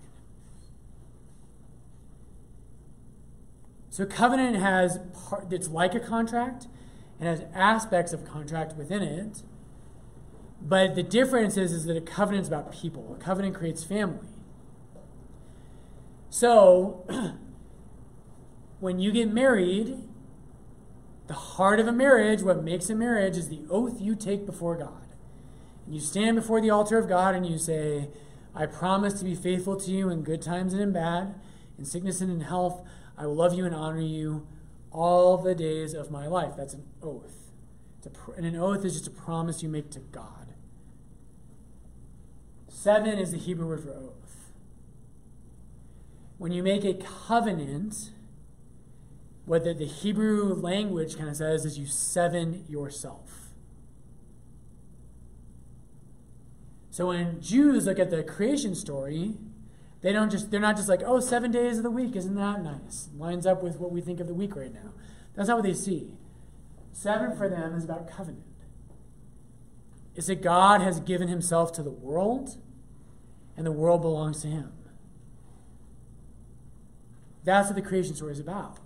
So, 3.91 4.07
covenant 4.07 4.57
has 4.57 4.99
part, 5.29 5.53
it's 5.53 5.69
like 5.69 5.95
a 5.95 6.01
contract 6.01 6.69
and 7.19 7.29
has 7.29 7.45
aspects 7.53 8.13
of 8.13 8.25
contract 8.25 8.77
within 8.77 9.03
it. 9.03 9.43
But 10.63 10.95
the 10.95 11.03
difference 11.03 11.57
is, 11.57 11.73
is 11.73 11.85
that 11.87 11.97
a 11.97 12.01
covenant 12.01 12.43
is 12.43 12.49
about 12.49 12.73
people. 12.73 13.17
A 13.19 13.23
covenant 13.23 13.55
creates 13.55 13.83
family. 13.83 14.29
So, 16.29 17.05
when 18.81 19.01
you 19.01 19.11
get 19.11 19.33
married, 19.33 19.99
the 21.27 21.35
heart 21.35 21.81
of 21.81 21.89
a 21.89 21.93
marriage, 21.93 22.43
what 22.43 22.63
makes 22.63 22.89
a 22.91 22.95
marriage, 22.95 23.37
is 23.37 23.49
the 23.49 23.63
oath 23.69 24.01
you 24.01 24.15
take 24.15 24.47
before 24.47 24.77
God. 24.77 25.00
You 25.91 25.99
stand 26.01 26.37
before 26.37 26.61
the 26.61 26.71
altar 26.71 26.99
of 26.99 27.09
God 27.09 27.35
and 27.35 27.45
you 27.45 27.59
say, 27.59 28.09
I 28.55 28.67
promise 28.67 29.15
to 29.15 29.25
be 29.25 29.35
faithful 29.35 29.75
to 29.81 29.91
you 29.91 30.09
in 30.09 30.23
good 30.23 30.41
times 30.41 30.73
and 30.73 30.81
in 30.81 30.93
bad, 30.93 31.35
in 31.77 31.85
sickness 31.85 32.21
and 32.21 32.31
in 32.31 32.43
health. 32.43 32.87
I 33.19 33.27
will 33.27 33.35
love 33.35 33.55
you 33.55 33.65
and 33.67 33.75
honor 33.75 34.01
you 34.01 34.47
all 34.93 35.37
the 35.37 35.55
days 35.55 35.93
of 35.93 36.11
my 36.11 36.29
life. 36.29 36.53
That's 36.57 36.75
an 36.75 36.85
oath. 37.03 37.51
Pr- 38.13 38.33
and 38.35 38.47
an 38.47 38.55
oath 38.57 38.85
is 38.85 38.95
just 38.95 39.09
a 39.09 39.11
promise 39.11 39.65
you 39.65 39.69
make 39.69 39.91
to 39.91 39.99
God. 39.99 40.55
Seven 42.69 43.19
is 43.19 43.33
the 43.33 43.39
Hebrew 43.39 43.67
word 43.67 43.83
for 43.83 43.91
oath. 43.91 44.53
When 46.39 46.53
you 46.53 46.63
make 46.63 46.85
a 46.85 46.95
covenant, 46.95 48.13
what 49.45 49.65
the, 49.65 49.75
the 49.75 49.87
Hebrew 49.87 50.55
language 50.55 51.17
kind 51.17 51.29
of 51.29 51.37
says 51.37 51.65
is 51.65 51.79
you 51.79 51.87
seven 51.87 52.65
yourself. 52.69 53.40
So 57.01 57.07
when 57.07 57.41
Jews 57.41 57.87
look 57.87 57.99
at 57.99 58.11
the 58.11 58.23
creation 58.23 58.75
story, 58.75 59.39
they 60.03 60.13
don't 60.13 60.31
just 60.31 60.51
they're 60.51 60.61
not 60.61 60.77
just 60.77 60.87
like, 60.87 61.01
oh, 61.03 61.19
seven 61.19 61.51
days 61.51 61.79
of 61.79 61.83
the 61.83 61.91
week, 61.91 62.15
isn't 62.15 62.35
that 62.35 62.63
nice? 62.63 63.09
Lines 63.17 63.47
up 63.47 63.63
with 63.63 63.81
what 63.81 63.91
we 63.91 64.03
think 64.03 64.21
of 64.21 64.27
the 64.27 64.35
week 64.35 64.55
right 64.55 64.71
now. 64.71 64.93
That's 65.35 65.49
not 65.49 65.57
what 65.57 65.65
they 65.65 65.73
see. 65.73 66.19
Seven 66.93 67.35
for 67.35 67.49
them 67.49 67.75
is 67.75 67.85
about 67.85 68.07
covenant. 68.07 68.45
It's 70.15 70.27
that 70.27 70.43
God 70.43 70.83
has 70.83 71.01
given 71.01 71.29
himself 71.29 71.73
to 71.73 71.83
the 71.83 71.91
world, 71.91 72.59
and 73.57 73.65
the 73.65 73.73
world 73.73 74.03
belongs 74.03 74.43
to 74.43 74.49
him. 74.49 74.71
That's 77.45 77.69
what 77.69 77.77
the 77.77 77.81
creation 77.81 78.15
story 78.15 78.33
is 78.33 78.41
about. 78.41 78.77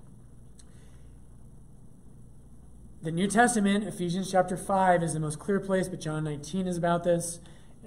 The 3.03 3.11
New 3.11 3.27
Testament, 3.27 3.83
Ephesians 3.83 4.31
chapter 4.31 4.57
5, 4.57 5.03
is 5.03 5.15
the 5.15 5.21
most 5.21 5.41
clear 5.41 5.59
place, 5.59 5.89
but 5.89 6.01
John 6.01 6.23
19 6.23 6.69
is 6.69 6.77
about 6.77 7.03
this, 7.03 7.41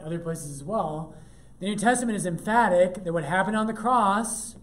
other 0.03 0.19
places 0.19 0.51
as 0.51 0.63
well. 0.63 1.15
The 1.59 1.67
New 1.67 1.75
Testament 1.75 2.15
is 2.15 2.25
emphatic 2.25 3.03
that 3.03 3.13
what 3.13 3.23
happened 3.23 3.57
on 3.57 3.67
the 3.67 3.73
cross 3.73 4.55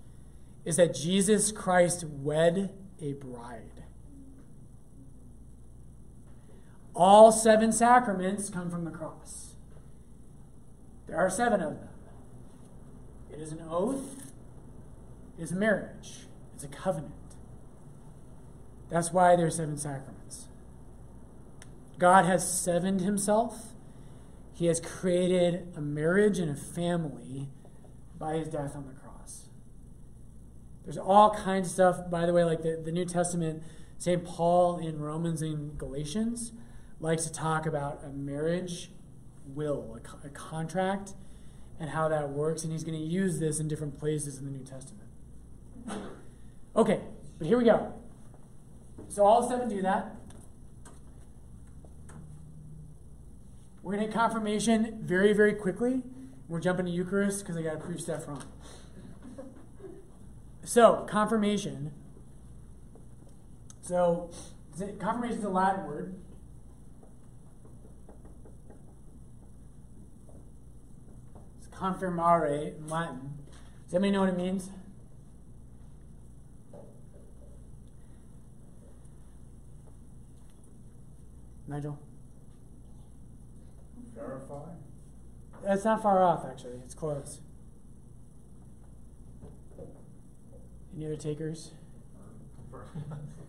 is 0.64 0.76
that 0.76 0.94
Jesus 0.94 1.52
Christ 1.52 2.04
wed 2.04 2.72
a 3.00 3.12
bride. 3.14 3.82
All 6.94 7.32
seven 7.32 7.72
sacraments 7.72 8.48
come 8.48 8.70
from 8.70 8.84
the 8.84 8.90
cross. 8.90 9.54
There 11.06 11.16
are 11.16 11.28
seven 11.28 11.60
of 11.60 11.80
them. 11.80 11.88
It 13.32 13.40
is 13.40 13.52
an 13.52 13.62
oath, 13.68 14.30
it 15.36 15.42
is 15.42 15.50
a 15.50 15.56
marriage, 15.56 16.26
it's 16.54 16.62
a 16.62 16.68
covenant. 16.68 17.12
That's 18.90 19.12
why 19.12 19.34
there 19.34 19.46
are 19.46 19.50
seven 19.50 19.76
sacraments. 19.76 20.46
God 21.98 22.24
has 22.24 22.48
sevened 22.48 23.00
himself. 23.00 23.73
He 24.54 24.66
has 24.66 24.80
created 24.80 25.72
a 25.76 25.80
marriage 25.80 26.38
and 26.38 26.50
a 26.50 26.54
family 26.54 27.48
by 28.16 28.36
his 28.36 28.48
death 28.48 28.76
on 28.76 28.86
the 28.86 28.92
cross. 28.92 29.48
There's 30.84 30.96
all 30.96 31.34
kinds 31.34 31.66
of 31.66 31.72
stuff, 31.72 32.10
by 32.10 32.24
the 32.24 32.32
way, 32.32 32.44
like 32.44 32.62
the, 32.62 32.80
the 32.82 32.92
New 32.92 33.04
Testament, 33.04 33.64
St. 33.98 34.24
Paul 34.24 34.78
in 34.78 35.00
Romans 35.00 35.42
and 35.42 35.76
Galatians 35.76 36.52
likes 37.00 37.24
to 37.24 37.32
talk 37.32 37.66
about 37.66 38.02
a 38.04 38.10
marriage 38.10 38.90
will, 39.46 39.98
a, 40.22 40.26
a 40.26 40.30
contract, 40.30 41.14
and 41.80 41.90
how 41.90 42.08
that 42.08 42.30
works. 42.30 42.62
And 42.62 42.72
he's 42.72 42.84
going 42.84 42.98
to 42.98 43.04
use 43.04 43.40
this 43.40 43.58
in 43.58 43.66
different 43.66 43.98
places 43.98 44.38
in 44.38 44.44
the 44.44 44.52
New 44.52 44.64
Testament. 44.64 45.08
Okay, 46.76 47.00
but 47.38 47.46
here 47.48 47.58
we 47.58 47.64
go. 47.64 47.92
So 49.08 49.24
all 49.24 49.48
seven 49.48 49.68
do 49.68 49.82
that. 49.82 50.14
We're 53.84 53.92
going 53.92 54.06
to 54.06 54.06
hit 54.06 54.14
confirmation 54.14 54.98
very, 55.02 55.34
very 55.34 55.52
quickly. 55.52 56.00
We're 56.48 56.58
jumping 56.58 56.86
to 56.86 56.90
Eucharist 56.90 57.40
because 57.40 57.58
I 57.58 57.62
got 57.62 57.72
to 57.72 57.78
prove 57.78 58.00
stuff 58.00 58.26
wrong. 58.26 58.42
So, 60.64 61.06
confirmation. 61.06 61.92
So, 63.82 64.30
confirmation 64.98 65.36
is 65.36 65.44
a 65.44 65.50
Latin 65.50 65.84
word. 65.84 66.14
It's 71.58 71.66
confirmare 71.70 72.46
in 72.46 72.88
Latin. 72.88 73.34
Does 73.84 73.92
anybody 73.92 74.12
know 74.12 74.20
what 74.20 74.30
it 74.30 74.38
means? 74.38 74.70
Nigel? 81.68 81.98
Verify? 84.26 84.70
That's 85.64 85.84
not 85.84 86.02
far 86.02 86.22
off, 86.22 86.44
actually. 86.44 86.78
It's 86.84 86.94
close. 86.94 87.40
Any 90.94 91.06
other 91.06 91.16
takers? 91.16 91.72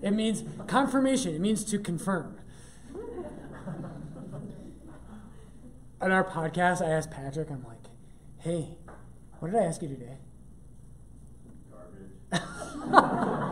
It 0.01 0.11
means 0.11 0.43
confirmation. 0.67 1.35
It 1.35 1.41
means 1.41 1.63
to 1.65 1.79
confirm. 1.79 2.37
On 6.01 6.11
our 6.11 6.23
podcast, 6.23 6.81
I 6.81 6.89
asked 6.89 7.11
Patrick, 7.11 7.49
I'm 7.49 7.63
like, 7.63 7.85
hey, 8.39 8.77
what 9.39 9.51
did 9.51 9.61
I 9.61 9.65
ask 9.65 9.81
you 9.81 9.87
today? 9.89 10.17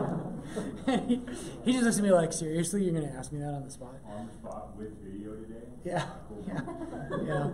he, 0.86 1.20
he 1.64 1.72
just 1.72 1.84
looks 1.84 1.98
at 1.98 2.04
me 2.04 2.10
like, 2.12 2.32
seriously, 2.32 2.82
you're 2.84 2.92
going 2.92 3.08
to 3.08 3.14
ask 3.14 3.32
me 3.32 3.40
that 3.40 3.48
on 3.48 3.64
the 3.64 3.70
spot? 3.70 3.94
On 4.06 4.26
the 4.26 4.32
spot 4.32 4.76
with 4.76 4.92
video 5.02 5.34
today? 5.34 5.66
Yeah. 5.84 6.06
Yeah. 6.46 6.60
Yeah. 7.24 7.50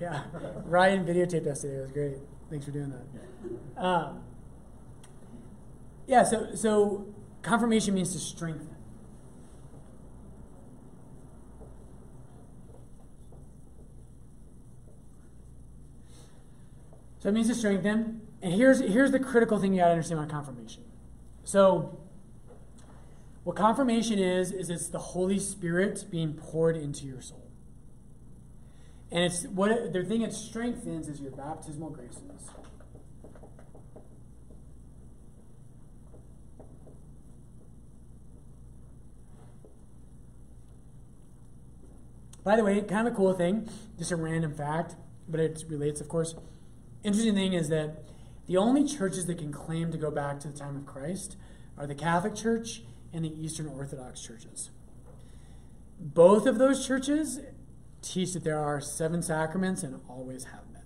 Yeah. 0.00 0.22
Ryan 0.64 1.04
videotaped 1.04 1.46
us 1.46 1.60
today. 1.62 1.74
It 1.74 1.80
was 1.82 1.90
great. 1.92 2.16
Thanks 2.50 2.64
for 2.64 2.70
doing 2.70 2.92
that. 2.92 3.82
Um, 3.82 4.22
yeah, 6.06 6.22
so, 6.24 6.54
so 6.54 7.06
confirmation 7.42 7.94
means 7.94 8.12
to 8.12 8.18
strengthen. 8.18 8.68
So 17.18 17.28
it 17.28 17.32
means 17.32 17.48
to 17.48 17.54
strengthen. 17.54 18.22
And 18.42 18.52
here's, 18.52 18.80
here's 18.80 19.12
the 19.12 19.20
critical 19.20 19.58
thing 19.58 19.72
you 19.72 19.80
got 19.80 19.86
to 19.86 19.92
understand 19.92 20.18
about 20.18 20.30
confirmation. 20.30 20.82
So, 21.44 22.01
what 23.44 23.56
confirmation 23.56 24.18
is, 24.18 24.52
is 24.52 24.70
it's 24.70 24.88
the 24.88 24.98
Holy 24.98 25.38
Spirit 25.38 26.04
being 26.10 26.34
poured 26.34 26.76
into 26.76 27.06
your 27.06 27.20
soul. 27.20 27.50
And 29.10 29.24
it's 29.24 29.44
what 29.44 29.92
the 29.92 30.04
thing 30.04 30.22
it 30.22 30.32
strengthens 30.32 31.08
is 31.08 31.20
your 31.20 31.32
baptismal 31.32 31.90
graces. 31.90 32.22
By 42.44 42.56
the 42.56 42.64
way, 42.64 42.80
kind 42.80 43.06
of 43.06 43.12
a 43.12 43.16
cool 43.16 43.34
thing, 43.34 43.68
just 43.98 44.10
a 44.10 44.16
random 44.16 44.52
fact, 44.52 44.96
but 45.28 45.38
it 45.38 45.64
relates, 45.68 46.00
of 46.00 46.08
course. 46.08 46.34
Interesting 47.04 47.34
thing 47.34 47.52
is 47.52 47.68
that 47.68 48.04
the 48.46 48.56
only 48.56 48.84
churches 48.84 49.26
that 49.26 49.38
can 49.38 49.52
claim 49.52 49.92
to 49.92 49.98
go 49.98 50.10
back 50.10 50.40
to 50.40 50.48
the 50.48 50.58
time 50.58 50.76
of 50.76 50.86
Christ 50.86 51.36
are 51.78 51.86
the 51.86 51.94
Catholic 51.94 52.34
Church 52.34 52.82
and 53.12 53.24
the 53.24 53.44
Eastern 53.44 53.66
Orthodox 53.66 54.20
churches. 54.20 54.70
Both 55.98 56.46
of 56.46 56.58
those 56.58 56.86
churches 56.86 57.40
teach 58.00 58.32
that 58.32 58.44
there 58.44 58.58
are 58.58 58.80
seven 58.80 59.22
sacraments 59.22 59.82
and 59.82 60.00
always 60.08 60.44
have 60.44 60.72
been. 60.72 60.82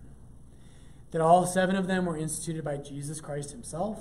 That 1.13 1.21
all 1.21 1.47
seven 1.47 1.77
of 1.77 1.87
them 1.87 2.05
were 2.05 2.17
instituted 2.17 2.65
by 2.65 2.77
Jesus 2.77 3.21
Christ 3.21 3.53
himself, 3.53 4.01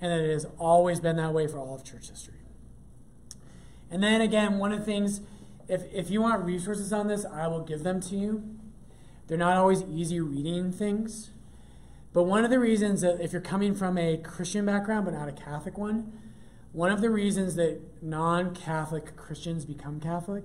and 0.00 0.10
that 0.10 0.20
it 0.20 0.32
has 0.32 0.46
always 0.58 0.98
been 0.98 1.16
that 1.16 1.32
way 1.32 1.46
for 1.46 1.58
all 1.58 1.74
of 1.74 1.84
church 1.84 2.08
history. 2.08 2.34
And 3.90 4.02
then 4.02 4.20
again, 4.20 4.58
one 4.58 4.72
of 4.72 4.80
the 4.80 4.84
things, 4.84 5.20
if, 5.68 5.82
if 5.92 6.10
you 6.10 6.22
want 6.22 6.44
resources 6.44 6.92
on 6.92 7.08
this, 7.08 7.24
I 7.24 7.46
will 7.48 7.62
give 7.62 7.82
them 7.82 8.00
to 8.02 8.16
you. 8.16 8.56
They're 9.26 9.38
not 9.38 9.56
always 9.56 9.82
easy 9.82 10.20
reading 10.20 10.72
things. 10.72 11.30
But 12.12 12.24
one 12.24 12.44
of 12.44 12.50
the 12.50 12.58
reasons 12.58 13.02
that 13.02 13.20
if 13.20 13.32
you're 13.32 13.40
coming 13.40 13.74
from 13.74 13.96
a 13.96 14.16
Christian 14.16 14.66
background 14.66 15.04
but 15.04 15.14
not 15.14 15.28
a 15.28 15.32
Catholic 15.32 15.78
one, 15.78 16.12
one 16.72 16.92
of 16.92 17.00
the 17.00 17.10
reasons 17.10 17.56
that 17.56 17.80
non 18.02 18.54
Catholic 18.54 19.16
Christians 19.16 19.64
become 19.64 20.00
Catholic 20.00 20.44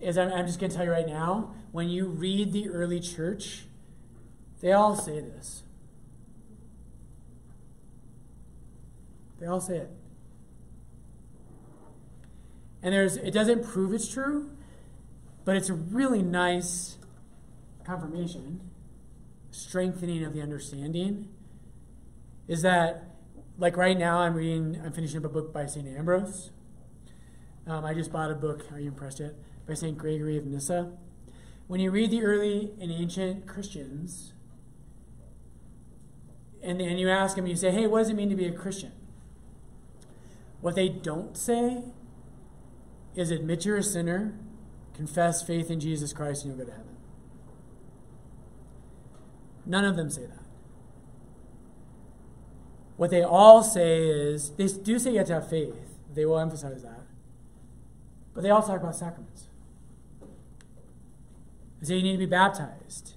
is 0.00 0.16
I'm, 0.16 0.32
I'm 0.32 0.46
just 0.46 0.60
going 0.60 0.70
to 0.70 0.76
tell 0.76 0.86
you 0.86 0.92
right 0.92 1.06
now 1.06 1.54
when 1.72 1.88
you 1.88 2.06
read 2.06 2.52
the 2.52 2.68
early 2.68 3.00
church, 3.00 3.64
they 4.60 4.72
all 4.72 4.96
say 4.96 5.20
this. 5.20 5.62
They 9.40 9.46
all 9.46 9.60
say 9.60 9.78
it. 9.78 9.90
And 12.82 12.94
there's 12.94 13.16
it 13.16 13.32
doesn't 13.32 13.64
prove 13.64 13.92
it's 13.92 14.08
true, 14.08 14.50
but 15.44 15.56
it's 15.56 15.68
a 15.68 15.74
really 15.74 16.22
nice 16.22 16.96
confirmation, 17.84 18.60
strengthening 19.50 20.24
of 20.24 20.32
the 20.32 20.40
understanding, 20.40 21.28
is 22.48 22.62
that 22.62 23.09
like 23.60 23.76
right 23.76 23.96
now, 23.96 24.18
I'm 24.18 24.34
reading, 24.34 24.80
I'm 24.82 24.90
finishing 24.90 25.18
up 25.18 25.24
a 25.26 25.28
book 25.28 25.52
by 25.52 25.66
St. 25.66 25.86
Ambrose. 25.86 26.50
Um, 27.66 27.84
I 27.84 27.92
just 27.92 28.10
bought 28.10 28.30
a 28.30 28.34
book, 28.34 28.64
are 28.72 28.80
you 28.80 28.88
impressed 28.88 29.20
yet? 29.20 29.34
By 29.68 29.74
St. 29.74 29.96
Gregory 29.98 30.38
of 30.38 30.46
Nyssa. 30.46 30.92
When 31.68 31.78
you 31.78 31.90
read 31.90 32.10
the 32.10 32.22
early 32.22 32.72
and 32.80 32.90
ancient 32.90 33.46
Christians, 33.46 34.32
and, 36.62 36.80
and 36.80 36.98
you 36.98 37.10
ask 37.10 37.36
them, 37.36 37.46
you 37.46 37.54
say, 37.54 37.70
hey, 37.70 37.86
what 37.86 37.98
does 37.98 38.08
it 38.08 38.14
mean 38.14 38.30
to 38.30 38.34
be 38.34 38.46
a 38.46 38.52
Christian? 38.52 38.92
What 40.62 40.74
they 40.74 40.88
don't 40.88 41.36
say 41.36 41.84
is 43.14 43.30
admit 43.30 43.66
you're 43.66 43.76
a 43.76 43.82
sinner, 43.82 44.38
confess 44.94 45.42
faith 45.42 45.70
in 45.70 45.80
Jesus 45.80 46.14
Christ, 46.14 46.44
and 46.44 46.54
you'll 46.54 46.64
go 46.64 46.70
to 46.70 46.76
heaven. 46.76 46.96
None 49.66 49.84
of 49.84 49.96
them 49.96 50.08
say 50.08 50.22
that. 50.22 50.39
What 53.00 53.08
they 53.08 53.22
all 53.22 53.62
say 53.62 54.06
is, 54.06 54.50
they 54.50 54.66
do 54.66 54.98
say 54.98 55.12
you 55.12 55.16
have 55.16 55.26
to 55.28 55.32
have 55.32 55.48
faith. 55.48 55.96
They 56.12 56.26
will 56.26 56.38
emphasize 56.38 56.82
that. 56.82 57.00
But 58.34 58.42
they 58.42 58.50
all 58.50 58.62
talk 58.62 58.78
about 58.78 58.94
sacraments. 58.94 59.44
They 61.80 61.86
say 61.86 61.96
you 61.96 62.02
need 62.02 62.12
to 62.12 62.18
be 62.18 62.26
baptized. 62.26 63.14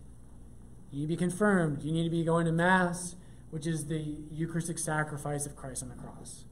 You 0.89 1.00
need 1.00 1.04
to 1.04 1.08
be 1.10 1.17
confirmed. 1.17 1.84
You 1.84 1.91
need 1.91 2.06
to 2.06 2.10
be 2.10 2.24
going 2.24 2.46
to 2.46 2.54
Mass, 2.54 3.17
which 3.52 3.67
is 3.67 3.88
the 3.88 4.15
Eucharistic 4.32 4.80
sacrifice 4.80 5.46
of 5.46 5.58
Christ 5.58 5.84
on 5.84 5.89
the 5.89 5.96
cross. 5.96 6.46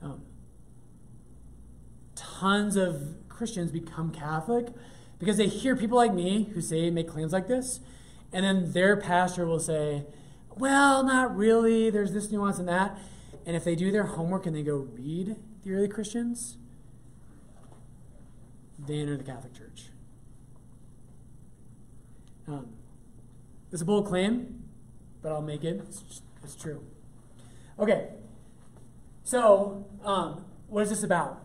Um, 0.00 0.22
tons 2.14 2.76
of 2.76 3.16
Christians 3.28 3.72
become 3.72 4.12
Catholic 4.12 4.68
because 5.18 5.38
they 5.38 5.48
hear 5.48 5.74
people 5.74 5.96
like 5.96 6.14
me 6.14 6.50
who 6.54 6.60
say 6.60 6.88
make 6.90 7.08
claims 7.08 7.32
like 7.32 7.48
this, 7.48 7.80
and 8.32 8.44
then 8.44 8.70
their 8.74 8.96
pastor 8.96 9.44
will 9.44 9.58
say, 9.58 10.04
"Well, 10.56 11.02
not 11.04 11.36
really. 11.36 11.90
There's 11.90 12.12
this 12.12 12.30
nuance 12.30 12.58
and 12.58 12.68
that." 12.68 12.98
And 13.46 13.56
if 13.56 13.64
they 13.64 13.74
do 13.74 13.90
their 13.90 14.04
homework 14.04 14.46
and 14.46 14.54
they 14.54 14.62
go 14.62 14.76
read 14.76 15.36
the 15.64 15.72
early 15.72 15.88
Christians, 15.88 16.56
they 18.78 19.00
enter 19.00 19.16
the 19.16 19.24
Catholic 19.24 19.54
Church. 19.54 19.90
Um, 22.46 22.68
it's 23.72 23.82
a 23.82 23.84
bold 23.84 24.06
claim, 24.06 24.64
but 25.22 25.32
I'll 25.32 25.42
make 25.42 25.64
it. 25.64 25.80
It's, 25.86 26.22
it's 26.42 26.56
true. 26.56 26.84
Okay. 27.78 28.08
So, 29.22 29.86
um, 30.04 30.44
what 30.68 30.82
is 30.82 30.90
this 30.90 31.02
about? 31.02 31.42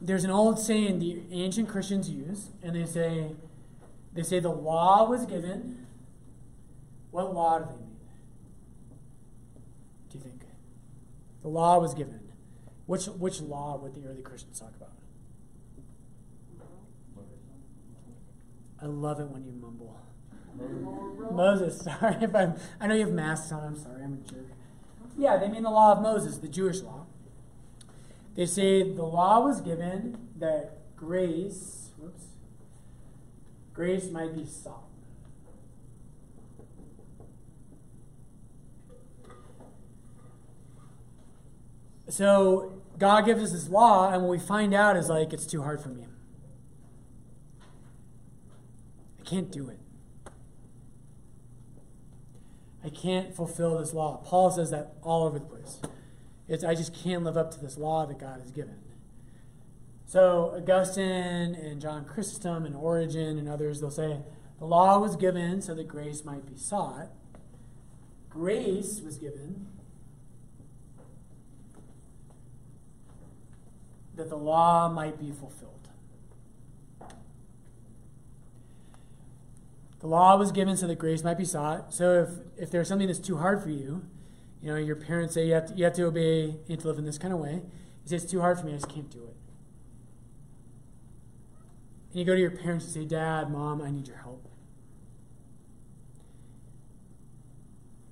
There's 0.00 0.24
an 0.24 0.30
old 0.30 0.58
saying 0.58 0.98
the 0.98 1.22
ancient 1.30 1.68
Christians 1.68 2.08
use, 2.08 2.50
and 2.62 2.74
they 2.74 2.86
say, 2.86 3.32
they 4.14 4.22
say 4.22 4.40
the 4.40 4.48
law 4.48 5.08
was 5.08 5.26
given. 5.26 5.86
What 7.10 7.34
law 7.34 7.58
do 7.58 7.66
they 7.66 7.76
mean? 7.76 7.96
Do 10.10 10.18
you 10.18 10.24
think? 10.24 10.42
The 11.42 11.48
law 11.48 11.78
was 11.78 11.94
given. 11.94 12.20
Which 12.86 13.06
which 13.06 13.40
law 13.40 13.78
would 13.78 13.94
the 13.94 14.08
early 14.08 14.22
Christians 14.22 14.58
talk 14.58 14.72
about? 14.76 14.92
I 18.82 18.86
love 18.86 19.20
it 19.20 19.28
when 19.28 19.44
you 19.44 19.52
mumble. 19.52 19.96
Moses, 21.32 21.80
sorry 21.84 22.16
if 22.20 22.34
I'm. 22.34 22.54
I 22.80 22.86
know 22.86 22.94
you 22.94 23.06
have 23.06 23.12
masks 23.12 23.52
on. 23.52 23.64
I'm 23.64 23.76
sorry, 23.76 24.02
I'm 24.02 24.14
a 24.24 24.30
jerk. 24.30 24.46
Yeah, 25.16 25.36
they 25.36 25.48
mean 25.48 25.62
the 25.62 25.70
law 25.70 25.92
of 25.92 26.02
Moses, 26.02 26.38
the 26.38 26.48
Jewish 26.48 26.80
law. 26.80 27.06
They 28.34 28.46
say 28.46 28.82
the 28.82 29.02
law 29.02 29.44
was 29.44 29.60
given 29.60 30.28
that 30.38 30.96
grace, 30.96 31.90
whoops, 31.98 32.24
grace 33.74 34.10
might 34.10 34.34
be 34.34 34.46
sought. 34.46 34.89
So 42.10 42.82
God 42.98 43.24
gives 43.24 43.42
us 43.42 43.52
this 43.52 43.68
law, 43.68 44.12
and 44.12 44.22
what 44.22 44.30
we 44.30 44.38
find 44.38 44.74
out 44.74 44.96
is 44.96 45.08
like 45.08 45.32
it's 45.32 45.46
too 45.46 45.62
hard 45.62 45.80
for 45.80 45.90
me. 45.90 46.06
I 49.20 49.22
can't 49.22 49.50
do 49.50 49.68
it. 49.68 49.78
I 52.84 52.88
can't 52.88 53.34
fulfill 53.34 53.78
this 53.78 53.92
law. 53.92 54.22
Paul 54.24 54.50
says 54.50 54.70
that 54.70 54.94
all 55.02 55.24
over 55.24 55.38
the 55.38 55.44
place. 55.44 55.80
It's, 56.48 56.64
I 56.64 56.74
just 56.74 56.94
can't 56.94 57.22
live 57.22 57.36
up 57.36 57.52
to 57.52 57.60
this 57.60 57.78
law 57.78 58.06
that 58.06 58.18
God 58.18 58.40
has 58.40 58.50
given. 58.50 58.78
So 60.06 60.54
Augustine 60.56 61.54
and 61.54 61.80
John 61.80 62.04
Chrysostom 62.04 62.64
and 62.64 62.74
Origen 62.74 63.38
and 63.38 63.48
others, 63.48 63.80
they'll 63.80 63.90
say 63.90 64.18
the 64.58 64.64
law 64.64 64.98
was 64.98 65.14
given 65.14 65.62
so 65.62 65.74
that 65.74 65.86
grace 65.86 66.24
might 66.24 66.46
be 66.46 66.56
sought. 66.56 67.10
Grace 68.28 69.00
was 69.04 69.18
given 69.18 69.68
that 74.20 74.28
the 74.28 74.36
law 74.36 74.88
might 74.88 75.18
be 75.18 75.32
fulfilled. 75.32 75.88
The 80.00 80.06
law 80.06 80.36
was 80.36 80.52
given 80.52 80.76
so 80.76 80.86
that 80.86 80.98
grace 80.98 81.24
might 81.24 81.38
be 81.38 81.44
sought. 81.44 81.92
So 81.92 82.22
if, 82.22 82.62
if 82.64 82.70
there's 82.70 82.88
something 82.88 83.06
that's 83.06 83.18
too 83.18 83.38
hard 83.38 83.62
for 83.62 83.70
you, 83.70 84.04
you 84.62 84.68
know, 84.68 84.76
your 84.76 84.96
parents 84.96 85.34
say 85.34 85.46
you 85.46 85.54
have 85.54 85.66
to, 85.66 85.74
you 85.74 85.84
have 85.84 85.94
to 85.94 86.04
obey, 86.04 86.42
you 86.44 86.64
have 86.70 86.80
to 86.80 86.88
live 86.88 86.98
in 86.98 87.04
this 87.04 87.18
kind 87.18 87.32
of 87.32 87.40
way. 87.40 87.54
You 87.54 88.08
say, 88.08 88.16
it's 88.16 88.30
too 88.30 88.40
hard 88.40 88.58
for 88.58 88.66
me, 88.66 88.72
I 88.72 88.76
just 88.76 88.88
can't 88.88 89.10
do 89.10 89.18
it. 89.18 89.36
And 92.10 92.18
you 92.18 92.24
go 92.24 92.34
to 92.34 92.40
your 92.40 92.50
parents 92.50 92.84
and 92.84 92.94
say, 92.94 93.04
Dad, 93.04 93.50
Mom, 93.50 93.80
I 93.80 93.90
need 93.90 94.06
your 94.08 94.18
help. 94.18 94.46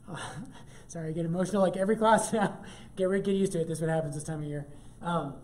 sorry, 0.89 1.09
I 1.09 1.13
get 1.13 1.27
emotional 1.27 1.63
like 1.63 1.77
every 1.77 1.97
class 1.97 2.33
now. 2.35 2.59
Get, 2.97 3.11
get 3.25 3.35
used 3.35 3.53
to 3.53 3.61
it. 3.61 3.69
This 3.69 3.79
is 3.79 3.83
what 3.83 3.91
happens 3.91 4.15
this 4.15 4.25
time 4.25 4.43
of 4.43 4.49
year. 4.49 4.67
Um, 5.03 5.35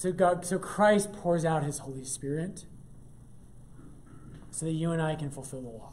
so 0.00 0.12
God, 0.12 0.46
so 0.46 0.58
Christ 0.58 1.12
pours 1.12 1.44
out 1.44 1.62
His 1.62 1.80
Holy 1.80 2.04
Spirit 2.04 2.64
so 4.50 4.64
that 4.64 4.72
you 4.72 4.92
and 4.92 5.02
I 5.02 5.14
can 5.14 5.30
fulfill 5.30 5.60
the 5.60 5.68
law. 5.68 5.92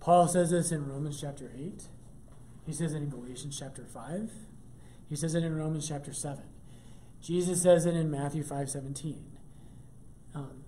Paul 0.00 0.26
says 0.26 0.52
this 0.52 0.72
in 0.72 0.88
Romans 0.88 1.20
chapter 1.20 1.52
8. 1.54 1.82
He 2.64 2.72
says 2.72 2.94
it 2.94 2.96
in 2.96 3.10
Galatians 3.10 3.58
chapter 3.58 3.84
5. 3.84 4.30
He 5.10 5.16
says 5.16 5.34
it 5.34 5.44
in 5.44 5.54
Romans 5.54 5.86
chapter 5.86 6.14
7. 6.14 6.44
Jesus 7.20 7.60
says 7.60 7.84
it 7.84 7.94
in 7.94 8.10
Matthew 8.10 8.42
5 8.42 8.70
17. 8.70 9.22
Um, 10.34 10.64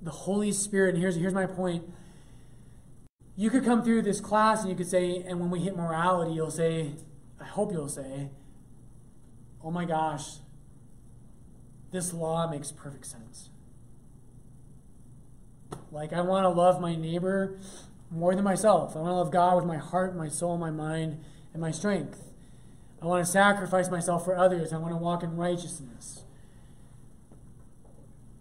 the 0.00 0.12
Holy 0.12 0.52
Spirit, 0.52 0.94
and 0.94 1.02
here's, 1.02 1.16
here's 1.16 1.34
my 1.34 1.46
point. 1.46 1.82
You 3.34 3.50
could 3.50 3.64
come 3.64 3.82
through 3.82 4.02
this 4.02 4.20
class 4.20 4.60
and 4.60 4.70
you 4.70 4.76
could 4.76 4.86
say, 4.86 5.24
and 5.26 5.40
when 5.40 5.50
we 5.50 5.58
hit 5.58 5.76
morality, 5.76 6.30
you'll 6.30 6.52
say, 6.52 6.92
I 7.40 7.44
hope 7.46 7.72
you'll 7.72 7.88
say, 7.88 8.30
oh 9.64 9.70
my 9.70 9.84
gosh, 9.84 10.34
this 11.90 12.12
law 12.12 12.48
makes 12.50 12.70
perfect 12.70 13.06
sense. 13.06 13.48
Like, 15.90 16.12
I 16.12 16.20
want 16.20 16.44
to 16.44 16.48
love 16.48 16.80
my 16.80 16.94
neighbor 16.94 17.58
more 18.10 18.34
than 18.34 18.44
myself. 18.44 18.94
I 18.94 19.00
want 19.00 19.10
to 19.10 19.14
love 19.14 19.30
God 19.30 19.56
with 19.56 19.64
my 19.64 19.78
heart, 19.78 20.14
my 20.14 20.28
soul, 20.28 20.58
my 20.58 20.70
mind, 20.70 21.24
and 21.52 21.62
my 21.62 21.70
strength. 21.70 22.32
I 23.00 23.06
want 23.06 23.24
to 23.24 23.30
sacrifice 23.30 23.90
myself 23.90 24.24
for 24.24 24.36
others. 24.36 24.72
I 24.72 24.78
want 24.78 24.92
to 24.92 24.96
walk 24.96 25.22
in 25.22 25.36
righteousness. 25.36 26.24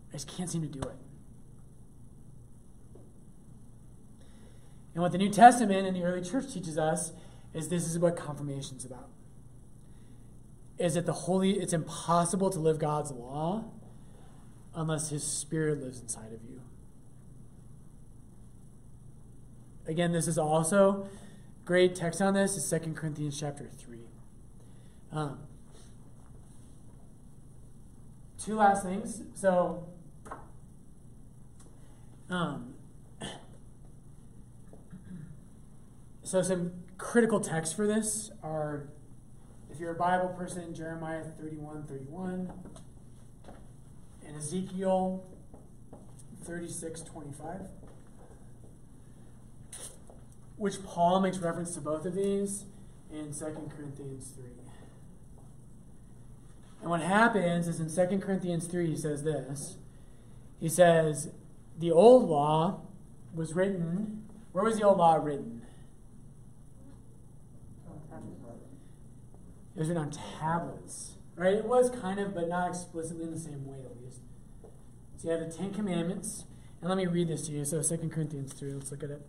I 0.10 0.14
just 0.14 0.28
can't 0.28 0.50
seem 0.50 0.62
to 0.62 0.68
do 0.68 0.82
it. 0.82 0.96
And 4.94 5.02
what 5.02 5.12
the 5.12 5.18
New 5.18 5.30
Testament 5.30 5.88
and 5.88 5.96
the 5.96 6.04
early 6.04 6.22
church 6.22 6.54
teaches 6.54 6.78
us 6.78 7.14
is 7.54 7.70
this 7.70 7.88
is 7.88 7.98
what 7.98 8.16
confirmation 8.16 8.78
is 8.78 8.86
about. 8.86 9.10
Is 10.78 10.96
that 10.96 11.06
the 11.06 11.14
holy 11.14 11.60
it's 11.60 11.74
impossible 11.74 12.50
to 12.50 12.60
live 12.60 12.80
God's 12.80 13.12
law 13.12 13.66
unless 14.76 15.10
his 15.10 15.24
spirit 15.24 15.82
lives 15.82 16.02
inside 16.02 16.34
of 16.34 16.44
you. 16.50 16.62
Again, 19.88 20.12
this 20.12 20.28
is 20.28 20.38
also 20.38 21.08
great 21.66 21.96
text 21.96 22.22
on 22.22 22.34
this 22.34 22.56
is 22.56 22.70
2 22.70 22.94
Corinthians 22.94 23.40
chapter 23.40 23.70
3. 23.78 24.00
Um, 25.12 25.40
two 28.44 28.56
last 28.56 28.84
things. 28.84 29.22
So, 29.36 29.88
um, 32.30 32.74
so 36.24 36.42
some 36.42 36.72
critical 36.98 37.40
texts 37.40 37.76
for 37.76 37.86
this 37.88 38.32
are, 38.42 38.88
you're 39.84 39.91
a 39.91 39.96
Bible 39.96 40.30
person, 40.30 40.74
Jeremiah 40.74 41.24
31, 41.38 41.84
31, 41.88 42.50
and 44.26 44.38
Ezekiel 44.38 45.26
36, 46.46 47.02
25 47.02 47.60
which 50.56 50.82
Paul 50.86 51.19
makes 51.19 51.39
reference 51.39 51.74
to 51.74 51.82
both 51.82 52.06
of 52.06 52.15
these 52.15 52.63
in 53.12 53.34
2 53.34 53.69
Corinthians 53.76 54.32
3. 54.36 54.46
And 56.82 56.89
what 56.89 57.02
happens 57.02 57.67
is 57.67 57.82
in 57.82 57.93
2 57.93 58.19
Corinthians 58.19 58.67
3, 58.67 58.88
he 58.88 58.96
says 58.96 59.24
this. 59.24 59.76
He 60.62 60.69
says, 60.69 61.32
The 61.80 61.91
old 61.91 62.30
law 62.30 62.80
was 63.34 63.54
written. 63.54 64.24
Where 64.54 64.63
was 64.63 64.78
the 64.78 64.84
old 64.84 65.00
law 65.00 65.15
written? 65.15 65.63
It 69.76 69.80
was 69.80 69.88
written 69.88 70.04
on 70.04 70.12
tablets, 70.12 71.14
right? 71.36 71.54
It 71.54 71.66
was 71.66 71.90
kind 71.90 72.20
of, 72.20 72.36
but 72.36 72.48
not 72.48 72.70
explicitly 72.70 73.24
in 73.24 73.32
the 73.32 73.40
same 73.40 73.66
way, 73.66 73.80
at 73.80 74.04
least. 74.04 74.20
So 75.18 75.30
you 75.30 75.38
have 75.38 75.40
the 75.40 75.52
Ten 75.52 75.74
Commandments, 75.74 76.46
and 76.80 76.90
let 76.90 76.98
me 76.98 77.08
read 77.08 77.28
this 77.28 77.48
to 77.48 77.54
you. 77.54 77.66
So 77.66 77.82
2 77.82 78.10
Corinthians 78.10 78.54
3, 78.54 78.74
let's 78.74 78.92
look 78.92 79.04
at 79.04 79.10
it. 79.10 79.22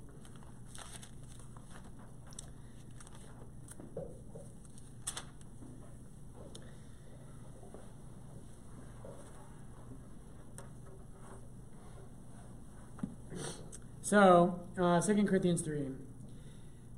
So, 14.03 14.61
uh, 14.79 15.01
2 15.01 15.25
Corinthians 15.25 15.63
3. 15.63 15.87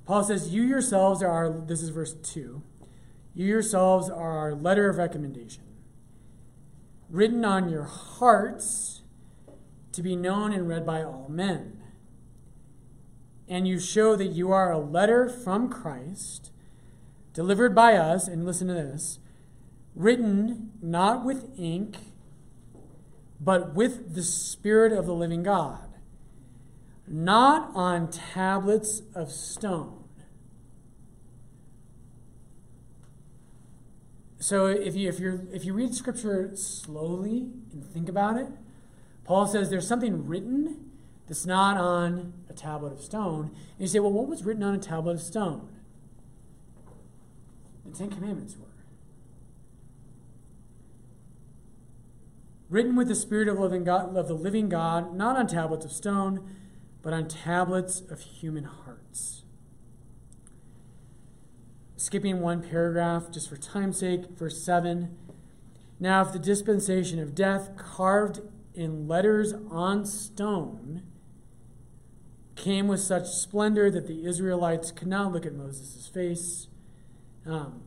Paul 0.04 0.24
says, 0.24 0.52
You 0.52 0.62
yourselves 0.64 1.22
are 1.22 1.48
this 1.48 1.80
is 1.80 1.90
verse 1.90 2.12
2. 2.12 2.60
You 3.36 3.46
yourselves 3.46 4.08
are 4.08 4.38
our 4.38 4.54
letter 4.54 4.88
of 4.88 4.96
recommendation, 4.96 5.62
written 7.10 7.44
on 7.44 7.68
your 7.68 7.84
hearts 7.84 9.02
to 9.92 10.02
be 10.02 10.16
known 10.16 10.52
and 10.52 10.66
read 10.66 10.84
by 10.84 11.02
all 11.02 11.28
men. 11.28 11.82
And 13.46 13.68
you 13.68 13.78
show 13.78 14.16
that 14.16 14.32
you 14.32 14.50
are 14.50 14.72
a 14.72 14.78
letter 14.78 15.28
from 15.28 15.68
Christ, 15.68 16.50
delivered 17.32 17.74
by 17.74 17.94
us, 17.94 18.26
and 18.26 18.44
listen 18.44 18.66
to 18.66 18.74
this, 18.74 19.20
written 19.94 20.72
not 20.82 21.24
with 21.24 21.50
ink, 21.56 21.96
but 23.38 23.74
with 23.74 24.14
the 24.14 24.24
Spirit 24.24 24.92
of 24.92 25.06
the 25.06 25.14
living 25.14 25.44
God 25.44 25.86
not 27.06 27.70
on 27.74 28.10
tablets 28.10 29.02
of 29.14 29.30
stone. 29.30 29.95
So 34.38 34.66
if 34.66 34.94
you 34.94 35.08
if 35.08 35.18
you 35.18 35.48
if 35.52 35.64
you 35.64 35.72
read 35.72 35.94
scripture 35.94 36.50
slowly 36.54 37.48
and 37.72 37.84
think 37.84 38.08
about 38.08 38.36
it, 38.36 38.48
Paul 39.24 39.46
says 39.46 39.70
there's 39.70 39.88
something 39.88 40.26
written 40.26 40.90
that's 41.26 41.46
not 41.46 41.76
on 41.76 42.34
a 42.48 42.52
tablet 42.52 42.92
of 42.92 43.00
stone. 43.00 43.46
And 43.46 43.80
you 43.80 43.86
say, 43.86 43.98
well, 43.98 44.12
what 44.12 44.28
was 44.28 44.44
written 44.44 44.62
on 44.62 44.74
a 44.74 44.78
tablet 44.78 45.14
of 45.14 45.22
stone? 45.22 45.68
The 47.84 47.96
Ten 47.96 48.10
Commandments 48.10 48.56
were. 48.56 48.66
Written 52.68 52.96
with 52.96 53.08
the 53.08 53.14
Spirit 53.14 53.48
of, 53.48 53.58
living 53.58 53.84
God, 53.84 54.16
of 54.16 54.28
the 54.28 54.34
living 54.34 54.68
God, 54.68 55.14
not 55.14 55.36
on 55.36 55.46
tablets 55.46 55.84
of 55.84 55.92
stone, 55.92 56.48
but 57.02 57.12
on 57.12 57.28
tablets 57.28 58.00
of 58.10 58.20
human 58.20 58.64
hearts. 58.64 59.42
Skipping 62.06 62.38
one 62.38 62.62
paragraph 62.62 63.32
just 63.32 63.48
for 63.48 63.56
time's 63.56 63.98
sake, 63.98 64.26
verse 64.38 64.62
7. 64.62 65.16
Now, 65.98 66.22
if 66.22 66.32
the 66.32 66.38
dispensation 66.38 67.18
of 67.18 67.34
death 67.34 67.70
carved 67.76 68.42
in 68.76 69.08
letters 69.08 69.54
on 69.72 70.06
stone 70.06 71.02
came 72.54 72.86
with 72.86 73.00
such 73.00 73.26
splendor 73.26 73.90
that 73.90 74.06
the 74.06 74.24
Israelites 74.24 74.92
could 74.92 75.08
not 75.08 75.32
look 75.32 75.44
at 75.44 75.52
Moses' 75.52 76.06
face, 76.06 76.68
um, 77.44 77.82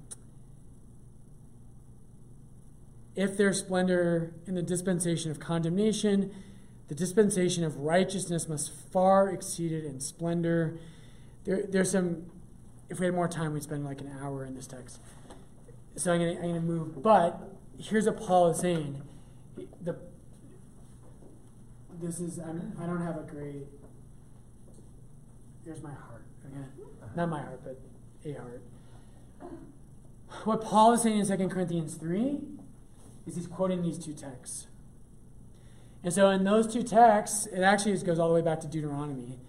if 3.16 3.38
their 3.38 3.54
splendor 3.54 4.34
in 4.46 4.54
the 4.54 4.62
dispensation 4.62 5.32
of 5.32 5.40
condemnation 5.40 6.36
the 6.90 6.96
dispensation 6.96 7.64
of 7.64 7.78
righteousness 7.78 8.50
must 8.50 8.74
far 8.92 9.30
exceed 9.30 9.72
it 9.72 9.86
in 9.86 10.02
splendor. 10.02 10.78
There, 11.46 11.64
there's 11.66 11.92
some, 11.92 12.26
if 12.90 13.00
we 13.00 13.06
had 13.06 13.16
more 13.16 13.28
time, 13.28 13.54
we'd 13.54 13.64
spend 13.64 13.86
like 13.86 14.02
an 14.02 14.12
hour 14.22 14.46
in 14.46 14.56
this 14.56 14.68
text. 14.68 15.00
So 15.96 16.14
I'm 16.14 16.20
going 16.20 16.38
I'm 16.38 16.54
to 16.54 16.62
move. 16.62 17.02
But 17.02 17.40
here's 17.78 18.06
what 18.06 18.18
Paul 18.20 18.50
is 18.50 18.60
saying. 18.60 19.02
The, 19.82 19.96
this 22.02 22.20
is, 22.20 22.40
I'm, 22.40 22.74
I 22.82 22.86
don't 22.86 23.02
have 23.02 23.18
a 23.18 23.24
great, 23.24 23.68
here's 25.64 25.84
my 25.84 25.92
heart. 25.92 26.26
Okay? 26.46 26.60
Uh-huh. 26.60 27.08
Not 27.16 27.30
my 27.30 27.42
heart, 27.42 27.62
but 27.64 27.80
a 28.26 28.34
heart. 28.34 28.62
What 30.44 30.62
Paul 30.62 30.94
is 30.94 31.02
saying 31.02 31.20
in 31.20 31.26
2 31.26 31.50
Corinthians 31.50 31.96
3 31.96 32.40
is 33.28 33.36
he's 33.36 33.48
quoting 33.48 33.82
these 33.82 33.98
two 33.98 34.14
texts. 34.14 34.68
And 36.04 36.14
so 36.14 36.30
in 36.30 36.44
those 36.44 36.72
two 36.72 36.84
texts, 36.84 37.46
it 37.48 37.62
actually 37.62 37.94
just 37.94 38.06
goes 38.06 38.20
all 38.20 38.30
the 38.30 38.34
way 38.34 38.42
back 38.42 38.62
to 38.62 38.68
Deuteronomy. 38.68 39.40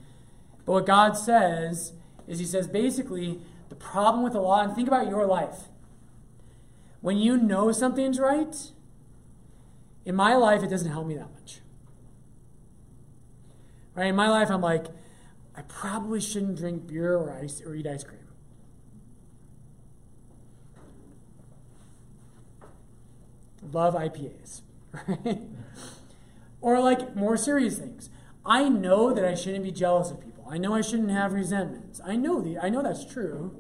But 0.66 0.72
what 0.72 0.86
God 0.86 1.16
says 1.16 1.92
is 2.26 2.38
He 2.38 2.44
says 2.44 2.66
basically 2.66 3.40
the 3.68 3.74
problem 3.76 4.22
with 4.22 4.32
the 4.32 4.40
law, 4.40 4.60
and 4.60 4.74
think 4.74 4.88
about 4.88 5.08
your 5.08 5.26
life. 5.26 5.68
When 7.00 7.16
you 7.16 7.36
know 7.36 7.72
something's 7.72 8.18
right, 8.18 8.54
in 10.04 10.14
my 10.14 10.34
life, 10.34 10.62
it 10.62 10.68
doesn't 10.68 10.90
help 10.90 11.06
me 11.06 11.14
that 11.14 11.32
much. 11.32 11.60
Right? 13.94 14.08
In 14.08 14.16
my 14.16 14.28
life, 14.28 14.50
I'm 14.50 14.60
like, 14.60 14.86
I 15.56 15.62
probably 15.62 16.20
shouldn't 16.20 16.56
drink 16.56 16.86
beer 16.86 17.14
or 17.14 17.32
ice 17.32 17.62
or 17.64 17.74
eat 17.74 17.86
ice 17.86 18.02
cream. 18.02 18.20
Love 23.72 23.94
IPAs, 23.94 24.62
right? 25.06 25.42
Or 26.60 26.80
like 26.80 27.14
more 27.14 27.36
serious 27.36 27.78
things. 27.78 28.10
I 28.44 28.68
know 28.68 29.12
that 29.12 29.24
I 29.24 29.34
shouldn't 29.34 29.64
be 29.64 29.70
jealous 29.70 30.10
of 30.10 30.20
people. 30.20 30.29
I 30.50 30.58
know 30.58 30.74
I 30.74 30.80
shouldn't 30.80 31.12
have 31.12 31.32
resentments. 31.32 32.00
I 32.04 32.16
know 32.16 32.40
the 32.40 32.58
I 32.58 32.68
know 32.70 32.82
that's 32.82 33.04
true. 33.04 33.56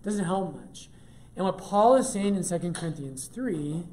It 0.00 0.04
doesn't 0.04 0.24
help 0.24 0.56
much. 0.56 0.88
And 1.36 1.44
what 1.44 1.56
Paul 1.56 1.94
is 1.94 2.08
saying 2.08 2.34
in 2.34 2.42
2 2.42 2.72
Corinthians 2.72 3.26
3 3.26 3.84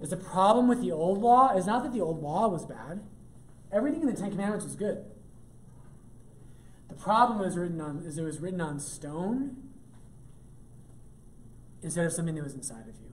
is 0.00 0.10
the 0.10 0.16
problem 0.16 0.66
with 0.66 0.80
the 0.80 0.90
old 0.90 1.18
law 1.18 1.54
is 1.54 1.66
not 1.66 1.82
that 1.82 1.92
the 1.92 2.00
old 2.00 2.22
law 2.22 2.48
was 2.48 2.64
bad. 2.64 3.02
Everything 3.70 4.00
in 4.00 4.06
the 4.06 4.16
Ten 4.16 4.30
Commandments 4.30 4.64
was 4.64 4.74
good. 4.74 5.04
The 6.88 6.94
problem 6.94 7.38
was 7.38 7.56
written 7.56 7.80
on 7.82 8.02
is 8.06 8.16
it 8.16 8.22
was 8.22 8.40
written 8.40 8.60
on 8.60 8.80
stone 8.80 9.56
instead 11.82 12.06
of 12.06 12.12
something 12.12 12.34
that 12.34 12.44
was 12.44 12.54
inside 12.54 12.88
of 12.88 12.94
you. 13.00 13.12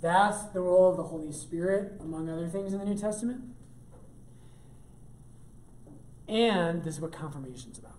That's 0.00 0.44
the 0.52 0.60
role 0.60 0.90
of 0.90 0.98
the 0.98 1.04
Holy 1.04 1.32
Spirit, 1.32 1.94
among 2.00 2.28
other 2.28 2.48
things 2.48 2.74
in 2.74 2.78
the 2.78 2.84
New 2.84 2.98
Testament. 2.98 3.53
And 6.28 6.82
this 6.82 6.94
is 6.94 7.00
what 7.00 7.12
confirmation 7.12 7.70
is 7.70 7.78
about. 7.78 7.98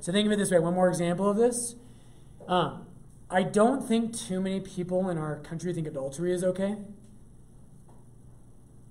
So 0.00 0.12
think 0.12 0.26
of 0.26 0.32
it 0.32 0.36
this 0.36 0.50
way 0.50 0.58
one 0.58 0.74
more 0.74 0.88
example 0.88 1.28
of 1.28 1.36
this. 1.36 1.76
Um, 2.48 2.86
I 3.30 3.42
don't 3.42 3.86
think 3.86 4.16
too 4.16 4.40
many 4.40 4.60
people 4.60 5.08
in 5.08 5.18
our 5.18 5.36
country 5.36 5.72
think 5.72 5.86
adultery 5.86 6.32
is 6.32 6.42
okay. 6.42 6.76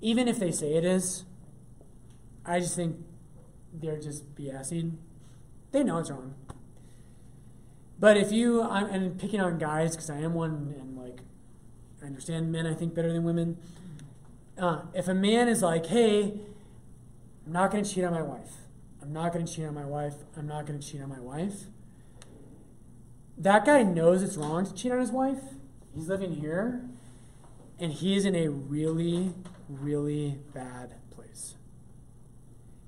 Even 0.02 0.28
if 0.28 0.40
they 0.40 0.52
say 0.52 0.76
it 0.76 0.86
is, 0.86 1.26
I 2.46 2.60
just 2.60 2.76
think 2.76 2.96
they're 3.74 4.00
just 4.00 4.34
BSing. 4.36 4.94
They 5.72 5.84
know 5.84 5.98
it's 5.98 6.10
wrong. 6.10 6.36
But 8.00 8.16
if 8.16 8.32
you, 8.32 8.62
I'm, 8.62 8.86
and 8.86 9.20
picking 9.20 9.42
on 9.42 9.58
guys 9.58 9.92
because 9.92 10.10
I 10.10 10.20
am 10.20 10.34
one, 10.34 10.74
and 10.80 10.98
like, 10.98 11.20
I 12.02 12.06
understand 12.06 12.50
men 12.50 12.66
I 12.66 12.74
think 12.74 12.96
better 12.96 13.12
than 13.12 13.24
women. 13.24 13.58
Uh, 14.60 14.82
if 14.94 15.08
a 15.08 15.14
man 15.14 15.48
is 15.48 15.62
like, 15.62 15.86
hey, 15.86 16.34
I'm 17.46 17.54
not 17.54 17.72
going 17.72 17.84
to 17.84 17.90
cheat 17.90 18.04
on 18.04 18.12
my 18.12 18.22
wife. 18.22 18.52
I'm 19.02 19.14
not 19.14 19.32
going 19.32 19.46
to 19.46 19.52
cheat 19.52 19.66
on 19.66 19.74
my 19.74 19.86
wife. 19.86 20.16
I'm 20.36 20.48
not 20.48 20.66
going 20.66 20.80
to 20.80 20.86
cheat 20.86 21.02
on 21.02 21.10
my 21.10 21.20
wife. 21.20 21.64
That 23.38 23.66
guy 23.66 23.84
knows 23.84 24.22
it's 24.22 24.36
wrong 24.36 24.66
to 24.66 24.74
cheat 24.74 24.92
on 24.92 25.00
his 25.00 25.12
wife. 25.12 25.40
He's 25.96 26.10
living 26.10 26.34
here, 26.36 26.90
and 27.80 27.94
he's 27.94 28.26
in 28.26 28.36
a 28.36 28.50
really, 28.50 29.34
really 29.70 30.40
bad 30.54 30.96
place. 31.10 31.56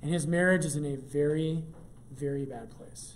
And 0.01 0.11
his 0.11 0.27
marriage 0.27 0.65
is 0.65 0.75
in 0.75 0.85
a 0.85 0.97
very, 0.97 1.63
very 2.13 2.43
bad 2.43 2.69
place. 2.69 3.13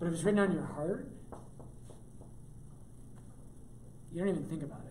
But 0.00 0.06
if 0.08 0.14
it's 0.14 0.24
written 0.24 0.40
on 0.40 0.52
your 0.52 0.64
heart, 0.64 1.08
you 4.12 4.18
don't 4.18 4.28
even 4.28 4.44
think 4.44 4.62
about 4.62 4.80
it. 4.80 4.85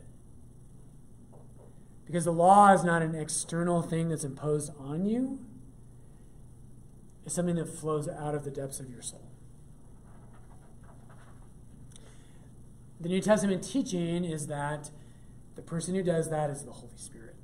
Because 2.05 2.25
the 2.25 2.31
law 2.31 2.71
is 2.73 2.83
not 2.83 3.01
an 3.01 3.15
external 3.15 3.81
thing 3.81 4.09
that's 4.09 4.23
imposed 4.23 4.71
on 4.79 5.05
you, 5.05 5.39
it's 7.25 7.33
something 7.33 7.55
that 7.55 7.67
flows 7.67 8.07
out 8.07 8.35
of 8.35 8.43
the 8.43 8.51
depths 8.51 8.79
of 8.79 8.89
your 8.89 9.01
soul. 9.01 9.27
The 12.99 13.09
New 13.09 13.21
Testament 13.21 13.63
teaching 13.63 14.23
is 14.23 14.47
that 14.47 14.91
the 15.55 15.61
person 15.61 15.95
who 15.95 16.03
does 16.03 16.29
that 16.29 16.49
is 16.49 16.63
the 16.63 16.71
Holy 16.71 16.97
Spirit. 16.97 17.35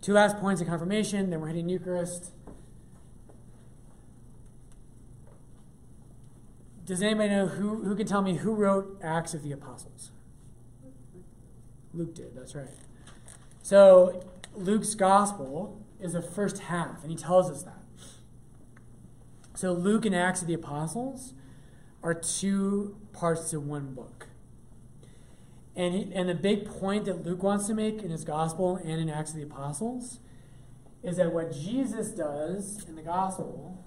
Two 0.00 0.12
last 0.12 0.38
points 0.38 0.60
of 0.60 0.68
confirmation, 0.68 1.30
then 1.30 1.40
we're 1.40 1.48
hitting 1.48 1.68
Eucharist. 1.68 2.30
Does 6.84 7.02
anybody 7.02 7.30
know 7.30 7.48
who, 7.48 7.82
who 7.82 7.96
can 7.96 8.06
tell 8.06 8.22
me 8.22 8.36
who 8.36 8.54
wrote 8.54 9.00
Acts 9.02 9.34
of 9.34 9.42
the 9.42 9.50
Apostles? 9.50 10.12
Luke 11.96 12.14
did, 12.14 12.36
that's 12.36 12.54
right. 12.54 12.68
So 13.62 14.22
Luke's 14.54 14.94
gospel 14.94 15.82
is 16.00 16.12
the 16.12 16.22
first 16.22 16.58
half, 16.58 17.02
and 17.02 17.10
he 17.10 17.16
tells 17.16 17.50
us 17.50 17.62
that. 17.62 17.82
So 19.54 19.72
Luke 19.72 20.04
and 20.04 20.14
Acts 20.14 20.42
of 20.42 20.48
the 20.48 20.54
Apostles 20.54 21.32
are 22.02 22.12
two 22.12 22.96
parts 23.12 23.50
to 23.50 23.58
one 23.58 23.94
book. 23.94 24.28
And, 25.74 25.94
he, 25.94 26.12
and 26.14 26.28
the 26.28 26.34
big 26.34 26.66
point 26.66 27.06
that 27.06 27.24
Luke 27.24 27.42
wants 27.42 27.66
to 27.68 27.74
make 27.74 28.02
in 28.02 28.10
his 28.10 28.24
gospel 28.24 28.76
and 28.76 29.00
in 29.00 29.08
Acts 29.08 29.30
of 29.30 29.36
the 29.36 29.42
Apostles 29.42 30.20
is 31.02 31.16
that 31.16 31.32
what 31.32 31.52
Jesus 31.52 32.10
does 32.10 32.84
in 32.88 32.96
the 32.96 33.02
gospel 33.02 33.82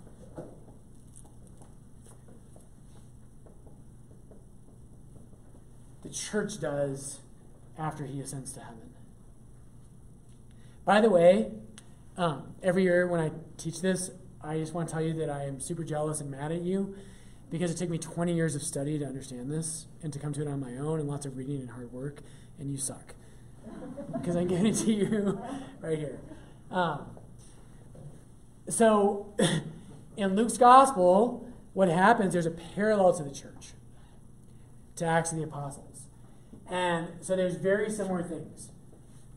the 6.04 6.10
church 6.10 6.60
does 6.60 7.20
after 7.80 8.06
he 8.06 8.20
ascends 8.20 8.52
to 8.54 8.60
heaven. 8.60 8.90
By 10.86 11.02
the 11.02 11.10
way, 11.10 11.52
um, 12.18 12.54
every 12.62 12.84
year 12.84 13.08
when 13.08 13.22
I 13.22 13.32
teach 13.58 13.82
this, 13.82 14.12
I 14.44 14.58
just 14.58 14.74
want 14.74 14.90
to 14.90 14.94
tell 14.94 15.04
you 15.04 15.14
that 15.14 15.30
I 15.30 15.46
am 15.46 15.60
super 15.60 15.84
jealous 15.84 16.20
and 16.22 16.30
mad 16.30 16.52
at 16.52 16.62
you 16.62 16.96
because 17.50 17.72
it 17.72 17.78
took 17.78 17.90
me 17.90 17.98
20 17.98 18.34
years 18.34 18.56
of 18.56 18.62
study 18.62 19.00
to 19.00 19.06
understand 19.06 19.52
this 19.52 19.88
and 20.04 20.14
to 20.14 20.20
come 20.20 20.34
to 20.34 20.42
it 20.42 20.48
on 20.48 20.60
my 20.60 20.78
own 20.78 21.00
and 21.00 21.08
lots 21.08 21.26
of 21.26 21.38
reading 21.38 21.62
and 21.62 21.72
hard 21.72 21.92
work, 21.92 22.22
and 22.60 22.70
you 22.72 22.78
suck. 22.78 23.16
because 24.14 24.36
it 24.36 24.76
to 24.86 24.92
you 24.92 25.42
right 25.82 25.98
here. 25.98 26.20
Um, 26.72 27.18
so, 28.68 29.34
in 30.18 30.36
Luke's 30.36 30.58
gospel, 30.58 31.50
what 31.74 31.90
happens, 31.90 32.34
there's 32.34 32.46
a 32.46 32.52
parallel 32.52 33.14
to 33.14 33.24
the 33.24 33.32
church, 33.32 33.74
to 34.98 35.06
Acts 35.06 35.32
of 35.32 35.38
the 35.38 35.44
Apostles. 35.44 35.89
And 36.70 37.08
so 37.22 37.36
there's 37.36 37.56
very 37.56 37.90
similar 37.90 38.22
things. 38.22 38.70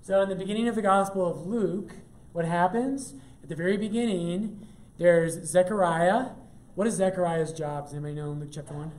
So, 0.03 0.21
in 0.21 0.29
the 0.29 0.35
beginning 0.35 0.69
of 0.69 0.75
the 0.75 0.83
gospel 0.83 1.27
of 1.27 1.47
Luke, 1.47 1.93
what 2.33 2.45
happens? 2.45 3.15
At 3.43 3.49
the 3.49 3.55
very 3.55 3.77
beginning, 3.77 4.67
there's 4.99 5.45
Zechariah. 5.45 6.31
What 6.75 6.87
is 6.87 6.95
Zechariah's 6.95 7.53
job? 7.53 7.85
Does 7.85 7.95
anybody 7.95 8.15
know 8.15 8.33
in 8.33 8.41
Luke 8.41 8.51
chapter 8.53 8.75
1? 8.75 8.93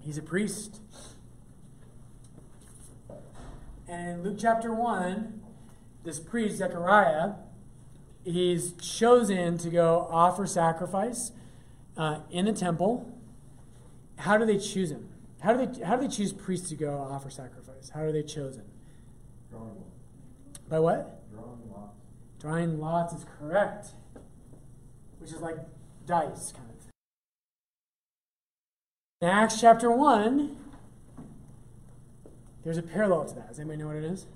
He's 0.00 0.18
a 0.18 0.22
priest. 0.22 0.80
And 3.88 4.08
in 4.08 4.22
Luke 4.22 4.36
chapter 4.38 4.74
1, 4.74 5.40
this 6.04 6.18
priest, 6.18 6.58
Zechariah, 6.58 7.34
he's 8.24 8.72
chosen 8.72 9.58
to 9.58 9.70
go 9.70 10.08
offer 10.10 10.46
sacrifice 10.46 11.32
uh, 11.96 12.20
in 12.30 12.46
the 12.46 12.52
temple. 12.52 13.12
How 14.18 14.36
do 14.36 14.44
they 14.44 14.58
choose 14.58 14.90
him? 14.90 15.08
How 15.40 15.52
do 15.52 15.66
they 15.66 15.84
how 15.84 15.96
do 15.96 16.08
they 16.08 16.14
choose 16.14 16.32
priests 16.32 16.68
to 16.70 16.76
go 16.76 16.98
offer 17.10 17.30
sacrifice? 17.30 17.90
How 17.90 18.02
are 18.02 18.12
they 18.12 18.22
chosen? 18.22 18.64
Drawing, 19.50 19.84
By 20.68 20.80
what? 20.80 21.30
drawing 21.30 21.70
lots. 21.70 21.96
Drawing 22.40 22.80
lots 22.80 23.14
is 23.14 23.26
correct, 23.38 23.88
which 25.18 25.32
is 25.32 25.40
like 25.40 25.56
dice 26.06 26.52
kind 26.52 26.68
of. 26.70 26.76
Thing. 26.76 26.90
In 29.20 29.28
Acts 29.28 29.60
chapter 29.60 29.90
one, 29.90 30.56
there's 32.64 32.78
a 32.78 32.82
parallel 32.82 33.26
to 33.26 33.34
that. 33.36 33.48
Does 33.48 33.60
anybody 33.60 33.78
know 33.78 33.88
what 33.88 33.96
it 33.96 34.04
is? 34.04 34.26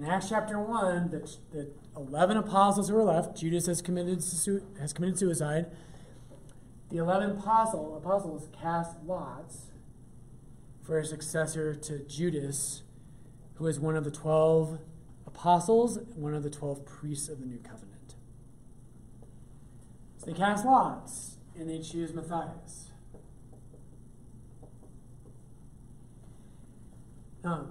In 0.00 0.06
Acts 0.06 0.30
chapter 0.30 0.58
1, 0.58 1.10
the, 1.10 1.36
the 1.52 1.70
11 1.94 2.38
apostles 2.38 2.88
who 2.88 2.96
are 2.96 3.02
left, 3.04 3.36
Judas 3.36 3.66
has 3.66 3.82
committed, 3.82 4.24
has 4.78 4.94
committed 4.94 5.18
suicide. 5.18 5.66
The 6.90 6.98
11 6.98 7.30
apostle, 7.38 7.96
apostles 7.96 8.48
cast 8.60 8.96
lots 9.06 9.66
for 10.82 10.98
a 10.98 11.04
successor 11.04 11.74
to 11.74 12.00
Judas, 12.00 12.82
who 13.54 13.68
is 13.68 13.78
one 13.78 13.94
of 13.94 14.04
the 14.04 14.10
12 14.10 14.80
apostles, 15.24 16.00
one 16.16 16.34
of 16.34 16.42
the 16.42 16.50
12 16.50 16.84
priests 16.84 17.28
of 17.28 17.38
the 17.38 17.46
new 17.46 17.58
covenant. 17.58 18.16
So 20.18 20.26
they 20.26 20.32
cast 20.32 20.64
lots, 20.64 21.36
and 21.56 21.70
they 21.70 21.78
choose 21.78 22.12
Matthias. 22.12 22.90
Um, 27.44 27.70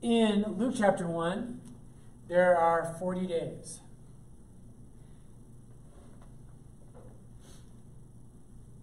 in 0.00 0.56
Luke 0.56 0.74
chapter 0.76 1.06
1, 1.06 1.60
there 2.28 2.56
are 2.56 2.96
40 2.98 3.26
days. 3.26 3.80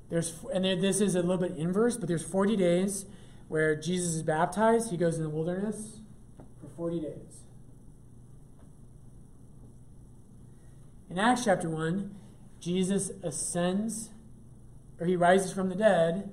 There's, 0.10 0.34
and 0.54 0.66
there, 0.66 0.76
this 0.76 1.02
is 1.02 1.16
a 1.16 1.22
little 1.22 1.38
bit 1.38 1.58
inverse, 1.58 1.98
but 1.98 2.08
there's 2.08 2.24
40 2.24 2.56
days 2.56 3.06
where 3.48 3.76
Jesus 3.76 4.16
is 4.16 4.24
baptized. 4.24 4.90
He 4.92 4.98
goes 4.98 5.18
in 5.18 5.24
the 5.24 5.30
wilderness 5.30 6.00
for 6.60 6.68
40 6.76 7.00
days. 7.02 7.44
In 11.10 11.18
Acts 11.18 11.46
chapter 11.46 11.70
1, 11.70 12.16
Jesus 12.60 13.12
ascends, 13.24 14.10
or 15.00 15.08
he 15.08 15.16
rises 15.16 15.52
from 15.52 15.70
the 15.70 15.76
dead, 15.76 16.32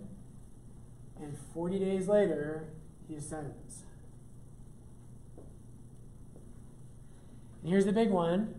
and 1.20 1.36
40 1.54 1.78
days 1.78 2.08
later, 2.08 2.68
he 3.08 3.14
ascends. 3.14 3.84
And 7.62 7.70
here's 7.70 7.86
the 7.86 7.92
big 7.92 8.10
one. 8.10 8.54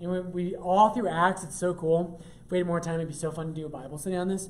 And 0.00 0.10
we, 0.10 0.20
we 0.20 0.56
all 0.56 0.90
through 0.90 1.08
Acts, 1.08 1.42
it's 1.42 1.58
so 1.58 1.74
cool. 1.74 2.22
If 2.46 2.52
we 2.52 2.58
had 2.58 2.66
more 2.66 2.80
time, 2.80 2.94
it'd 2.94 3.08
be 3.08 3.14
so 3.14 3.32
fun 3.32 3.48
to 3.48 3.52
do 3.52 3.66
a 3.66 3.68
Bible 3.68 3.98
study 3.98 4.14
on 4.14 4.28
this. 4.28 4.48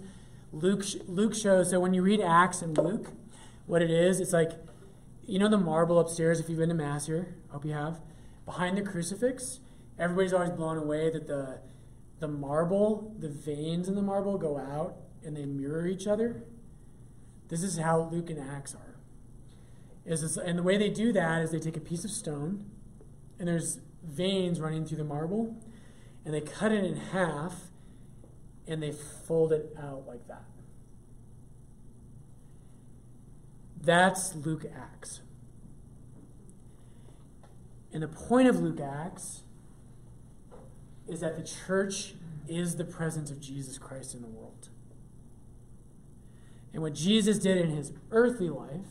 Luke, 0.53 0.84
Luke 1.07 1.34
shows, 1.34 1.70
so 1.70 1.80
when 1.80 1.94
you 1.94 2.03
read 2.03 2.20
Acts 2.20 2.61
and 2.61 2.76
Luke, 2.76 3.12
what 3.64 3.80
it 3.80 3.90
is, 3.90 4.20
it's 4.20 4.34
like, 4.34 4.53
you 5.24 5.38
know 5.38 5.49
the 5.49 5.57
marble 5.57 5.99
upstairs, 5.99 6.38
if 6.38 6.51
you've 6.51 6.59
been 6.59 6.68
to 6.68 6.74
Mass 6.74 7.07
here, 7.07 7.34
I 7.49 7.55
hope 7.55 7.64
you 7.64 7.72
have, 7.72 8.01
behind 8.44 8.76
the 8.76 8.82
crucifix, 8.82 9.61
everybody's 9.99 10.34
always 10.34 10.51
blown 10.51 10.76
away 10.76 11.11
that 11.11 11.26
the, 11.26 11.61
the 12.20 12.28
marble, 12.28 13.14
the 13.18 13.30
veins 13.30 13.88
in 13.88 13.94
the 13.94 14.03
marble 14.03 14.36
go 14.36 14.59
out 14.59 14.97
and 15.24 15.34
they 15.34 15.47
mirror 15.47 15.86
each 15.86 16.07
other. 16.07 16.44
This 17.49 17.62
is 17.62 17.78
how 17.78 18.11
Luke 18.12 18.28
and 18.28 18.38
Acts 18.38 18.74
are. 18.74 18.97
Is 20.05 20.20
this, 20.20 20.36
and 20.36 20.59
the 20.59 20.62
way 20.62 20.76
they 20.76 20.90
do 20.90 21.14
that 21.14 21.40
is 21.40 21.51
they 21.51 21.59
take 21.59 21.78
a 21.78 21.80
piece 21.80 22.05
of 22.05 22.11
stone, 22.11 22.70
and 23.38 23.49
there's 23.49 23.80
veins 24.05 24.61
running 24.61 24.84
through 24.84 24.99
the 24.99 25.05
marble, 25.05 25.57
and 26.26 26.34
they 26.34 26.42
cut 26.42 26.72
it 26.72 26.84
in 26.84 26.97
half, 26.97 27.66
and 28.67 28.83
they 28.83 28.93
fold 28.93 29.53
it 29.53 29.75
out 29.79 30.05
like 30.07 30.27
that. 30.29 30.45
That's 33.81 34.35
Luke 34.35 34.64
Acts. 34.77 35.21
And 37.93 38.03
the 38.03 38.09
point 38.09 38.49
of 38.49 38.61
Luke 38.61 38.81
Acts 38.81 39.43
is 41.09 41.21
that 41.21 41.37
the 41.37 41.45
church 41.45 42.14
is 42.49 42.77
the 42.77 42.85
presence 42.85 43.31
of 43.31 43.41
Jesus 43.41 43.79
Christ 43.79 44.14
in 44.14 44.23
the 44.23 44.29
world. 44.29 44.69
And 46.73 46.83
what 46.83 46.95
Jesus 46.95 47.39
did 47.39 47.57
in 47.57 47.71
his 47.71 47.93
earthly 48.11 48.51
life, 48.51 48.87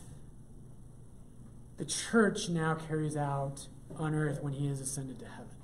the 1.76 1.84
church 1.84 2.48
now 2.48 2.74
carries 2.74 3.16
out 3.16 3.68
on 3.96 4.14
earth 4.14 4.42
when 4.42 4.54
he 4.54 4.66
is 4.66 4.80
ascended 4.80 5.18
to 5.20 5.26
heaven. 5.26 5.55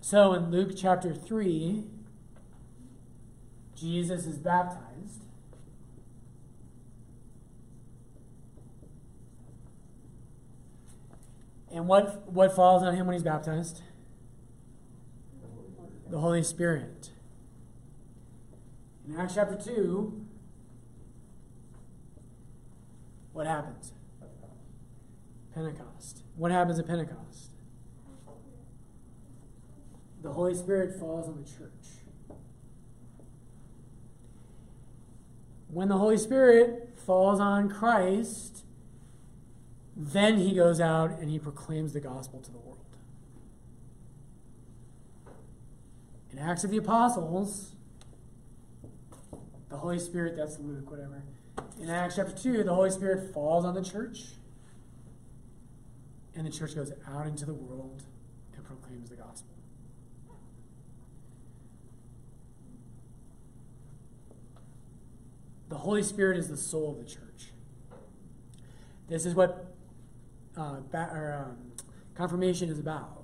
So 0.00 0.32
in 0.32 0.50
Luke 0.50 0.72
chapter 0.76 1.14
3, 1.14 1.84
Jesus 3.76 4.26
is 4.26 4.38
baptized. 4.38 5.24
And 11.72 11.86
what, 11.86 12.30
what 12.30 12.54
falls 12.54 12.82
on 12.82 12.96
him 12.96 13.06
when 13.06 13.14
he's 13.14 13.22
baptized? 13.22 13.82
The 16.10 16.18
Holy 16.18 16.42
Spirit. 16.42 17.10
In 19.06 19.16
Acts 19.16 19.34
chapter 19.36 19.56
2, 19.56 20.26
what 23.32 23.46
happens? 23.46 23.92
Pentecost. 25.54 26.22
What 26.36 26.50
happens 26.50 26.78
at 26.78 26.86
Pentecost? 26.86 27.49
The 30.22 30.32
Holy 30.32 30.54
Spirit 30.54 30.98
falls 30.98 31.28
on 31.28 31.42
the 31.42 31.48
church. 31.48 32.00
When 35.68 35.88
the 35.88 35.96
Holy 35.96 36.18
Spirit 36.18 36.98
falls 37.06 37.40
on 37.40 37.68
Christ, 37.68 38.64
then 39.96 40.38
he 40.38 40.54
goes 40.54 40.80
out 40.80 41.18
and 41.20 41.30
he 41.30 41.38
proclaims 41.38 41.92
the 41.92 42.00
gospel 42.00 42.40
to 42.40 42.50
the 42.50 42.58
world. 42.58 42.78
In 46.32 46.38
Acts 46.38 46.64
of 46.64 46.70
the 46.70 46.76
Apostles, 46.76 47.72
the 49.68 49.76
Holy 49.76 49.98
Spirit, 49.98 50.36
that's 50.36 50.58
Luke, 50.58 50.90
whatever. 50.90 51.22
In 51.80 51.88
Acts 51.88 52.16
chapter 52.16 52.32
2, 52.32 52.64
the 52.64 52.74
Holy 52.74 52.90
Spirit 52.90 53.32
falls 53.32 53.64
on 53.64 53.74
the 53.74 53.82
church, 53.82 54.24
and 56.34 56.46
the 56.46 56.50
church 56.50 56.74
goes 56.74 56.92
out 57.08 57.26
into 57.26 57.46
the 57.46 57.54
world 57.54 58.02
and 58.54 58.64
proclaims 58.64 59.10
the 59.10 59.16
gospel. 59.16 59.49
The 65.70 65.78
Holy 65.78 66.02
Spirit 66.02 66.36
is 66.36 66.48
the 66.48 66.56
soul 66.56 66.90
of 66.90 66.98
the 66.98 67.04
church. 67.04 67.52
This 69.08 69.24
is 69.24 69.34
what 69.34 69.72
uh, 70.56 70.80
ba- 70.90 71.10
or, 71.12 71.46
um, 71.46 71.72
confirmation 72.14 72.68
is 72.68 72.78
about. 72.78 73.22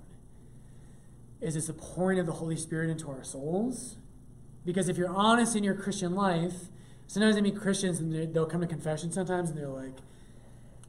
Is 1.41 1.57
it's 1.57 1.67
the 1.67 1.75
pouring 1.75 2.19
of 2.19 2.27
the 2.27 2.33
Holy 2.33 2.57
Spirit 2.57 2.89
into 2.89 3.11
our 3.11 3.25
souls. 3.25 3.97
Because 4.65 4.89
if 4.89 4.97
you're 4.97 5.11
honest 5.11 5.55
in 5.55 5.65
your 5.65 5.75
Christian 5.75 6.15
life, 6.15 6.55
sometimes 7.09 7.37
I 7.37 7.41
meet 7.41 7.57
Christians 7.57 7.99
and 8.01 8.13
they- 8.13 8.27
they'll 8.27 8.47
come 8.47 8.61
to 8.61 8.67
confession 8.67 9.13
sometimes 9.13 9.51
and 9.51 9.59
they're 9.59 9.69
like, 9.69 9.99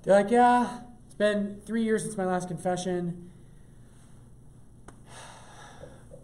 they're 0.04 0.16
like, 0.16 0.32
yeah, 0.32 0.82
it's 1.06 1.16
been 1.16 1.60
three 1.66 1.84
years 1.84 2.04
since 2.04 2.16
my 2.18 2.26
last 2.26 2.48
confession. 2.48 3.30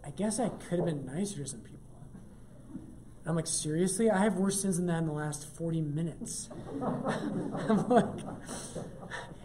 I 0.04 0.10
guess 0.10 0.38
I 0.38 0.48
could 0.48 0.78
have 0.78 0.86
been 0.86 1.04
nicer 1.04 1.38
to 1.42 1.46
some 1.46 1.60
people. 1.60 1.73
I'm 3.26 3.36
like, 3.36 3.46
seriously? 3.46 4.10
I 4.10 4.22
have 4.22 4.36
worse 4.36 4.60
sins 4.60 4.76
than 4.76 4.86
that 4.86 4.98
in 4.98 5.06
the 5.06 5.12
last 5.12 5.46
40 5.56 5.80
minutes. 5.80 6.50
I'm 6.82 7.88
like, 7.88 8.04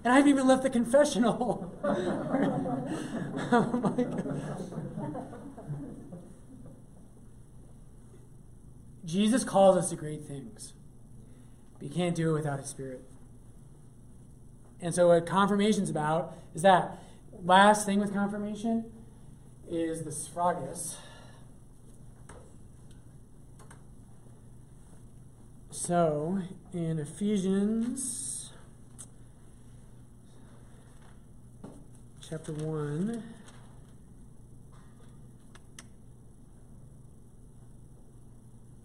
and 0.03 0.13
I 0.13 0.17
haven't 0.17 0.29
even 0.29 0.47
left 0.47 0.63
the 0.63 0.69
confessional. 0.69 1.73
I'm 1.83 3.81
like, 3.81 4.07
Jesus 9.05 9.43
calls 9.43 9.77
us 9.77 9.89
to 9.89 9.95
great 9.95 10.25
things, 10.25 10.73
but 11.77 11.87
you 11.87 11.93
can't 11.93 12.15
do 12.15 12.31
it 12.31 12.33
without 12.33 12.59
His 12.59 12.69
Spirit. 12.69 13.01
And 14.81 14.93
so, 14.93 15.07
what 15.07 15.25
confirmation's 15.25 15.89
about 15.89 16.37
is 16.53 16.61
that 16.61 17.01
last 17.43 17.85
thing 17.85 17.99
with 17.99 18.13
confirmation 18.13 18.85
is 19.69 20.03
the 20.03 20.11
sphragis. 20.11 20.95
So, 25.81 26.39
in 26.73 26.99
Ephesians 26.99 28.51
chapter 32.21 32.51
1, 32.51 33.23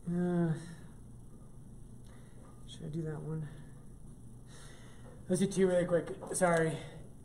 uh, 0.09 0.53
should 2.69 2.85
I 2.85 2.89
do 2.91 3.03
that 3.03 3.21
one? 3.21 3.49
Let's 5.29 5.41
do 5.41 5.47
two 5.49 5.67
really 5.67 5.85
quick. 5.85 6.07
Sorry, 6.33 6.73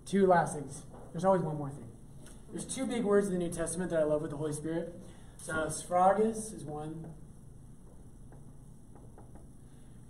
two 0.04 0.26
last 0.26 0.56
things. 0.56 0.82
There's 1.14 1.24
always 1.24 1.44
one 1.44 1.58
more 1.58 1.70
thing. 1.70 1.88
There's 2.52 2.66
two 2.66 2.88
big 2.88 3.04
words 3.04 3.28
in 3.28 3.34
the 3.34 3.40
New 3.40 3.52
Testament 3.52 3.92
that 3.92 4.00
I 4.00 4.04
love 4.04 4.24
with 4.24 4.32
the 4.32 4.38
Holy 4.38 4.52
Spirit. 4.52 5.00
So, 5.38 5.54
sphragis 5.68 6.56
is 6.56 6.66
one. 6.66 7.06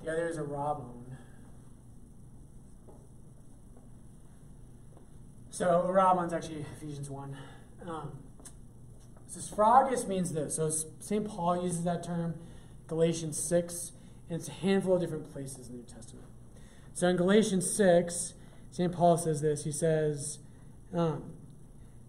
The 0.03 0.11
other 0.11 0.27
is 0.29 0.37
arrabon. 0.37 0.99
So 5.49 5.85
arrabon's 5.87 6.31
actually 6.31 6.65
Ephesians 6.77 7.09
1. 7.09 7.37
Um, 7.85 8.11
so 9.27 9.39
sphragis 9.39 10.07
means 10.07 10.33
this. 10.33 10.55
So 10.55 10.69
St. 10.69 11.27
Paul 11.27 11.63
uses 11.63 11.83
that 11.83 12.03
term, 12.03 12.35
Galatians 12.87 13.37
6, 13.41 13.91
and 14.29 14.39
it's 14.39 14.47
a 14.47 14.53
handful 14.53 14.95
of 14.95 15.01
different 15.01 15.31
places 15.31 15.67
in 15.67 15.73
the 15.73 15.77
New 15.79 15.83
Testament. 15.83 16.25
So 16.93 17.07
in 17.07 17.15
Galatians 17.15 17.69
6, 17.71 18.33
St. 18.71 18.91
Paul 18.91 19.17
says 19.17 19.41
this. 19.41 19.65
He 19.65 19.71
says, 19.71 20.39
um, 20.93 21.33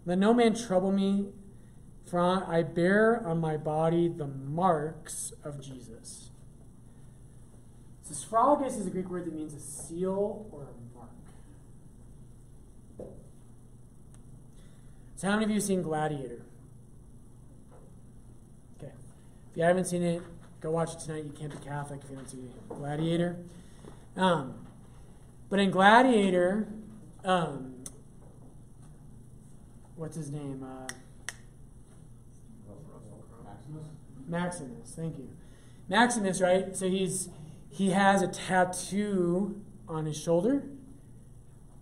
Let 0.05 0.17
no 0.17 0.33
man 0.33 0.55
trouble 0.55 0.91
me, 0.91 1.27
for 2.05 2.19
I 2.19 2.63
bear 2.63 3.25
on 3.25 3.39
my 3.39 3.57
body 3.57 4.07
the 4.07 4.27
marks 4.27 5.33
of 5.43 5.61
Jesus. 5.61 6.30
So 8.13 8.61
is 8.63 8.87
a 8.87 8.89
Greek 8.89 9.09
word 9.09 9.25
that 9.25 9.33
means 9.33 9.53
a 9.53 9.59
seal 9.59 10.45
or 10.51 10.63
a 10.63 10.97
mark. 10.97 11.09
So 15.15 15.27
how 15.27 15.33
many 15.33 15.45
of 15.45 15.49
you 15.51 15.55
have 15.55 15.63
seen 15.63 15.81
Gladiator? 15.81 16.41
Okay. 18.77 18.91
If 19.51 19.57
you 19.57 19.63
haven't 19.63 19.85
seen 19.85 20.03
it, 20.03 20.21
go 20.59 20.71
watch 20.71 20.93
it 20.93 20.99
tonight. 20.99 21.23
You 21.23 21.31
can't 21.31 21.51
be 21.51 21.57
Catholic 21.65 22.01
if 22.03 22.09
you 22.09 22.15
don't 22.15 22.29
see 22.29 22.49
Gladiator. 22.69 23.37
Um, 24.17 24.55
but 25.49 25.59
in 25.59 25.71
Gladiator, 25.71 26.67
um, 27.23 27.75
what's 29.95 30.15
his 30.15 30.31
name? 30.31 30.63
Uh, 30.63 30.87
Maximus? 33.43 33.87
Maximus. 34.27 34.93
Thank 34.95 35.17
you. 35.17 35.29
Maximus, 35.87 36.41
right? 36.41 36.75
So 36.75 36.89
he's 36.89 37.29
he 37.71 37.91
has 37.91 38.21
a 38.21 38.27
tattoo 38.27 39.61
on 39.87 40.05
his 40.05 40.17
shoulder. 40.17 40.63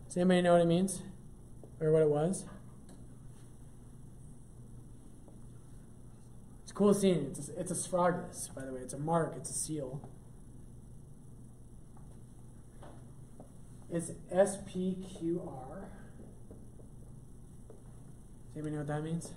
Does 0.08 0.18
anybody 0.18 0.42
know 0.42 0.54
what 0.54 0.62
it 0.62 0.68
means? 0.68 1.02
Or 1.82 1.92
what 1.92 2.02
it 2.04 2.10
was? 2.10 2.46
It's 6.64 6.72
a 6.72 6.76
cool 6.76 6.94
scene. 6.94 7.28
It's 7.32 7.50
a, 7.50 7.60
it's 7.60 7.72
a 7.72 7.76
sphragis, 7.76 8.54
by 8.54 8.66
the 8.66 8.74
way. 8.74 8.82
It's 8.82 8.94
a 8.94 9.00
mark, 9.00 9.34
it's 9.36 9.50
a 9.50 9.54
seal. 9.54 10.00
It's 13.92 14.12
SPQR. 14.32 15.86
Does 18.48 18.56
anybody 18.56 18.74
know 18.74 18.78
what 18.80 18.88
that 18.88 19.04
means? 19.04 19.34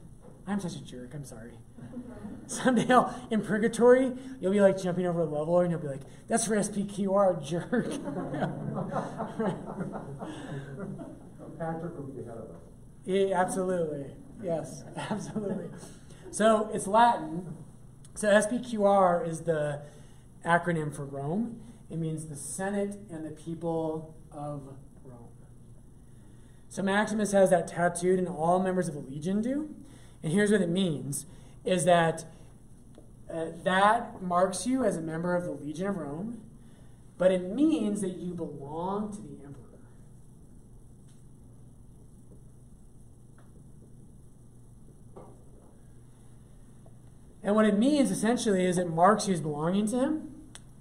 I'm 0.46 0.61
such 0.61 0.74
a 0.74 0.84
jerk. 0.84 1.14
I'm 1.14 1.24
sorry. 1.24 1.53
Someday 2.47 2.93
I'll, 2.93 3.14
in 3.30 3.43
purgatory, 3.43 4.12
you'll 4.41 4.53
be 4.53 4.61
like 4.61 4.83
jumping 4.83 5.07
over 5.07 5.20
a 5.20 5.24
level 5.24 5.61
and 5.61 5.70
you'll 5.70 5.80
be 5.80 5.89
like, 5.89 6.01
that's 6.28 6.47
for 6.47 6.57
SPQR, 6.57 7.43
jerk. 7.47 7.87
Patrick 11.59 11.97
will 11.97 12.05
be 12.05 12.20
ahead 12.20 12.37
of 12.37 12.51
us. 12.51 12.62
yeah, 13.05 13.41
absolutely. 13.41 14.07
Yes, 14.43 14.85
absolutely. 14.97 15.66
So 16.30 16.70
it's 16.72 16.87
Latin. 16.87 17.55
So 18.14 18.28
SPQR 18.28 19.26
is 19.26 19.43
the 19.43 19.83
acronym 20.45 20.95
for 20.95 21.05
Rome. 21.05 21.61
It 21.91 21.99
means 21.99 22.26
the 22.26 22.37
Senate 22.37 22.97
and 23.11 23.24
the 23.24 23.30
people 23.30 24.14
of 24.33 24.62
Rome. 25.05 25.28
So 26.68 26.83
Maximus 26.83 27.33
has 27.33 27.51
that 27.51 27.68
tattooed, 27.68 28.18
and 28.18 28.28
all 28.28 28.59
members 28.59 28.89
of 28.89 28.95
the 28.95 29.01
Legion 29.01 29.43
do. 29.43 29.74
And 30.22 30.33
here's 30.33 30.51
what 30.51 30.61
it 30.61 30.70
means: 30.70 31.26
is 31.64 31.84
that 31.84 32.24
uh, 33.32 33.46
that 33.64 34.22
marks 34.22 34.66
you 34.66 34.84
as 34.84 34.96
a 34.96 35.00
member 35.00 35.34
of 35.34 35.44
the 35.44 35.52
Legion 35.52 35.86
of 35.86 35.96
Rome, 35.96 36.42
but 37.16 37.30
it 37.30 37.50
means 37.50 38.00
that 38.02 38.16
you 38.16 38.34
belong 38.34 39.10
to 39.12 39.22
the 39.22 39.44
emperor. 39.44 39.62
And 47.42 47.56
what 47.56 47.64
it 47.64 47.78
means 47.78 48.10
essentially 48.10 48.64
is 48.64 48.76
it 48.78 48.90
marks 48.90 49.26
you 49.26 49.34
as 49.34 49.40
belonging 49.40 49.88
to 49.88 49.98
him. 49.98 50.28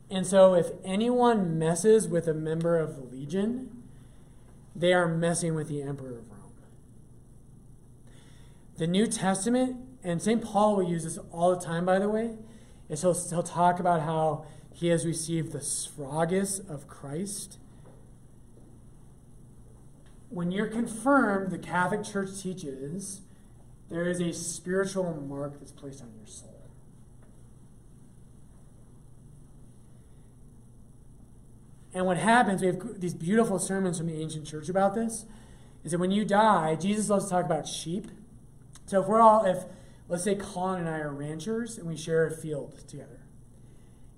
And 0.09 0.27
so 0.27 0.53
if 0.53 0.67
anyone 0.83 1.57
messes 1.57 2.07
with 2.07 2.27
a 2.27 2.33
member 2.33 2.77
of 2.77 2.95
the 2.95 3.01
Legion, 3.01 3.83
they 4.75 4.93
are 4.93 5.07
messing 5.07 5.55
with 5.55 5.69
the 5.69 5.81
emperor 5.81 6.19
of 6.19 6.29
Rome. 6.29 6.51
The 8.77 8.87
New 8.87 9.07
Testament, 9.07 9.77
and 10.03 10.21
St. 10.21 10.43
Paul 10.43 10.75
will 10.75 10.89
use 10.89 11.03
this 11.03 11.19
all 11.31 11.55
the 11.55 11.63
time, 11.63 11.85
by 11.85 11.99
the 11.99 12.09
way, 12.09 12.35
is 12.89 13.01
he'll, 13.01 13.13
he'll 13.13 13.43
talk 13.43 13.79
about 13.79 14.01
how 14.01 14.45
he 14.73 14.87
has 14.87 15.05
received 15.05 15.51
the 15.51 15.59
sphragis 15.59 16.67
of 16.69 16.87
Christ. 16.87 17.57
When 20.29 20.51
you're 20.51 20.67
confirmed, 20.67 21.51
the 21.51 21.59
Catholic 21.59 22.03
Church 22.03 22.41
teaches 22.41 23.21
there 23.89 24.07
is 24.07 24.21
a 24.21 24.33
spiritual 24.33 25.13
mark 25.21 25.59
that's 25.59 25.73
placed 25.73 26.01
on 26.01 26.09
your 26.17 26.25
soul. 26.25 26.61
And 31.93 32.05
what 32.05 32.17
happens, 32.17 32.61
we 32.61 32.67
have 32.67 33.01
these 33.01 33.13
beautiful 33.13 33.59
sermons 33.59 33.97
from 33.97 34.07
the 34.07 34.21
ancient 34.21 34.47
church 34.47 34.69
about 34.69 34.95
this, 34.95 35.25
is 35.83 35.91
that 35.91 35.99
when 35.99 36.11
you 36.11 36.23
die, 36.23 36.75
Jesus 36.75 37.09
loves 37.09 37.25
to 37.25 37.31
talk 37.31 37.45
about 37.45 37.67
sheep. 37.67 38.07
So 38.85 39.01
if 39.01 39.07
we're 39.07 39.19
all, 39.19 39.43
if, 39.45 39.65
let's 40.11 40.25
say 40.25 40.35
Colin 40.35 40.81
and 40.81 40.89
I 40.89 40.99
are 40.99 41.13
ranchers 41.13 41.77
and 41.77 41.87
we 41.87 41.95
share 41.95 42.27
a 42.27 42.31
field 42.31 42.77
together, 42.85 43.21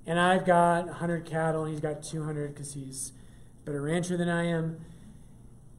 and 0.07 0.19
I've 0.19 0.43
got 0.43 0.87
100 0.87 1.23
cattle 1.23 1.65
and 1.65 1.71
he's 1.71 1.81
got 1.81 2.01
200 2.01 2.53
because 2.53 2.73
he's 2.73 3.13
a 3.61 3.65
better 3.67 3.81
rancher 3.83 4.17
than 4.17 4.27
I 4.27 4.45
am, 4.47 4.83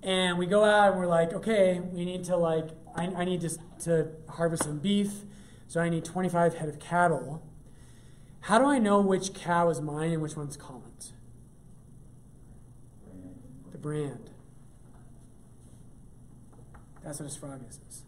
and 0.05 0.39
we 0.39 0.47
go 0.47 0.65
out 0.65 0.93
and 0.93 1.01
we're 1.01 1.09
like, 1.09 1.33
okay, 1.33 1.81
we 1.81 2.05
need 2.05 2.23
to 2.25 2.37
like, 2.37 2.69
I, 2.95 3.07
I 3.07 3.25
need 3.25 3.41
to, 3.41 3.59
to 3.81 4.09
harvest 4.29 4.63
some 4.63 4.79
beef, 4.79 5.25
so 5.67 5.81
I 5.81 5.89
need 5.89 6.05
25 6.05 6.55
head 6.55 6.69
of 6.69 6.79
cattle. 6.79 7.43
How 8.43 8.61
do 8.61 8.67
I 8.67 8.79
know 8.79 9.01
which 9.01 9.35
cow 9.35 9.69
is 9.69 9.81
mine 9.81 10.13
and 10.13 10.23
which 10.23 10.37
one's 10.37 10.57
Colin's? 10.57 11.13
The 13.73 13.79
brand. 13.79 14.31
That's 17.03 17.19
what 17.19 17.29
a 17.29 17.37
sphragis 17.37 17.81
is. 17.89 18.04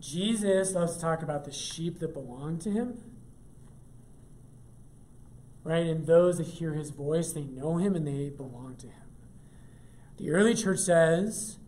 Jesus 0.00 0.72
loves 0.72 0.94
to 0.94 1.00
talk 1.00 1.22
about 1.22 1.44
the 1.44 1.52
sheep 1.52 1.98
that 2.00 2.14
belong 2.14 2.58
to 2.60 2.70
him. 2.70 2.98
right? 5.64 5.86
And 5.86 6.06
those 6.06 6.38
that 6.38 6.46
hear 6.46 6.74
his 6.74 6.90
voice, 6.90 7.32
they 7.32 7.42
know 7.42 7.76
him 7.76 7.94
and 7.94 8.06
they 8.06 8.30
belong 8.30 8.76
to 8.76 8.86
him. 8.86 8.94
The 10.16 10.30
early 10.30 10.54
church 10.54 10.78
says 10.80 11.58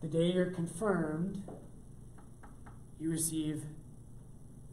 the 0.00 0.08
day 0.08 0.32
you're 0.32 0.46
confirmed, 0.46 1.42
you 2.98 3.10
receive 3.10 3.64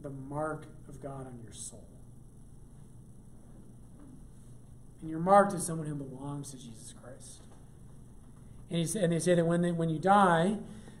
the 0.02 0.10
mark 0.10 0.66
of 0.88 1.02
God 1.02 1.26
on 1.26 1.40
your 1.42 1.52
soul. 1.52 1.86
And 5.00 5.10
you're 5.10 5.20
marked 5.20 5.52
as 5.52 5.66
someone 5.66 5.86
who 5.86 5.94
belongs 5.94 6.52
to 6.52 6.56
Jesus 6.56 6.94
Christ. 7.02 7.40
And, 8.70 8.86
he, 8.86 8.98
and 8.98 9.12
they 9.12 9.18
say 9.18 9.34
that 9.34 9.44
when, 9.46 9.62
they, 9.62 9.72
when 9.72 9.90
you 9.90 9.98
die, 9.98 10.56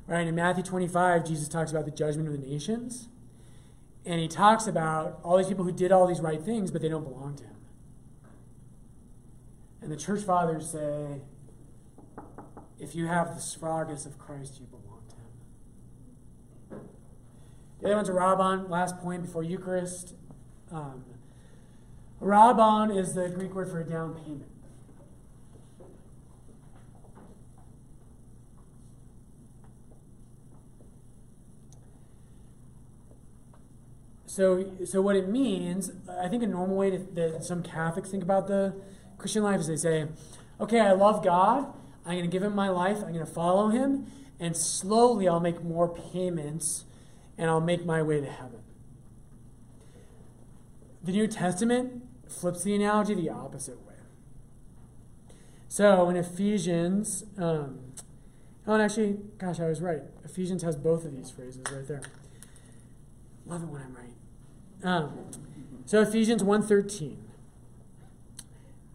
right, 0.06 0.26
in 0.26 0.34
Matthew 0.34 0.62
25, 0.62 1.26
Jesus 1.26 1.48
talks 1.48 1.70
about 1.70 1.84
the 1.84 1.90
judgment 1.90 2.28
of 2.28 2.40
the 2.40 2.46
nations. 2.46 3.08
And 4.04 4.20
he 4.20 4.28
talks 4.28 4.68
about 4.68 5.18
all 5.24 5.36
these 5.36 5.48
people 5.48 5.64
who 5.64 5.72
did 5.72 5.90
all 5.90 6.06
these 6.06 6.20
right 6.20 6.40
things, 6.40 6.70
but 6.70 6.80
they 6.80 6.88
don't 6.88 7.02
belong 7.02 7.34
to 7.36 7.44
him. 7.44 7.56
And 9.82 9.90
the 9.90 9.96
church 9.96 10.22
fathers 10.22 10.70
say, 10.70 11.22
if 12.78 12.94
you 12.94 13.06
have 13.06 13.34
the 13.34 13.40
sphragis 13.40 14.06
of 14.06 14.18
Christ, 14.18 14.60
you 14.60 14.66
belong 14.66 15.02
to 15.08 16.76
him. 16.76 16.82
The 17.80 17.86
other 17.86 17.96
one's 17.96 18.08
arrabon, 18.10 18.70
last 18.70 18.98
point 18.98 19.22
before 19.22 19.42
Eucharist. 19.42 20.14
Um, 20.70 21.04
Rabbon 22.20 22.96
is 22.96 23.14
the 23.14 23.28
Greek 23.28 23.54
word 23.54 23.68
for 23.70 23.80
a 23.80 23.84
down 23.84 24.14
payment. 24.14 24.50
So, 34.36 34.70
so 34.84 35.00
what 35.00 35.16
it 35.16 35.30
means, 35.30 35.92
I 36.10 36.28
think 36.28 36.42
a 36.42 36.46
normal 36.46 36.76
way 36.76 36.90
to, 36.90 36.98
that 37.14 37.42
some 37.42 37.62
Catholics 37.62 38.10
think 38.10 38.22
about 38.22 38.48
the 38.48 38.74
Christian 39.16 39.42
life 39.42 39.60
is 39.60 39.66
they 39.66 39.76
say, 39.76 40.08
okay, 40.60 40.78
I 40.78 40.92
love 40.92 41.24
God. 41.24 41.72
I'm 42.04 42.18
going 42.18 42.24
to 42.24 42.28
give 42.28 42.42
him 42.42 42.54
my 42.54 42.68
life. 42.68 42.98
I'm 42.98 43.14
going 43.14 43.24
to 43.24 43.32
follow 43.32 43.70
him. 43.70 44.12
And 44.38 44.54
slowly 44.54 45.26
I'll 45.26 45.40
make 45.40 45.64
more 45.64 45.88
payments 45.88 46.84
and 47.38 47.48
I'll 47.48 47.62
make 47.62 47.86
my 47.86 48.02
way 48.02 48.20
to 48.20 48.30
heaven. 48.30 48.60
The 51.02 51.12
New 51.12 51.28
Testament 51.28 52.02
flips 52.28 52.62
the 52.62 52.74
analogy 52.74 53.14
the 53.14 53.30
opposite 53.30 53.86
way. 53.86 53.94
So 55.66 56.10
in 56.10 56.16
Ephesians, 56.16 57.24
um, 57.38 57.78
oh, 58.66 58.74
and 58.74 58.82
actually, 58.82 59.16
gosh, 59.38 59.60
I 59.60 59.66
was 59.66 59.80
right. 59.80 60.02
Ephesians 60.26 60.62
has 60.62 60.76
both 60.76 61.06
of 61.06 61.16
these 61.16 61.30
phrases 61.30 61.62
right 61.72 61.88
there. 61.88 62.02
Love 63.46 63.62
it 63.62 63.68
when 63.68 63.80
I'm 63.80 63.94
right. 63.94 64.12
Um, 64.82 65.12
so 65.84 66.00
Ephesians 66.02 66.42
1.13. 66.42 67.16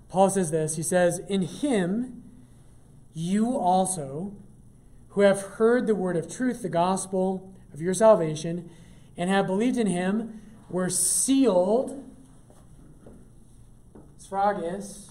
Paul 0.09 0.29
says 0.29 0.51
this. 0.51 0.75
He 0.75 0.83
says, 0.83 1.21
In 1.29 1.43
him 1.43 2.23
you 3.13 3.57
also, 3.57 4.33
who 5.09 5.21
have 5.21 5.41
heard 5.41 5.87
the 5.87 5.95
word 5.95 6.17
of 6.17 6.33
truth, 6.33 6.61
the 6.61 6.69
gospel 6.69 7.53
of 7.73 7.81
your 7.81 7.93
salvation, 7.93 8.69
and 9.17 9.29
have 9.29 9.47
believed 9.47 9.77
in 9.77 9.87
him, 9.87 10.41
were 10.69 10.89
sealed. 10.89 12.03
Sphragis. 14.21 15.09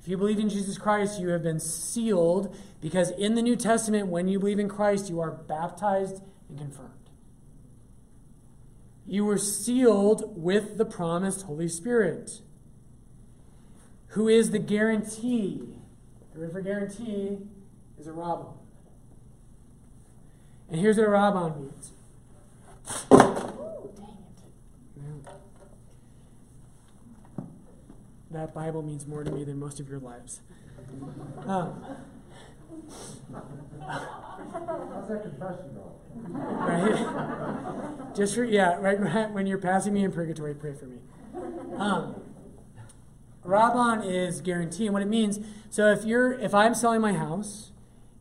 If 0.00 0.08
you 0.08 0.16
believe 0.16 0.38
in 0.38 0.48
Jesus 0.48 0.78
Christ, 0.78 1.20
you 1.20 1.28
have 1.30 1.42
been 1.42 1.58
sealed 1.58 2.54
because 2.80 3.10
in 3.10 3.34
the 3.34 3.42
New 3.42 3.56
Testament, 3.56 4.06
when 4.06 4.28
you 4.28 4.38
believe 4.38 4.58
in 4.58 4.68
Christ, 4.68 5.10
you 5.10 5.20
are 5.20 5.30
baptized 5.30 6.22
and 6.48 6.58
confirmed. 6.58 6.95
You 9.06 9.24
were 9.24 9.38
sealed 9.38 10.42
with 10.42 10.78
the 10.78 10.84
promised 10.84 11.42
Holy 11.42 11.68
Spirit, 11.68 12.40
who 14.08 14.28
is 14.28 14.50
the 14.50 14.58
guarantee. 14.58 15.62
The 16.34 16.48
for 16.48 16.60
guarantee 16.60 17.38
is 17.98 18.06
arrabon. 18.06 18.54
And 20.68 20.80
here's 20.80 20.96
what 20.98 21.06
arrabon 21.06 21.60
means. 21.60 21.92
It. 23.10 23.46
That 28.30 28.52
Bible 28.52 28.82
means 28.82 29.06
more 29.06 29.24
to 29.24 29.30
me 29.30 29.44
than 29.44 29.58
most 29.58 29.80
of 29.80 29.88
your 29.88 30.00
lives. 30.00 30.40
Um, 31.46 31.82
How's 33.32 35.08
that 35.08 35.22
confession 35.22 35.74
going? 35.74 35.96
right? 36.32 38.14
Just 38.14 38.34
for, 38.34 38.44
yeah, 38.44 38.76
right, 38.80 39.30
when 39.32 39.46
you're 39.46 39.58
passing 39.58 39.92
me 39.94 40.04
in 40.04 40.12
purgatory, 40.12 40.54
pray 40.54 40.74
for 40.74 40.86
me. 40.86 40.98
Um, 41.76 42.14
Rabbon 43.44 44.02
is 44.02 44.40
guarantee, 44.40 44.86
and 44.86 44.94
what 44.94 45.02
it 45.02 45.08
means. 45.08 45.38
So 45.70 45.92
if 45.92 46.04
you're, 46.04 46.32
if 46.32 46.54
I'm 46.54 46.74
selling 46.74 47.00
my 47.00 47.12
house, 47.12 47.72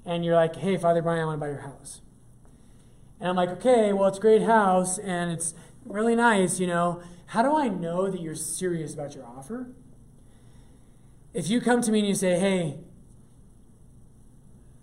and 0.05 0.23
you're 0.23 0.35
like, 0.35 0.55
"Hey, 0.57 0.77
Father 0.77 1.01
Brian, 1.01 1.21
I 1.21 1.25
want 1.25 1.37
to 1.37 1.41
buy 1.41 1.49
your 1.49 1.61
house," 1.61 2.01
and 3.19 3.29
I'm 3.29 3.35
like, 3.35 3.49
"Okay, 3.49 3.91
well, 3.93 4.07
it's 4.07 4.17
a 4.17 4.21
great 4.21 4.43
house, 4.43 4.99
and 4.99 5.31
it's 5.31 5.55
really 5.85 6.15
nice, 6.15 6.59
you 6.59 6.67
know. 6.67 7.01
How 7.27 7.41
do 7.41 7.55
I 7.55 7.69
know 7.69 8.09
that 8.09 8.21
you're 8.21 8.35
serious 8.35 8.93
about 8.93 9.15
your 9.15 9.25
offer?" 9.25 9.71
If 11.33 11.49
you 11.49 11.59
come 11.59 11.81
to 11.81 11.91
me 11.91 11.99
and 11.99 12.07
you 12.07 12.15
say, 12.15 12.37
"Hey, 12.39 12.79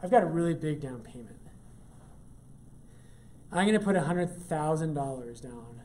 I've 0.02 0.10
got 0.10 0.22
a 0.22 0.26
really 0.26 0.54
big 0.54 0.80
down 0.80 1.00
payment. 1.00 1.38
I'm 3.52 3.66
going 3.66 3.78
to 3.78 3.84
put 3.84 3.94
$100,000 3.94 5.42
down 5.42 5.82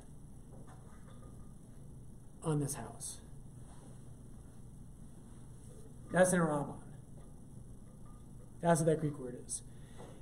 on 2.43 2.59
this 2.59 2.75
house. 2.75 3.19
That's 6.11 6.31
an 6.31 6.41
Rabbon. 6.41 6.75
That's 8.61 8.79
what 8.79 8.85
that 8.87 9.01
Greek 9.01 9.19
word 9.19 9.37
is. 9.45 9.61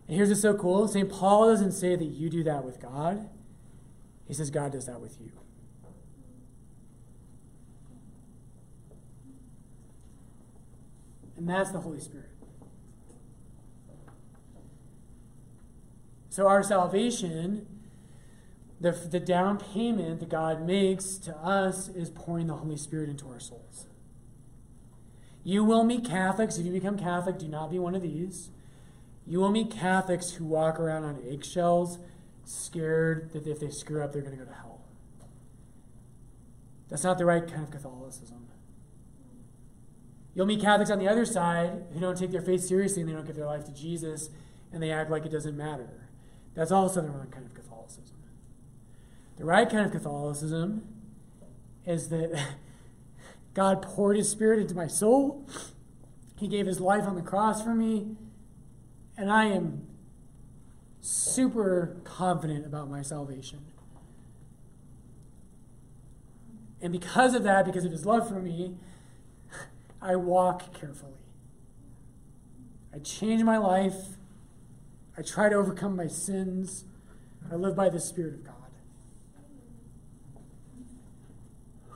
And 0.08 0.18
here's 0.18 0.30
what's 0.30 0.42
so 0.42 0.56
cool 0.56 0.88
St. 0.88 1.10
Paul 1.10 1.48
doesn't 1.48 1.72
say 1.72 1.96
that 1.96 2.06
you 2.06 2.30
do 2.30 2.44
that 2.44 2.66
with 2.66 2.82
God, 2.82 3.30
he 4.28 4.34
says 4.34 4.50
God 4.50 4.72
does 4.72 4.88
that 4.88 5.00
with 5.00 5.22
you. 5.22 5.32
And 11.38 11.48
that's 11.48 11.72
the 11.72 11.80
Holy 11.80 12.00
Spirit. 12.00 12.35
So, 16.36 16.50
our 16.50 16.64
salvation, 16.64 17.66
the, 18.82 18.92
the 18.92 19.22
down 19.22 19.58
payment 19.58 20.20
that 20.20 20.28
God 20.28 20.68
makes 20.68 21.16
to 21.20 21.34
us 21.38 21.88
is 21.88 22.10
pouring 22.10 22.48
the 22.48 22.56
Holy 22.56 22.76
Spirit 22.76 23.08
into 23.08 23.30
our 23.30 23.40
souls. 23.40 23.88
You 25.46 25.64
will 25.64 25.86
meet 25.86 26.04
Catholics. 26.04 26.58
If 26.58 26.66
you 26.66 26.74
become 26.74 27.00
Catholic, 27.00 27.40
do 27.40 27.48
not 27.48 27.72
be 27.72 27.80
one 27.80 27.96
of 27.96 28.02
these. 28.02 28.50
You 29.26 29.40
will 29.40 29.50
meet 29.50 29.72
Catholics 29.72 30.32
who 30.32 30.44
walk 30.44 30.78
around 30.78 31.06
on 31.06 31.24
eggshells, 31.26 32.00
scared 32.44 33.32
that 33.32 33.48
if 33.48 33.62
they 33.62 33.70
screw 33.70 34.04
up, 34.04 34.12
they're 34.12 34.22
going 34.22 34.38
to 34.38 34.44
go 34.44 34.52
to 34.52 34.58
hell. 34.58 34.82
That's 36.90 37.06
not 37.06 37.18
the 37.18 37.24
right 37.24 37.48
kind 37.48 37.64
of 37.64 37.72
Catholicism. 37.72 38.48
You'll 40.34 40.48
meet 40.48 40.60
Catholics 40.60 40.92
on 40.92 41.00
the 41.00 41.08
other 41.08 41.24
side 41.24 41.86
who 41.94 42.02
don't 42.02 42.18
take 42.18 42.32
their 42.32 42.42
faith 42.42 42.66
seriously 42.66 43.04
and 43.04 43.10
they 43.10 43.16
don't 43.16 43.26
give 43.26 43.38
their 43.38 43.46
life 43.46 43.64
to 43.68 43.72
Jesus 43.72 44.32
and 44.74 44.84
they 44.84 44.92
act 44.92 45.10
like 45.10 45.26
it 45.26 45.32
doesn't 45.32 45.56
matter. 45.56 46.05
That's 46.56 46.72
also 46.72 47.02
the 47.02 47.10
wrong 47.10 47.28
kind 47.30 47.46
of 47.46 47.54
Catholicism. 47.54 48.16
The 49.38 49.46
right 49.46 49.70
kind 49.70 49.86
of 49.86 49.92
Catholicism 49.92 50.88
is 51.86 52.10
that 52.10 52.42
God 53.54 53.82
poured 53.82 54.18
his 54.18 54.30
spirit 54.30 54.60
into 54.60 54.76
my 54.76 54.88
soul. 54.88 55.46
He 56.38 56.48
gave 56.48 56.66
his 56.66 56.80
life 56.80 57.04
on 57.04 57.16
the 57.16 57.22
cross 57.22 57.62
for 57.62 57.76
me. 57.76 58.16
And 59.18 59.32
I 59.32 59.46
am 59.46 59.88
super 61.02 61.98
confident 62.04 62.66
about 62.66 62.90
my 62.90 63.02
salvation. 63.02 63.60
And 66.82 66.92
because 66.92 67.34
of 67.34 67.44
that, 67.44 67.66
because 67.66 67.86
of 67.86 67.92
his 67.92 68.06
love 68.06 68.28
for 68.28 68.42
me, 68.42 68.76
I 70.02 70.16
walk 70.16 70.74
carefully. 70.74 71.14
I 72.94 73.00
change 73.00 73.44
my 73.44 73.58
life. 73.58 74.18
I 75.18 75.22
try 75.22 75.50
to 75.50 75.56
overcome 75.56 75.96
my 75.96 76.08
sins. 76.08 76.86
I 77.52 77.56
live 77.56 77.76
by 77.76 77.90
the 77.90 78.00
Spirit 78.00 78.34
of 78.34 78.44
God. 78.44 78.56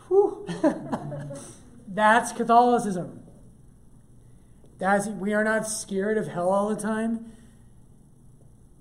Whew. 0.08 0.48
That's 1.88 2.32
Catholicism. 2.32 3.24
That's, 4.78 5.08
we 5.08 5.34
are 5.34 5.44
not 5.44 5.68
scared 5.68 6.18
of 6.18 6.28
hell 6.28 6.50
all 6.50 6.70
the 6.70 6.82
time. 6.82 7.34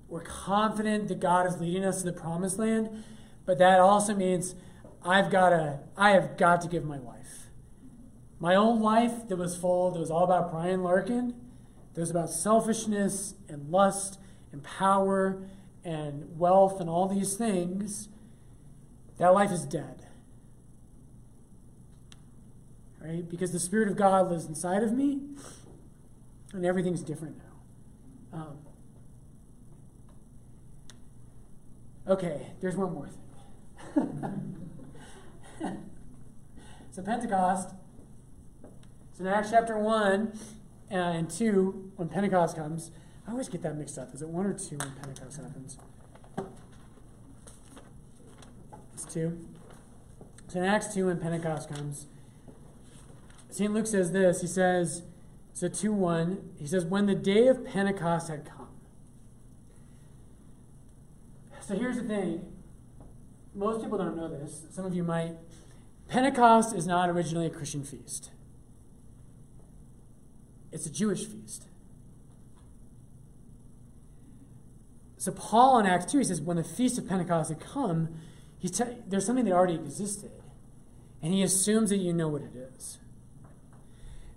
We're 0.07 0.21
confident 0.21 1.07
that 1.09 1.19
God 1.19 1.45
is 1.45 1.59
leading 1.59 1.83
us 1.83 1.99
to 1.99 2.05
the 2.05 2.13
promised 2.13 2.57
land, 2.57 3.03
but 3.45 3.59
that 3.59 3.79
also 3.79 4.15
means 4.15 4.55
I've 5.03 5.29
got 5.29 5.49
to, 5.49 5.81
I 5.97 6.11
have 6.11 6.37
got 6.37 6.61
to 6.61 6.67
give 6.67 6.83
my 6.85 6.97
life. 6.97 7.49
My 8.39 8.55
old 8.55 8.81
life 8.81 9.27
that 9.27 9.37
was 9.37 9.57
full, 9.57 9.91
that 9.91 9.99
was 9.99 10.09
all 10.09 10.23
about 10.23 10.51
Brian 10.51 10.81
Larkin, 10.81 11.35
that 11.93 12.01
was 12.01 12.09
about 12.09 12.29
selfishness 12.29 13.35
and 13.49 13.69
lust 13.69 14.19
and 14.51 14.63
power 14.63 15.43
and 15.83 16.37
wealth 16.37 16.79
and 16.79 16.89
all 16.89 17.07
these 17.07 17.35
things, 17.35 18.09
that 19.17 19.33
life 19.33 19.51
is 19.51 19.65
dead. 19.65 20.05
right? 23.01 23.27
Because 23.27 23.51
the 23.51 23.59
Spirit 23.59 23.89
of 23.89 23.95
God 23.95 24.29
lives 24.29 24.45
inside 24.45 24.83
of 24.83 24.93
me, 24.93 25.21
and 26.53 26.65
everything's 26.65 27.01
different 27.01 27.37
now. 27.37 28.39
Um, 28.39 28.57
okay, 32.07 32.47
there's 32.61 32.75
one 32.75 32.93
more 32.93 33.09
thing. 33.95 34.57
so, 36.91 37.01
Pentecost. 37.01 37.69
So, 39.13 39.25
in 39.25 39.27
Acts 39.27 39.51
chapter 39.51 39.77
1 39.77 40.33
uh, 40.91 40.95
and 40.95 41.29
2, 41.29 41.93
when 41.95 42.07
Pentecost 42.09 42.55
comes, 42.55 42.91
I 43.29 43.31
always 43.31 43.47
get 43.47 43.61
that 43.61 43.77
mixed 43.77 43.95
up. 43.99 44.11
Is 44.11 44.23
it 44.23 44.27
1 44.27 44.45
or 44.47 44.53
2 44.53 44.77
when 44.77 44.91
Pentecost 44.93 45.37
happens? 45.37 45.77
It's 48.91 49.05
2. 49.13 49.39
So, 50.47 50.57
in 50.57 50.65
Acts 50.65 50.95
2, 50.95 51.05
when 51.05 51.19
Pentecost 51.19 51.69
comes, 51.69 52.07
St. 53.51 53.71
Luke 53.71 53.85
says 53.85 54.13
this. 54.13 54.41
He 54.41 54.47
says, 54.47 55.03
so 55.53 55.67
2 55.67 55.93
1, 55.93 56.53
he 56.57 56.65
says, 56.65 56.85
when 56.85 57.05
the 57.05 57.13
day 57.13 57.45
of 57.45 57.63
Pentecost 57.63 58.29
had 58.29 58.45
come. 58.45 58.69
So 61.61 61.75
here's 61.75 61.97
the 61.97 62.03
thing. 62.03 62.51
Most 63.53 63.83
people 63.83 63.99
don't 63.99 64.17
know 64.17 64.27
this. 64.27 64.63
Some 64.71 64.85
of 64.85 64.95
you 64.95 65.03
might. 65.03 65.35
Pentecost 66.07 66.73
is 66.75 66.87
not 66.87 67.11
originally 67.11 67.45
a 67.45 67.51
Christian 67.51 67.83
feast, 67.83 68.31
it's 70.71 70.87
a 70.87 70.91
Jewish 70.91 71.27
feast. 71.27 71.68
So 75.19 75.33
Paul 75.33 75.79
in 75.79 75.85
Acts 75.85 76.05
2, 76.13 76.19
he 76.19 76.23
says, 76.23 76.39
when 76.39 76.55
the 76.55 76.63
feast 76.63 76.97
of 76.97 77.05
Pentecost 77.05 77.49
had 77.49 77.59
come, 77.59 78.07
he's 78.57 78.71
te- 78.71 78.85
there's 79.05 79.25
something 79.25 79.43
that 79.43 79.51
already 79.51 79.75
existed. 79.75 80.31
And 81.21 81.33
he 81.33 81.43
assumes 81.43 81.89
that 81.89 81.97
you 81.97 82.13
know 82.13 82.29
what 82.29 82.41
it 82.41 82.55
is. 82.55 82.99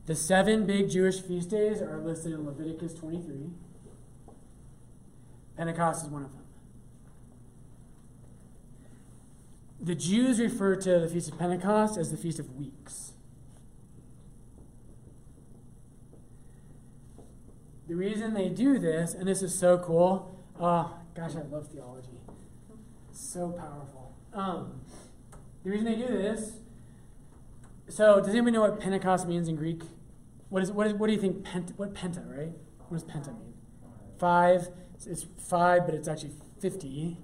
The 0.07 0.17
seven 0.17 0.67
big 0.67 0.91
Jewish 0.91 1.21
feast 1.21 1.51
days 1.51 1.81
are 1.81 2.01
listed 2.01 2.33
in 2.33 2.45
Leviticus 2.45 2.95
23. 2.95 3.51
Pentecost 5.57 6.05
is 6.05 6.11
one 6.11 6.25
of 6.25 6.33
them. 6.33 6.43
The 9.81 9.95
Jews 9.95 10.41
refer 10.41 10.75
to 10.75 10.99
the 10.99 11.09
Feast 11.09 11.31
of 11.31 11.39
Pentecost 11.39 11.97
as 11.97 12.11
the 12.11 12.17
Feast 12.17 12.41
of 12.41 12.57
Weeks. 12.57 13.13
The 17.87 17.95
reason 17.95 18.35
they 18.35 18.49
do 18.49 18.81
this, 18.81 19.15
and 19.15 19.29
this 19.29 19.43
is 19.43 19.57
so 19.57 19.79
cool, 19.79 20.32
oh, 20.61 20.97
gosh, 21.15 21.37
I 21.37 21.43
love 21.43 21.69
theology. 21.69 22.21
So 23.13 23.51
powerful. 23.51 24.15
Um, 24.33 24.81
the 25.63 25.71
reason 25.71 25.85
they 25.85 25.97
do 25.97 26.07
this 26.07 26.53
so, 27.93 28.21
does 28.21 28.31
anybody 28.31 28.53
know 28.53 28.63
what 28.63 28.81
Pentecost 28.81 29.29
means 29.29 29.49
in 29.49 29.57
Greek? 29.57 29.83
What 30.49 30.63
is 30.63 30.73
what, 30.73 30.87
is, 30.87 30.95
what 30.95 31.09
do 31.09 31.13
you 31.13 31.21
think? 31.21 31.45
Pent, 31.45 31.73
what 31.77 31.95
penta, 31.95 32.25
right? 32.27 32.53
What 32.89 32.99
does 32.99 33.05
penta 33.05 33.39
mean? 33.39 33.53
Five. 34.19 34.69
It's 35.07 35.27
five, 35.37 35.85
but 35.85 35.95
it's 35.95 36.09
actually 36.09 36.33
fifty. 36.59 37.19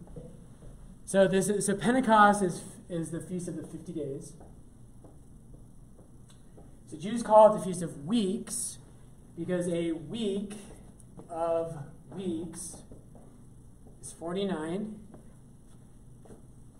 So 1.06 1.26
this 1.26 1.48
is, 1.48 1.64
so 1.64 1.74
Pentecost 1.74 2.42
is 2.42 2.64
is 2.90 3.12
the 3.12 3.20
feast 3.20 3.48
of 3.48 3.56
the 3.56 3.66
fifty 3.66 3.92
days. 3.92 4.34
So 6.90 6.98
Jews 6.98 7.22
call 7.22 7.54
it 7.54 7.58
the 7.58 7.64
feast 7.64 7.80
of 7.80 8.04
weeks 8.04 8.78
because 9.38 9.68
a 9.68 9.92
week 9.92 10.54
of 11.30 11.78
weeks 12.10 12.76
forty 14.12 14.44
nine, 14.44 14.98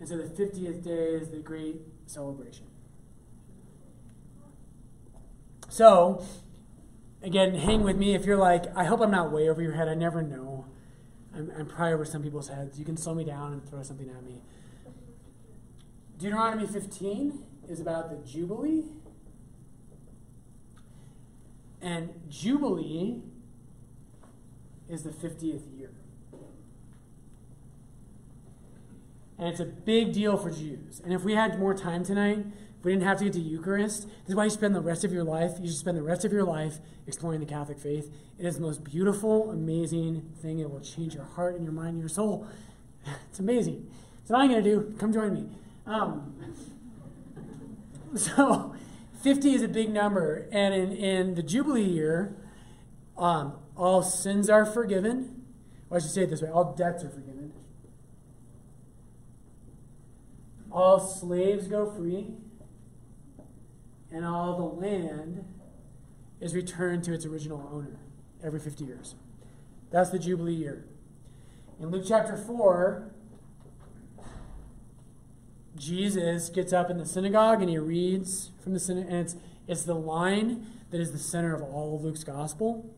and 0.01 0.09
so 0.09 0.16
the 0.16 0.29
fiftieth 0.29 0.83
day 0.83 1.14
is 1.14 1.31
the 1.31 1.39
great 1.39 1.81
celebration. 2.07 2.66
So, 5.68 6.24
again, 7.22 7.55
hang 7.55 7.83
with 7.83 7.97
me. 7.97 8.14
If 8.14 8.24
you're 8.24 8.39
like, 8.39 8.64
I 8.76 8.85
hope 8.85 9.01
I'm 9.01 9.11
not 9.11 9.31
way 9.31 9.49
over 9.49 9.62
your 9.62 9.72
head, 9.72 9.89
I 9.89 9.95
never 9.95 10.22
know. 10.22 10.66
I'm, 11.35 11.53
I'm 11.57 11.66
probably 11.66 11.93
over 11.93 12.05
some 12.05 12.22
people's 12.22 12.49
heads. 12.49 12.79
You 12.79 12.85
can 12.85 12.97
slow 12.97 13.14
me 13.14 13.24
down 13.24 13.53
and 13.53 13.68
throw 13.68 13.83
something 13.83 14.09
at 14.09 14.24
me. 14.24 14.41
Deuteronomy 16.18 16.66
15 16.66 17.45
is 17.68 17.81
about 17.81 18.11
the 18.11 18.29
Jubilee. 18.29 18.85
And 21.81 22.11
Jubilee 22.29 23.22
is 24.89 25.05
the 25.05 25.11
50th 25.11 25.79
year. 25.79 25.93
And 29.39 29.49
it's 29.49 29.61
a 29.61 29.64
big 29.64 30.12
deal 30.12 30.36
for 30.36 30.51
Jews. 30.51 31.01
And 31.05 31.12
if 31.12 31.22
we 31.22 31.34
had 31.34 31.59
more 31.59 31.74
time 31.74 32.05
tonight, 32.05 32.45
if 32.78 32.84
we 32.84 32.93
didn't 32.93 33.05
have 33.05 33.18
to 33.18 33.24
get 33.24 33.32
to 33.34 33.41
Eucharist, 33.41 34.03
this 34.03 34.28
is 34.28 34.34
why 34.34 34.45
you 34.45 34.51
spend 34.51 34.74
the 34.74 34.80
rest 34.80 35.05
of 35.05 35.12
your 35.12 35.24
life. 35.24 35.53
You 35.61 35.68
should 35.68 35.76
spend 35.76 35.97
the 35.97 36.03
rest 36.03 36.24
of 36.24 36.32
your 36.32 36.45
life 36.45 36.78
exploring 37.07 37.41
the 37.41 37.47
Catholic 37.47 37.78
faith. 37.78 38.12
It 38.39 38.47
is 38.47 38.57
the 38.57 38.61
most 38.62 38.84
beautiful, 38.84 39.51
amazing 39.51 40.32
thing. 40.43 40.59
It 40.59 40.70
will 40.70 40.80
change 40.80 41.14
your 41.14 41.24
heart 41.24 41.55
and 41.55 41.64
your 41.64 41.72
mind 41.72 41.91
and 41.91 42.01
your 42.01 42.09
soul. 42.09 42.47
It's 43.30 43.39
amazing. 43.39 43.91
So 44.24 44.34
what 44.34 44.43
I'm 44.43 44.51
going 44.51 44.62
to 44.62 44.70
do. 44.70 44.95
Come 44.99 45.12
join 45.12 45.32
me. 45.32 45.49
Um, 45.86 46.34
so 48.14 48.74
50 49.22 49.55
is 49.55 49.62
a 49.62 49.68
big 49.68 49.89
number. 49.89 50.47
And 50.53 50.74
in, 50.74 50.93
in 50.93 51.34
the 51.34 51.43
Jubilee 51.43 51.82
year, 51.82 52.36
um, 53.16 53.55
all 53.76 54.03
sins 54.03 54.51
are 54.51 54.66
forgiven. 54.66 55.45
Or 55.89 55.97
I 55.97 56.01
should 56.01 56.11
say 56.11 56.22
it 56.24 56.30
this 56.30 56.43
way 56.43 56.51
all 56.51 56.74
debts 56.74 57.03
are 57.05 57.09
forgiven. 57.09 57.38
All 60.71 61.01
slaves 61.01 61.66
go 61.66 61.91
free 61.91 62.29
and 64.11 64.25
all 64.25 64.57
the 64.57 64.87
land 64.87 65.45
is 66.41 66.55
returned 66.55 67.05
to 67.05 67.12
its 67.12 67.25
original 67.25 67.69
owner 67.73 67.99
every 68.43 68.61
50 68.61 68.85
years. 68.85 69.14
That's 69.91 70.11
the 70.11 70.19
Jubilee 70.19 70.55
year. 70.55 70.85
In 71.81 71.91
Luke 71.91 72.05
chapter 72.07 72.37
4, 72.37 73.11
Jesus 75.77 76.49
gets 76.49 76.73
up 76.73 76.91
in 76.91 76.99
the 76.99 77.07
synagogue 77.07 77.61
and 77.61 77.71
he 77.71 77.79
reads 77.79 78.51
from 78.62 78.75
the 78.75 78.81
synagogue, 78.81 79.11
and 79.11 79.21
it's, 79.21 79.37
it's 79.66 79.83
the 79.85 79.95
line 79.95 80.66
that 80.91 81.01
is 81.01 81.12
the 81.12 81.19
center 81.19 81.55
of 81.55 81.62
all 81.62 81.97
of 81.97 82.03
Luke's 82.03 82.25
gospel. 82.25 82.95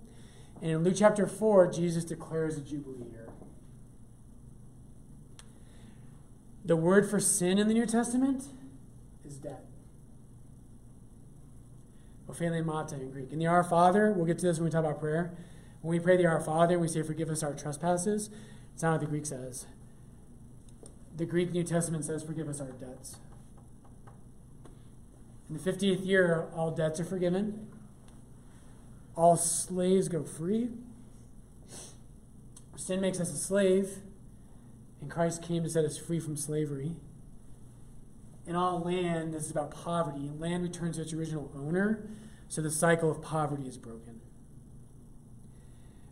And 0.62 0.70
in 0.70 0.84
Luke 0.84 0.94
chapter 0.96 1.26
4, 1.26 1.72
Jesus 1.72 2.04
declares 2.04 2.56
a 2.56 2.60
Jubilee 2.60 3.10
year. 3.10 3.19
The 6.64 6.76
word 6.76 7.08
for 7.08 7.20
sin 7.20 7.58
in 7.58 7.68
the 7.68 7.74
New 7.74 7.86
Testament 7.86 8.44
is 9.24 9.36
death. 9.36 9.62
opheilemata 12.28 13.00
in 13.00 13.10
Greek. 13.10 13.32
In 13.32 13.38
the 13.38 13.46
Our 13.46 13.64
Father, 13.64 14.12
we'll 14.12 14.26
get 14.26 14.38
to 14.38 14.46
this 14.46 14.58
when 14.58 14.66
we 14.66 14.70
talk 14.70 14.84
about 14.84 15.00
prayer. 15.00 15.32
When 15.82 15.96
we 15.96 16.02
pray 16.02 16.16
the 16.16 16.26
Our 16.26 16.40
Father, 16.40 16.78
we 16.78 16.88
say, 16.88 17.02
Forgive 17.02 17.30
us 17.30 17.42
our 17.42 17.54
trespasses. 17.54 18.30
It's 18.74 18.82
not 18.82 18.92
what 18.92 19.00
the 19.00 19.06
Greek 19.06 19.26
says. 19.26 19.66
The 21.16 21.24
Greek 21.24 21.52
New 21.52 21.64
Testament 21.64 22.04
says, 22.04 22.22
Forgive 22.22 22.48
us 22.48 22.60
our 22.60 22.72
debts. 22.72 23.16
In 25.48 25.56
the 25.56 25.72
50th 25.72 26.06
year, 26.06 26.48
all 26.54 26.70
debts 26.70 27.00
are 27.00 27.04
forgiven, 27.04 27.66
all 29.16 29.36
slaves 29.36 30.08
go 30.08 30.22
free. 30.22 30.68
Sin 32.76 33.00
makes 33.00 33.18
us 33.20 33.32
a 33.32 33.36
slave, 33.36 33.98
and 35.00 35.10
Christ 35.10 35.42
came 35.42 35.62
to 35.62 35.70
set 35.70 35.84
us 35.84 35.96
free 35.96 36.20
from 36.20 36.36
slavery. 36.36 36.96
In 38.46 38.56
all 38.56 38.80
land, 38.80 39.32
this 39.32 39.44
is 39.44 39.50
about 39.50 39.70
poverty. 39.70 40.30
Land 40.38 40.62
returns 40.62 40.96
to 40.96 41.02
its 41.02 41.12
original 41.12 41.50
owner, 41.56 42.08
so 42.48 42.60
the 42.60 42.70
cycle 42.70 43.10
of 43.10 43.22
poverty 43.22 43.66
is 43.66 43.76
broken. 43.76 44.20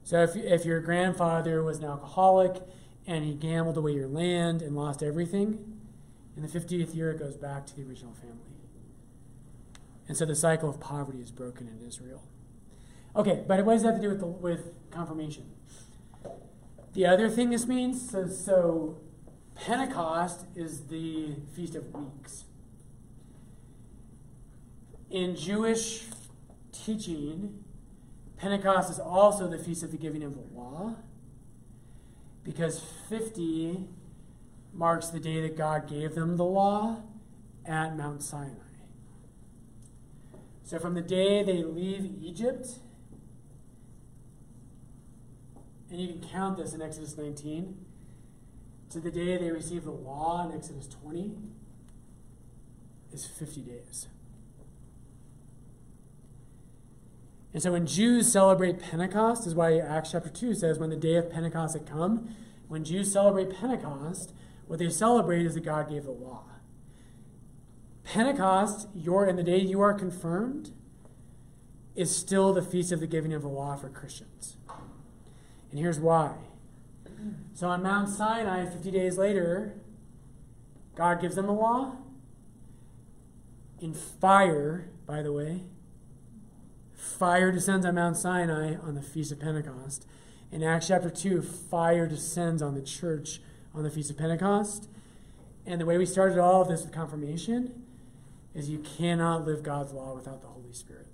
So 0.04 0.22
if, 0.22 0.36
if 0.36 0.64
your 0.64 0.80
grandfather 0.80 1.62
was 1.62 1.78
an 1.78 1.84
alcoholic 1.84 2.62
and 3.06 3.24
he 3.24 3.34
gambled 3.34 3.76
away 3.76 3.92
your 3.92 4.08
land 4.08 4.62
and 4.62 4.74
lost 4.74 5.02
everything, 5.02 5.78
in 6.36 6.42
the 6.42 6.48
50th 6.48 6.94
year 6.94 7.10
it 7.10 7.18
goes 7.18 7.36
back 7.36 7.66
to 7.66 7.76
the 7.76 7.82
original 7.82 8.14
family. 8.14 8.36
And 10.06 10.16
so 10.16 10.24
the 10.24 10.34
cycle 10.34 10.70
of 10.70 10.80
poverty 10.80 11.20
is 11.20 11.30
broken 11.30 11.68
in 11.68 11.86
Israel. 11.86 12.22
Okay, 13.14 13.44
but 13.46 13.64
what 13.64 13.74
does 13.74 13.82
that 13.82 13.94
have 13.94 14.00
to 14.00 14.02
do 14.02 14.08
with, 14.10 14.20
the, 14.20 14.26
with 14.26 14.90
confirmation? 14.90 15.44
The 16.98 17.06
other 17.06 17.30
thing 17.30 17.50
this 17.50 17.64
means, 17.64 18.10
so, 18.10 18.26
so 18.26 18.98
Pentecost 19.54 20.46
is 20.56 20.88
the 20.88 21.36
Feast 21.54 21.76
of 21.76 21.94
Weeks. 21.94 22.42
In 25.08 25.36
Jewish 25.36 26.06
teaching, 26.72 27.62
Pentecost 28.36 28.90
is 28.90 28.98
also 28.98 29.46
the 29.46 29.58
Feast 29.58 29.84
of 29.84 29.92
the 29.92 29.96
Giving 29.96 30.24
of 30.24 30.34
the 30.34 30.42
Law 30.52 30.96
because 32.42 32.82
50 33.08 33.86
marks 34.72 35.06
the 35.06 35.20
day 35.20 35.40
that 35.42 35.56
God 35.56 35.88
gave 35.88 36.16
them 36.16 36.36
the 36.36 36.44
law 36.44 37.04
at 37.64 37.96
Mount 37.96 38.24
Sinai. 38.24 38.54
So 40.64 40.80
from 40.80 40.94
the 40.94 41.02
day 41.02 41.44
they 41.44 41.62
leave 41.62 42.04
Egypt, 42.20 42.66
and 45.90 46.00
you 46.00 46.08
can 46.08 46.20
count 46.28 46.56
this 46.56 46.74
in 46.74 46.82
Exodus 46.82 47.16
19, 47.16 47.76
to 48.90 49.00
the 49.00 49.10
day 49.10 49.36
they 49.36 49.50
receive 49.50 49.84
the 49.84 49.90
law 49.90 50.48
in 50.48 50.56
Exodus 50.56 50.86
20 50.86 51.34
is 53.12 53.26
50 53.26 53.60
days. 53.62 54.08
And 57.52 57.62
so 57.62 57.72
when 57.72 57.86
Jews 57.86 58.30
celebrate 58.30 58.78
Pentecost, 58.78 59.46
is 59.46 59.54
why 59.54 59.78
Acts 59.78 60.12
chapter 60.12 60.28
2 60.28 60.54
says, 60.54 60.78
when 60.78 60.90
the 60.90 60.96
day 60.96 61.16
of 61.16 61.30
Pentecost 61.30 61.74
had 61.74 61.86
come, 61.86 62.34
when 62.68 62.84
Jews 62.84 63.10
celebrate 63.10 63.50
Pentecost, 63.50 64.32
what 64.66 64.78
they 64.78 64.90
celebrate 64.90 65.46
is 65.46 65.54
that 65.54 65.64
God 65.64 65.88
gave 65.88 66.04
the 66.04 66.10
law. 66.10 66.44
Pentecost, 68.04 68.88
your 68.94 69.24
and 69.24 69.38
the 69.38 69.42
day 69.42 69.58
you 69.58 69.80
are 69.80 69.94
confirmed, 69.94 70.70
is 71.94 72.14
still 72.14 72.52
the 72.52 72.62
feast 72.62 72.92
of 72.92 73.00
the 73.00 73.06
giving 73.06 73.32
of 73.32 73.42
the 73.42 73.48
law 73.48 73.74
for 73.76 73.88
Christians. 73.88 74.56
And 75.70 75.78
here's 75.78 76.00
why. 76.00 76.34
So 77.54 77.68
on 77.68 77.82
Mount 77.82 78.08
Sinai, 78.08 78.66
50 78.66 78.90
days 78.90 79.18
later, 79.18 79.74
God 80.94 81.20
gives 81.20 81.36
them 81.36 81.46
the 81.46 81.52
law 81.52 81.96
in 83.80 83.94
fire, 83.94 84.88
by 85.06 85.22
the 85.22 85.32
way. 85.32 85.62
Fire 86.94 87.52
descends 87.52 87.86
on 87.86 87.94
Mount 87.94 88.16
Sinai 88.16 88.76
on 88.76 88.94
the 88.94 89.02
Feast 89.02 89.32
of 89.32 89.40
Pentecost. 89.40 90.06
In 90.50 90.62
Acts 90.62 90.88
chapter 90.88 91.10
2, 91.10 91.42
fire 91.42 92.06
descends 92.06 92.62
on 92.62 92.74
the 92.74 92.82
church 92.82 93.40
on 93.74 93.82
the 93.82 93.90
Feast 93.90 94.10
of 94.10 94.18
Pentecost. 94.18 94.88
And 95.66 95.80
the 95.80 95.86
way 95.86 95.98
we 95.98 96.06
started 96.06 96.38
all 96.38 96.62
of 96.62 96.68
this 96.68 96.82
with 96.82 96.92
confirmation 96.92 97.84
is 98.54 98.70
you 98.70 98.78
cannot 98.78 99.46
live 99.46 99.62
God's 99.62 99.92
law 99.92 100.14
without 100.14 100.40
the 100.40 100.48
Holy 100.48 100.72
Spirit. 100.72 101.06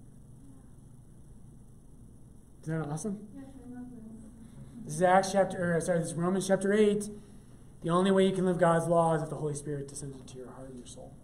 Isn't 2.63 2.81
that 2.81 2.89
awesome? 2.89 3.27
Is 4.87 5.01
chapter, 5.01 5.77
or 5.77 5.81
sorry, 5.81 6.01
this 6.01 6.09
is 6.09 6.15
Romans 6.15 6.47
chapter 6.47 6.73
8. 6.73 7.09
The 7.83 7.91
only 7.91 8.11
way 8.11 8.27
you 8.27 8.33
can 8.33 8.47
live 8.47 8.59
God's 8.59 8.87
law 8.87 9.15
is 9.15 9.23
if 9.23 9.31
the 9.31 9.37
Holy 9.37 9.55
Spirit 9.55 9.89
descends 9.89 10.19
into 10.19 10.39
your 10.39 10.51
heart 10.51 10.69
and 10.69 10.79
your 10.79 10.87
soul. 10.87 11.15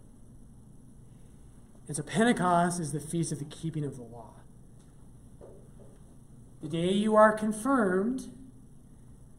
And 1.87 1.95
so 1.95 2.03
Pentecost 2.03 2.79
is 2.79 2.91
the 2.91 2.99
feast 2.99 3.31
of 3.31 3.39
the 3.39 3.45
keeping 3.45 3.83
of 3.83 3.97
the 3.97 4.03
law. 4.03 4.33
The 6.61 6.69
day 6.69 6.91
you 6.91 7.15
are 7.15 7.33
confirmed, 7.33 8.29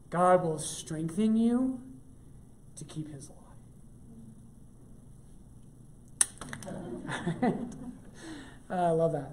God 0.09 0.43
will 0.43 0.59
strengthen 0.59 1.37
you 1.37 1.81
to 2.75 2.83
keep 2.83 3.13
his 3.13 3.29
law. 3.29 3.37
I 8.69 8.91
love 8.91 9.13
that. 9.13 9.31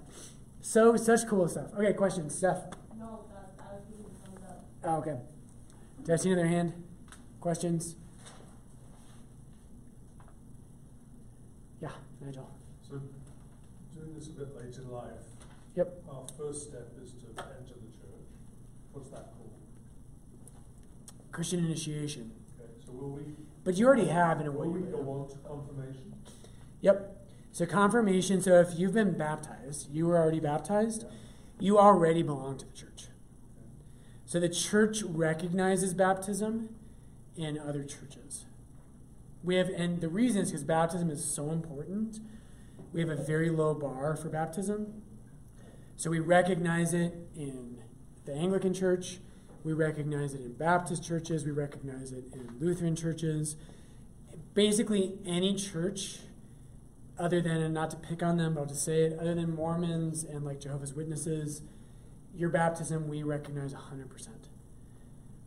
So, 0.60 0.96
such 0.96 1.26
cool 1.26 1.48
stuff. 1.48 1.74
Okay, 1.74 1.92
questions, 1.92 2.34
Steph. 2.34 2.62
No, 2.98 3.26
that, 3.28 3.50
I 3.58 3.74
was 3.74 3.82
giving 3.90 4.06
a 4.06 4.08
thumbs 4.24 4.40
up. 4.48 4.64
Oh, 4.84 4.96
okay. 4.98 5.16
Did 6.04 6.12
I 6.14 6.16
see 6.16 6.30
another 6.30 6.48
hand? 6.48 6.72
Questions? 7.40 7.96
Yeah, 11.80 11.90
Nigel. 12.20 12.50
So, 12.88 13.00
doing 13.94 14.14
this 14.14 14.28
a 14.28 14.30
bit 14.30 14.56
late 14.56 14.76
in 14.76 14.90
life. 14.90 15.12
Yep. 15.76 16.02
Our 16.10 16.26
first 16.36 16.68
step 16.68 16.88
is 17.02 17.12
to 17.12 17.26
enter 17.28 17.74
the 17.74 17.90
church. 17.98 18.26
What's 18.92 19.10
that 19.10 19.32
called? 19.36 19.52
Christian 21.32 21.64
initiation. 21.64 22.32
Okay, 22.60 22.70
so 22.84 22.92
will 22.92 23.10
we, 23.10 23.22
But 23.64 23.76
you 23.76 23.86
already 23.86 24.08
have 24.08 24.40
in 24.40 24.46
a 24.46 24.50
way. 24.50 24.66
will 24.66 24.72
we 24.74 24.80
go 24.80 24.98
on 24.98 25.28
to 25.28 25.36
confirmation? 25.46 26.14
Yep. 26.80 27.16
So 27.52 27.66
confirmation. 27.66 28.40
So 28.40 28.60
if 28.60 28.78
you've 28.78 28.94
been 28.94 29.16
baptized, 29.16 29.92
you 29.92 30.06
were 30.06 30.16
already 30.16 30.40
baptized. 30.40 31.04
You 31.58 31.78
already 31.78 32.22
belong 32.22 32.58
to 32.58 32.66
the 32.66 32.72
church. 32.72 32.89
So 34.30 34.38
the 34.38 34.48
church 34.48 35.02
recognizes 35.02 35.92
baptism 35.92 36.68
in 37.36 37.58
other 37.58 37.82
churches. 37.82 38.44
We 39.42 39.56
have, 39.56 39.68
and 39.70 40.00
the 40.00 40.08
reason 40.08 40.42
is 40.42 40.52
because 40.52 40.62
baptism 40.62 41.10
is 41.10 41.24
so 41.24 41.50
important. 41.50 42.20
We 42.92 43.00
have 43.00 43.08
a 43.08 43.16
very 43.16 43.50
low 43.50 43.74
bar 43.74 44.14
for 44.14 44.28
baptism. 44.28 45.02
So 45.96 46.10
we 46.10 46.20
recognize 46.20 46.94
it 46.94 47.12
in 47.34 47.82
the 48.24 48.32
Anglican 48.32 48.72
Church. 48.72 49.18
We 49.64 49.72
recognize 49.72 50.32
it 50.32 50.42
in 50.42 50.52
Baptist 50.52 51.02
churches. 51.02 51.44
We 51.44 51.50
recognize 51.50 52.12
it 52.12 52.26
in 52.32 52.54
Lutheran 52.60 52.94
churches. 52.94 53.56
Basically, 54.54 55.14
any 55.26 55.56
church 55.56 56.18
other 57.18 57.40
than, 57.40 57.60
and 57.60 57.74
not 57.74 57.90
to 57.90 57.96
pick 57.96 58.22
on 58.22 58.36
them, 58.36 58.54
but 58.54 58.60
I'll 58.60 58.66
just 58.66 58.84
say 58.84 59.02
it, 59.02 59.18
other 59.18 59.34
than 59.34 59.56
Mormons 59.56 60.22
and 60.22 60.44
like 60.44 60.60
Jehovah's 60.60 60.94
Witnesses, 60.94 61.62
your 62.34 62.50
baptism 62.50 63.08
we 63.08 63.22
recognize 63.22 63.74
100%. 63.74 64.28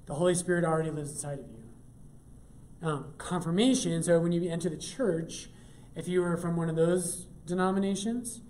The 0.06 0.16
Holy 0.16 0.36
Spirit 0.36 0.66
already 0.66 0.92
lives 0.92 1.12
inside 1.12 1.40
of 1.40 1.46
you. 1.48 2.88
Um, 2.88 3.14
confirmation, 3.18 4.04
so 4.04 4.20
when 4.20 4.32
you 4.34 4.50
enter 4.50 4.70
the 4.70 4.78
church, 4.78 5.50
if 5.96 6.08
you 6.08 6.22
were 6.22 6.36
from 6.36 6.58
one 6.58 6.70
of 6.70 6.76
those 6.76 7.28
denominations, 7.46 8.42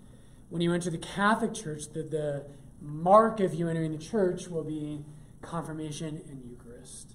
when 0.48 0.60
you 0.60 0.72
enter 0.72 0.90
the 0.90 0.98
Catholic 0.98 1.54
Church, 1.54 1.88
the, 1.92 2.02
the 2.02 2.46
mark 2.80 3.40
of 3.40 3.54
you 3.54 3.68
entering 3.68 3.92
the 3.92 3.98
church 3.98 4.48
will 4.48 4.64
be 4.64 5.04
confirmation 5.40 6.20
and 6.28 6.42
Eucharist. 6.44 7.14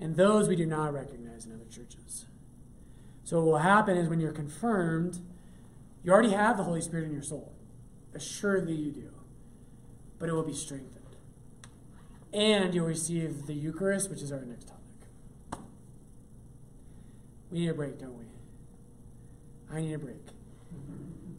And 0.00 0.16
those 0.16 0.48
we 0.48 0.56
do 0.56 0.66
not 0.66 0.92
recognize 0.92 1.46
in 1.46 1.52
other 1.52 1.64
churches. 1.70 2.26
So 3.24 3.38
what 3.38 3.46
will 3.46 3.58
happen 3.58 3.96
is 3.96 4.08
when 4.08 4.20
you're 4.20 4.32
confirmed, 4.32 5.20
you 6.02 6.12
already 6.12 6.32
have 6.32 6.56
the 6.56 6.64
Holy 6.64 6.80
Spirit 6.80 7.06
in 7.06 7.12
your 7.12 7.22
soul. 7.22 7.54
Assuredly 8.14 8.74
you 8.74 8.92
do. 8.92 9.13
But 10.18 10.28
it 10.28 10.32
will 10.32 10.42
be 10.44 10.54
strengthened. 10.54 10.90
And 12.32 12.74
you'll 12.74 12.86
receive 12.86 13.46
the 13.46 13.54
Eucharist, 13.54 14.10
which 14.10 14.22
is 14.22 14.32
our 14.32 14.40
next 14.44 14.68
topic. 14.68 15.60
We 17.50 17.60
need 17.60 17.68
a 17.68 17.74
break, 17.74 17.98
don't 18.00 18.18
we? 18.18 18.24
I 19.72 19.80
need 19.80 19.94
a 19.94 19.98
break. 19.98 20.16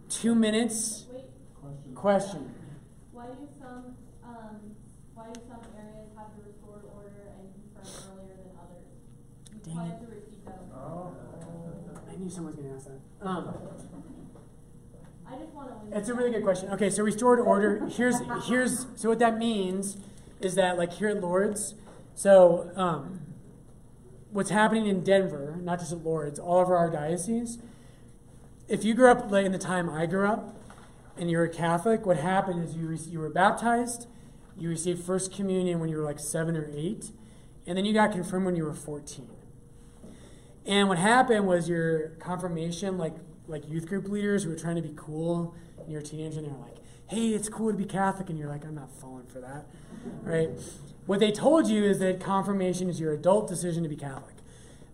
Two 0.09 0.35
minutes. 0.35 1.05
Wait, 1.11 1.25
Question? 1.93 1.93
Question. 1.95 2.51
why 3.11 3.25
do 3.27 3.47
some, 3.59 3.95
um, 4.23 4.59
why 5.13 5.25
do 5.33 5.41
some 5.47 5.59
areas 5.77 6.09
have 6.15 6.27
the 6.37 6.43
restored 6.47 6.83
order 6.95 7.31
and 7.39 7.49
confirm 7.75 8.19
earlier 8.19 8.37
than 8.37 8.51
others? 8.55 8.85
You 9.51 9.59
Dang 9.63 9.75
probably 9.75 9.89
it. 9.89 9.97
have 9.97 9.99
to 10.01 10.15
repeat 10.15 10.45
that. 10.45 10.59
Oh. 10.73 11.11
I 12.09 12.15
knew 12.17 12.29
someone 12.29 12.53
was 12.55 12.61
going 12.61 12.69
to 12.69 12.75
ask 12.75 12.87
that. 12.87 13.27
Um, 13.27 13.53
I 15.27 15.37
just 15.37 15.51
wanna. 15.53 15.71
It's 15.91 16.09
a 16.09 16.13
really 16.13 16.31
good 16.31 16.43
question. 16.43 16.69
Okay, 16.71 16.89
so 16.89 17.03
restored 17.03 17.39
order. 17.39 17.87
Here's 17.87 18.17
here's 18.47 18.85
so 18.95 19.09
what 19.09 19.19
that 19.19 19.37
means 19.37 19.97
is 20.39 20.55
that 20.55 20.77
like 20.77 20.93
here 20.93 21.09
at 21.09 21.21
Lords, 21.21 21.75
so 22.13 22.71
um, 22.75 23.21
what's 24.31 24.49
happening 24.49 24.87
in 24.87 25.03
Denver, 25.03 25.57
not 25.61 25.79
just 25.79 25.91
at 25.91 26.03
Lords, 26.03 26.39
all 26.39 26.57
over 26.57 26.75
our 26.75 26.89
diocese. 26.89 27.57
If 28.67 28.83
you 28.83 28.93
grew 28.93 29.09
up 29.09 29.31
like 29.31 29.45
in 29.45 29.51
the 29.51 29.57
time 29.57 29.89
I 29.89 30.05
grew 30.05 30.27
up, 30.27 30.55
and 31.17 31.29
you're 31.29 31.43
a 31.43 31.49
Catholic, 31.49 32.05
what 32.05 32.17
happened 32.17 32.63
is 32.63 32.75
you 32.75 32.97
you 33.11 33.19
were 33.19 33.29
baptized, 33.29 34.07
you 34.57 34.69
received 34.69 35.03
First 35.03 35.33
Communion 35.33 35.79
when 35.79 35.89
you 35.89 35.97
were 35.97 36.03
like 36.03 36.19
seven 36.19 36.55
or 36.55 36.69
eight, 36.73 37.11
and 37.65 37.77
then 37.77 37.85
you 37.85 37.93
got 37.93 38.11
confirmed 38.11 38.45
when 38.45 38.55
you 38.55 38.65
were 38.65 38.73
fourteen. 38.73 39.29
And 40.65 40.89
what 40.89 40.97
happened 40.97 41.47
was 41.47 41.69
your 41.69 42.09
confirmation, 42.19 42.97
like 42.97 43.13
like 43.47 43.69
youth 43.69 43.87
group 43.87 44.07
leaders 44.07 44.43
who 44.43 44.51
are 44.51 44.55
trying 44.55 44.75
to 44.75 44.81
be 44.81 44.93
cool, 44.95 45.55
and 45.79 45.91
you're 45.91 46.01
a 46.01 46.03
teenager, 46.03 46.39
and 46.39 46.47
they're 46.47 46.57
like, 46.57 46.77
"Hey, 47.07 47.29
it's 47.29 47.49
cool 47.49 47.71
to 47.71 47.77
be 47.77 47.85
Catholic," 47.85 48.29
and 48.29 48.37
you're 48.37 48.49
like, 48.49 48.65
"I'm 48.65 48.75
not 48.75 48.91
falling 48.91 49.25
for 49.27 49.39
that," 49.39 49.67
right? 50.23 50.49
What 51.05 51.19
they 51.19 51.31
told 51.31 51.67
you 51.67 51.83
is 51.83 51.99
that 51.99 52.19
confirmation 52.19 52.89
is 52.89 52.99
your 52.99 53.13
adult 53.13 53.47
decision 53.47 53.83
to 53.83 53.89
be 53.89 53.95
Catholic, 53.95 54.35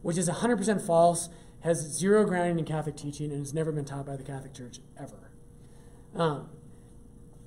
which 0.01 0.17
is 0.17 0.27
100% 0.27 0.81
false, 0.81 1.29
has 1.61 1.79
zero 1.79 2.25
grounding 2.25 2.59
in 2.59 2.65
Catholic 2.65 2.97
teaching, 2.97 3.31
and 3.31 3.39
has 3.39 3.53
never 3.53 3.71
been 3.71 3.85
taught 3.85 4.05
by 4.05 4.15
the 4.15 4.23
Catholic 4.23 4.53
Church 4.53 4.79
ever, 4.97 5.31
um, 6.15 6.49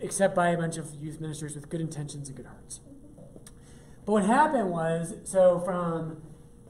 except 0.00 0.34
by 0.34 0.48
a 0.48 0.56
bunch 0.56 0.76
of 0.76 0.94
youth 0.94 1.20
ministers 1.20 1.54
with 1.54 1.68
good 1.68 1.80
intentions 1.80 2.28
and 2.28 2.36
good 2.36 2.46
hearts. 2.46 2.80
But 4.06 4.12
what 4.12 4.24
happened 4.24 4.70
was, 4.70 5.14
so 5.24 5.58
from 5.60 6.22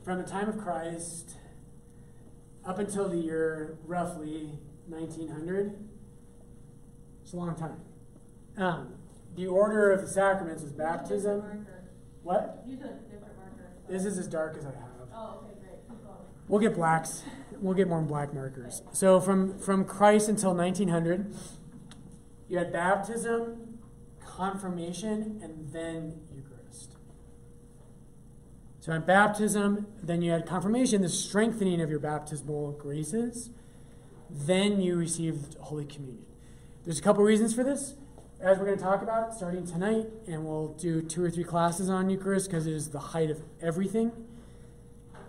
from 0.05 0.18
the 0.18 0.24
time 0.24 0.49
of 0.49 0.59
Christ 0.59 1.37
up 2.66 2.78
until 2.78 3.08
the 3.08 3.16
year 3.16 3.78
roughly 3.84 4.58
1900, 4.88 5.78
it's 7.22 7.32
a 7.32 7.36
long 7.36 7.54
time. 7.56 7.80
Um, 8.56 8.94
the 9.36 9.46
order 9.46 9.90
of 9.90 10.00
the 10.02 10.08
sacraments 10.08 10.62
was 10.62 10.72
baptism. 10.72 11.66
What? 12.22 12.62
Use 12.66 12.80
a 12.80 12.94
different 13.10 13.36
marker. 13.36 13.70
This 13.88 14.04
is 14.04 14.18
as 14.18 14.28
dark 14.28 14.56
as 14.56 14.64
I 14.64 14.70
have. 14.70 15.08
Oh, 15.14 15.40
okay, 15.44 15.54
great. 15.60 15.98
We'll 16.48 16.60
get 16.60 16.74
blacks. 16.74 17.22
We'll 17.60 17.74
get 17.74 17.88
more 17.88 18.02
black 18.02 18.34
markers. 18.34 18.82
So 18.92 19.20
from 19.20 19.58
from 19.58 19.84
Christ 19.84 20.28
until 20.28 20.54
1900, 20.54 21.34
you 22.48 22.58
had 22.58 22.72
baptism, 22.72 23.78
confirmation, 24.24 25.40
and 25.42 25.72
then. 25.72 26.20
So 28.85 28.93
at 28.93 29.07
baptism, 29.07 29.87
then 30.03 30.20
you 30.20 30.30
had 30.30 30.45
confirmation, 30.45 31.01
the 31.01 31.09
strengthening 31.09 31.80
of 31.80 31.89
your 31.89 31.99
baptismal 31.99 32.72
graces. 32.72 33.49
Then 34.28 34.78
you 34.78 34.95
received 34.97 35.57
Holy 35.59 35.87
Communion. 35.87 36.26
There's 36.85 36.99
a 36.99 37.03
couple 37.03 37.24
reasons 37.24 37.55
for 37.55 37.64
this, 37.64 37.95
as 38.43 38.59
we're 38.59 38.66
going 38.66 38.76
to 38.76 38.85
talk 38.85 39.01
about 39.01 39.32
starting 39.32 39.66
tonight, 39.66 40.09
and 40.26 40.45
we'll 40.45 40.74
do 40.74 41.01
two 41.01 41.24
or 41.24 41.30
three 41.30 41.45
classes 41.45 41.89
on 41.89 42.11
Eucharist 42.11 42.51
because 42.51 42.66
it 42.66 42.74
is 42.74 42.91
the 42.91 42.99
height 42.99 43.30
of 43.30 43.41
everything. 43.62 44.12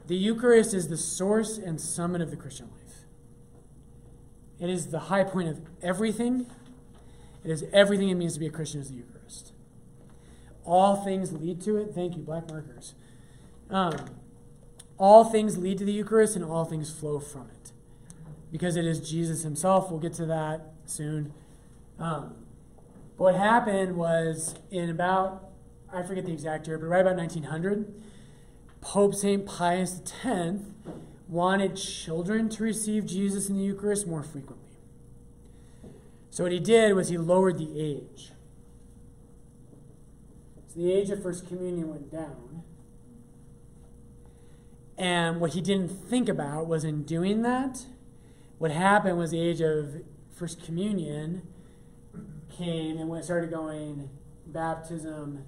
The 0.08 0.18
Eucharist 0.18 0.74
is 0.74 0.90
the 0.90 0.98
source 0.98 1.58
and 1.58 1.80
summit 1.80 2.20
of 2.20 2.32
the 2.32 2.36
Christian 2.36 2.70
life. 2.72 3.06
It 4.60 4.70
is 4.70 4.88
the 4.88 5.00
high 5.00 5.24
point 5.24 5.48
of 5.48 5.62
everything. 5.82 6.48
It 7.46 7.52
is 7.52 7.64
everything 7.72 8.10
it 8.10 8.16
means 8.16 8.34
to 8.34 8.40
be 8.42 8.48
a 8.48 8.52
Christian 8.52 8.82
is 8.82 8.90
the 8.90 8.96
Eucharist. 8.96 9.54
All 10.66 10.98
things 10.98 11.32
lead 11.32 11.62
to 11.62 11.78
it. 11.78 11.94
Thank 11.96 12.18
you, 12.18 12.22
black 12.22 12.50
markers. 12.50 12.96
Um, 13.70 14.10
all 14.98 15.26
things 15.26 15.58
lead 15.58 15.78
to 15.80 15.86
the 15.86 15.92
Eucharist, 15.92 16.36
and 16.36 16.46
all 16.46 16.66
things 16.66 16.92
flow 16.92 17.20
from 17.20 17.50
it, 17.50 17.72
because 18.52 18.76
it 18.76 18.86
is 18.86 19.08
Jesus 19.08 19.44
Himself. 19.44 19.90
We'll 19.90 20.00
get 20.00 20.14
to 20.14 20.26
that 20.28 20.74
soon. 20.86 21.34
Um, 22.00 22.36
what 23.18 23.36
happened 23.36 23.96
was 23.96 24.56
in 24.72 24.90
about 24.90 25.52
I 25.96 26.04
forget 26.04 26.26
the 26.26 26.34
exact 26.34 26.68
year, 26.68 26.78
but 26.78 26.88
right 26.88 27.02
about 27.02 27.16
1900, 27.16 27.94
Pope 28.82 29.16
St. 29.16 29.46
Pius 29.46 30.02
X 30.24 30.58
wanted 31.30 31.78
children 31.78 32.50
to 32.50 32.64
receive 32.64 33.06
Jesus 33.06 33.48
in 33.48 33.56
the 33.56 33.64
Eucharist 33.64 34.06
more 34.06 34.22
frequently. 34.22 34.62
So 36.30 36.44
what 36.44 36.52
he 36.52 36.60
did 36.60 36.96
was 36.96 37.08
he 37.08 37.18
lowered 37.18 37.58
the 37.58 37.80
age. 37.80 38.32
So 40.68 40.82
the 40.82 40.92
age 40.92 41.10
of 41.10 41.24
First 41.24 41.48
Communion 41.48 41.90
went 41.90 42.12
down. 42.12 42.64
And 44.98 45.42
what 45.42 45.54
he 45.54 45.62
didn't 45.62 45.90
think 45.90 46.30
about 46.30 46.68
was 46.68 46.84
in 46.84 47.04
doing 47.04 47.42
that, 47.42 47.86
what 48.58 48.72
happened 48.72 49.18
was 49.18 49.32
the 49.32 49.40
age 49.40 49.62
of 49.62 50.02
First 50.34 50.64
Communion 50.64 51.42
came 52.58 52.98
and 52.98 53.10
we 53.10 53.22
started 53.22 53.52
going 53.52 54.10
baptism, 54.48 55.44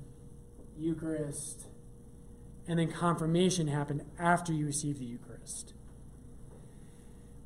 Eucharist, 0.78 1.68
and 2.68 2.80
then 2.80 2.92
confirmation 2.92 3.68
happened 3.68 4.04
after 4.20 4.52
you 4.52 4.66
received 4.66 5.00
the 5.00 5.06
Eucharist. 5.06 5.74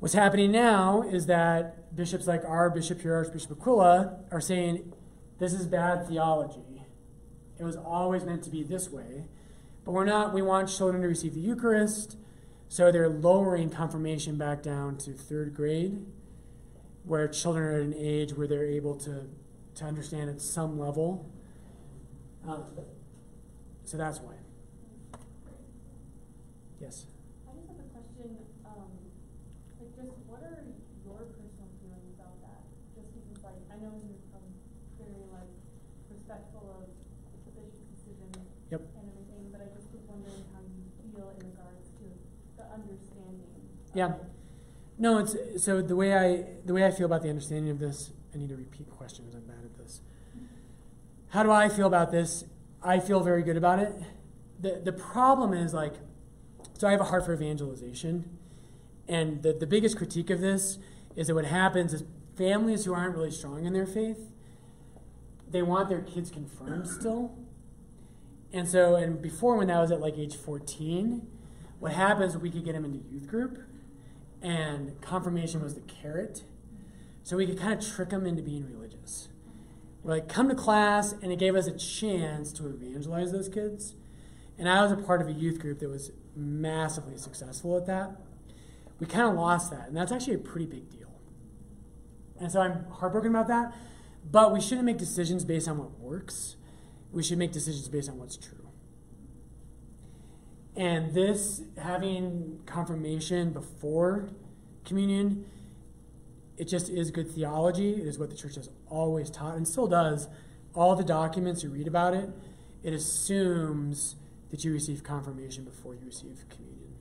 What's 0.00 0.14
happening 0.14 0.50
now 0.50 1.02
is 1.02 1.26
that 1.26 1.94
bishops 1.94 2.26
like 2.26 2.44
our 2.44 2.68
bishop 2.70 3.02
here, 3.02 3.14
Archbishop 3.14 3.52
Aquila, 3.52 4.18
are 4.32 4.40
saying 4.40 4.92
this 5.38 5.52
is 5.52 5.66
bad 5.68 6.08
theology. 6.08 6.82
It 7.58 7.62
was 7.62 7.76
always 7.76 8.24
meant 8.24 8.42
to 8.42 8.50
be 8.50 8.64
this 8.64 8.90
way. 8.90 9.26
But 9.84 9.92
we're 9.92 10.04
not, 10.04 10.32
we 10.32 10.42
want 10.42 10.68
children 10.68 11.02
to 11.02 11.08
receive 11.08 11.34
the 11.34 11.40
Eucharist, 11.40 12.16
so 12.68 12.92
they're 12.92 13.08
lowering 13.08 13.68
confirmation 13.68 14.36
back 14.36 14.62
down 14.62 14.96
to 14.98 15.12
third 15.12 15.54
grade, 15.54 16.04
where 17.04 17.26
children 17.28 17.64
are 17.64 17.72
at 17.74 17.82
an 17.82 17.94
age 17.96 18.32
where 18.34 18.46
they're 18.46 18.64
able 18.64 18.94
to, 18.96 19.28
to 19.74 19.84
understand 19.84 20.30
at 20.30 20.40
some 20.40 20.78
level. 20.78 21.28
Um, 22.46 22.64
so 23.84 23.96
that's 23.96 24.20
why. 24.20 24.34
Yes. 26.80 27.06
I 27.46 27.54
just 27.54 27.68
have 27.70 27.78
a 27.78 27.88
question, 27.94 28.38
um, 28.66 28.90
like 29.78 29.94
just 29.94 30.10
what 30.26 30.42
are 30.42 30.62
your 31.06 31.26
personal 31.34 31.70
feelings 31.78 32.10
about 32.18 32.34
that? 32.42 32.66
Just 32.94 33.10
because 33.14 33.42
like, 33.46 33.62
I 33.70 33.78
know 33.82 33.94
you're 34.02 34.18
um, 34.34 34.46
very 34.98 35.22
like 35.30 35.50
respectful 36.10 36.82
of 36.82 36.90
the 37.46 37.50
bishop's 37.54 37.86
decision 37.94 38.30
Yep. 38.74 38.82
and 38.98 39.06
everything, 39.14 39.42
but 39.54 39.62
I 39.62 39.70
just 39.70 39.86
was 39.94 40.02
wondering 40.10 40.42
how 40.50 40.58
you 40.66 40.82
feel 41.14 41.30
in 41.38 41.54
regards 41.54 41.86
to 42.02 42.06
the 42.58 42.61
understanding. 42.72 43.68
Yeah. 43.94 44.12
No, 44.98 45.18
it's 45.18 45.64
so 45.64 45.82
the 45.82 45.96
way 45.96 46.16
I 46.16 46.44
the 46.64 46.74
way 46.74 46.86
I 46.86 46.90
feel 46.90 47.06
about 47.06 47.22
the 47.22 47.28
understanding 47.28 47.70
of 47.70 47.78
this. 47.78 48.12
I 48.34 48.38
need 48.38 48.48
to 48.48 48.56
repeat 48.56 48.88
questions. 48.90 49.34
I'm 49.34 49.42
bad 49.42 49.64
at 49.64 49.76
this. 49.76 50.00
How 51.28 51.42
do 51.42 51.50
I 51.50 51.68
feel 51.68 51.86
about 51.86 52.10
this? 52.10 52.44
I 52.82 52.98
feel 52.98 53.20
very 53.20 53.42
good 53.42 53.56
about 53.56 53.78
it. 53.78 53.92
the 54.60 54.80
The 54.84 54.92
problem 54.92 55.52
is 55.52 55.74
like, 55.74 55.94
so 56.78 56.88
I 56.88 56.92
have 56.92 57.00
a 57.00 57.04
heart 57.04 57.26
for 57.26 57.32
evangelization, 57.34 58.38
and 59.08 59.42
the 59.42 59.52
the 59.52 59.66
biggest 59.66 59.96
critique 59.96 60.30
of 60.30 60.40
this 60.40 60.78
is 61.16 61.26
that 61.26 61.34
what 61.34 61.44
happens 61.44 61.92
is 61.92 62.04
families 62.36 62.84
who 62.84 62.94
aren't 62.94 63.14
really 63.14 63.30
strong 63.30 63.66
in 63.66 63.72
their 63.72 63.86
faith, 63.86 64.30
they 65.50 65.62
want 65.62 65.88
their 65.88 66.00
kids 66.00 66.30
confirmed 66.30 66.88
still, 66.88 67.36
and 68.52 68.68
so 68.68 68.96
and 68.96 69.20
before 69.20 69.56
when 69.56 69.68
that 69.68 69.78
was 69.78 69.90
at 69.90 70.00
like 70.00 70.16
age 70.18 70.36
14, 70.36 71.26
what 71.82 71.94
happens 71.94 72.36
we 72.36 72.48
could 72.48 72.64
get 72.64 72.74
them 72.74 72.84
into 72.84 73.00
youth 73.10 73.26
group 73.26 73.58
and 74.40 75.00
confirmation 75.00 75.60
was 75.60 75.74
the 75.74 75.80
carrot. 75.80 76.44
So 77.24 77.36
we 77.36 77.44
could 77.44 77.58
kind 77.58 77.72
of 77.72 77.84
trick 77.84 78.10
them 78.10 78.24
into 78.24 78.40
being 78.40 78.68
religious. 78.72 79.28
We're 80.04 80.12
like, 80.12 80.28
come 80.28 80.48
to 80.48 80.54
class, 80.54 81.12
and 81.12 81.32
it 81.32 81.40
gave 81.40 81.56
us 81.56 81.66
a 81.66 81.76
chance 81.76 82.52
to 82.52 82.68
evangelize 82.68 83.32
those 83.32 83.48
kids. 83.48 83.96
And 84.56 84.68
I 84.68 84.80
was 84.80 84.92
a 84.92 84.96
part 84.96 85.22
of 85.22 85.26
a 85.26 85.32
youth 85.32 85.58
group 85.58 85.80
that 85.80 85.88
was 85.88 86.12
massively 86.36 87.16
successful 87.16 87.76
at 87.76 87.86
that. 87.86 88.12
We 89.00 89.06
kind 89.08 89.28
of 89.28 89.34
lost 89.34 89.72
that, 89.72 89.88
and 89.88 89.96
that's 89.96 90.12
actually 90.12 90.34
a 90.34 90.38
pretty 90.38 90.66
big 90.66 90.88
deal. 90.88 91.12
And 92.38 92.52
so 92.52 92.60
I'm 92.60 92.84
heartbroken 92.92 93.30
about 93.30 93.48
that, 93.48 93.74
but 94.30 94.52
we 94.52 94.60
shouldn't 94.60 94.86
make 94.86 94.98
decisions 94.98 95.44
based 95.44 95.66
on 95.66 95.78
what 95.78 95.98
works. 95.98 96.54
We 97.10 97.24
should 97.24 97.38
make 97.38 97.50
decisions 97.50 97.88
based 97.88 98.08
on 98.08 98.20
what's 98.20 98.36
true. 98.36 98.61
And 100.74 101.12
this, 101.12 101.62
having 101.76 102.60
confirmation 102.64 103.50
before 103.50 104.30
communion, 104.84 105.44
it 106.56 106.66
just 106.66 106.88
is 106.88 107.10
good 107.10 107.30
theology. 107.30 107.92
It 107.92 108.06
is 108.06 108.18
what 108.18 108.30
the 108.30 108.36
church 108.36 108.54
has 108.54 108.70
always 108.88 109.30
taught 109.30 109.56
and 109.56 109.66
still 109.68 109.86
does. 109.86 110.28
All 110.74 110.96
the 110.96 111.04
documents 111.04 111.62
you 111.62 111.70
read 111.70 111.86
about 111.86 112.14
it, 112.14 112.30
it 112.82 112.94
assumes 112.94 114.16
that 114.50 114.64
you 114.64 114.72
receive 114.72 115.02
confirmation 115.02 115.64
before 115.64 115.94
you 115.94 116.00
receive 116.06 116.44
communion. 116.48 116.94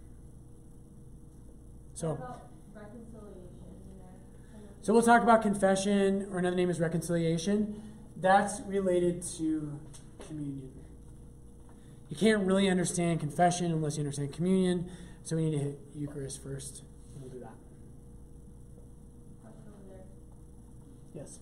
So, 1.93 2.09
What 2.09 2.17
about 2.17 2.41
reconciliation 2.73 3.39
in 3.69 3.97
there? 3.99 4.07
Kind 4.51 4.63
of- 4.63 4.85
so 4.85 4.93
we'll 4.93 5.01
talk 5.01 5.23
about 5.23 5.41
confession, 5.41 6.27
or 6.31 6.39
another 6.39 6.55
name 6.55 6.69
is 6.69 6.79
reconciliation. 6.79 7.81
That's 8.17 8.61
related 8.61 9.21
to 9.37 9.79
communion. 10.27 10.80
You 12.11 12.17
can't 12.17 12.45
really 12.45 12.69
understand 12.69 13.21
confession 13.21 13.71
unless 13.71 13.95
you 13.95 14.01
understand 14.01 14.33
communion, 14.33 14.91
so 15.23 15.37
we 15.37 15.45
need 15.45 15.57
to 15.57 15.63
hit 15.63 15.79
Eucharist 15.95 16.43
first, 16.43 16.83
we'll 17.17 17.29
do 17.29 17.39
that. 17.39 17.55
Question 19.41 19.63
over 19.69 19.95
there. 19.95 20.03
Yes. 21.15 21.39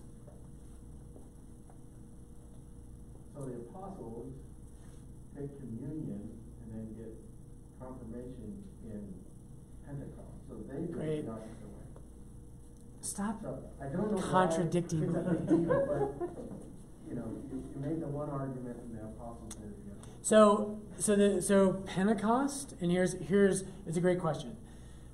So 3.34 3.40
the 3.46 3.54
apostles 3.54 4.32
take 5.36 5.58
communion 5.58 6.30
and 6.62 6.70
then 6.72 6.94
get 6.96 7.16
confirmation 7.80 8.62
in 8.84 9.12
Pentecost, 9.84 10.38
so 10.48 10.54
they 10.72 10.86
do 10.86 10.92
Great. 10.92 11.24
way. 11.24 11.34
Stop. 13.00 13.42
So, 13.42 13.58
I 13.82 13.86
don't 13.86 14.12
know 14.12 14.18
why 14.18 14.46
Contradicting. 14.46 15.02
a 15.16 15.34
deal, 15.48 15.66
but, 15.66 16.30
You 17.08 17.16
know, 17.16 17.26
you, 17.50 17.58
you 17.74 17.80
made 17.80 18.00
the 18.00 18.06
one 18.06 18.30
argument 18.30 18.76
and 18.78 18.94
the 18.96 19.02
apostles 19.02 19.50
did 19.54 19.62
the 19.62 19.66
other. 19.66 19.69
So, 20.22 20.80
so 20.98 21.16
the 21.16 21.42
so 21.42 21.72
Pentecost, 21.86 22.74
and 22.80 22.90
here's 22.90 23.14
here's 23.14 23.64
it's 23.86 23.96
a 23.96 24.00
great 24.00 24.20
question. 24.20 24.56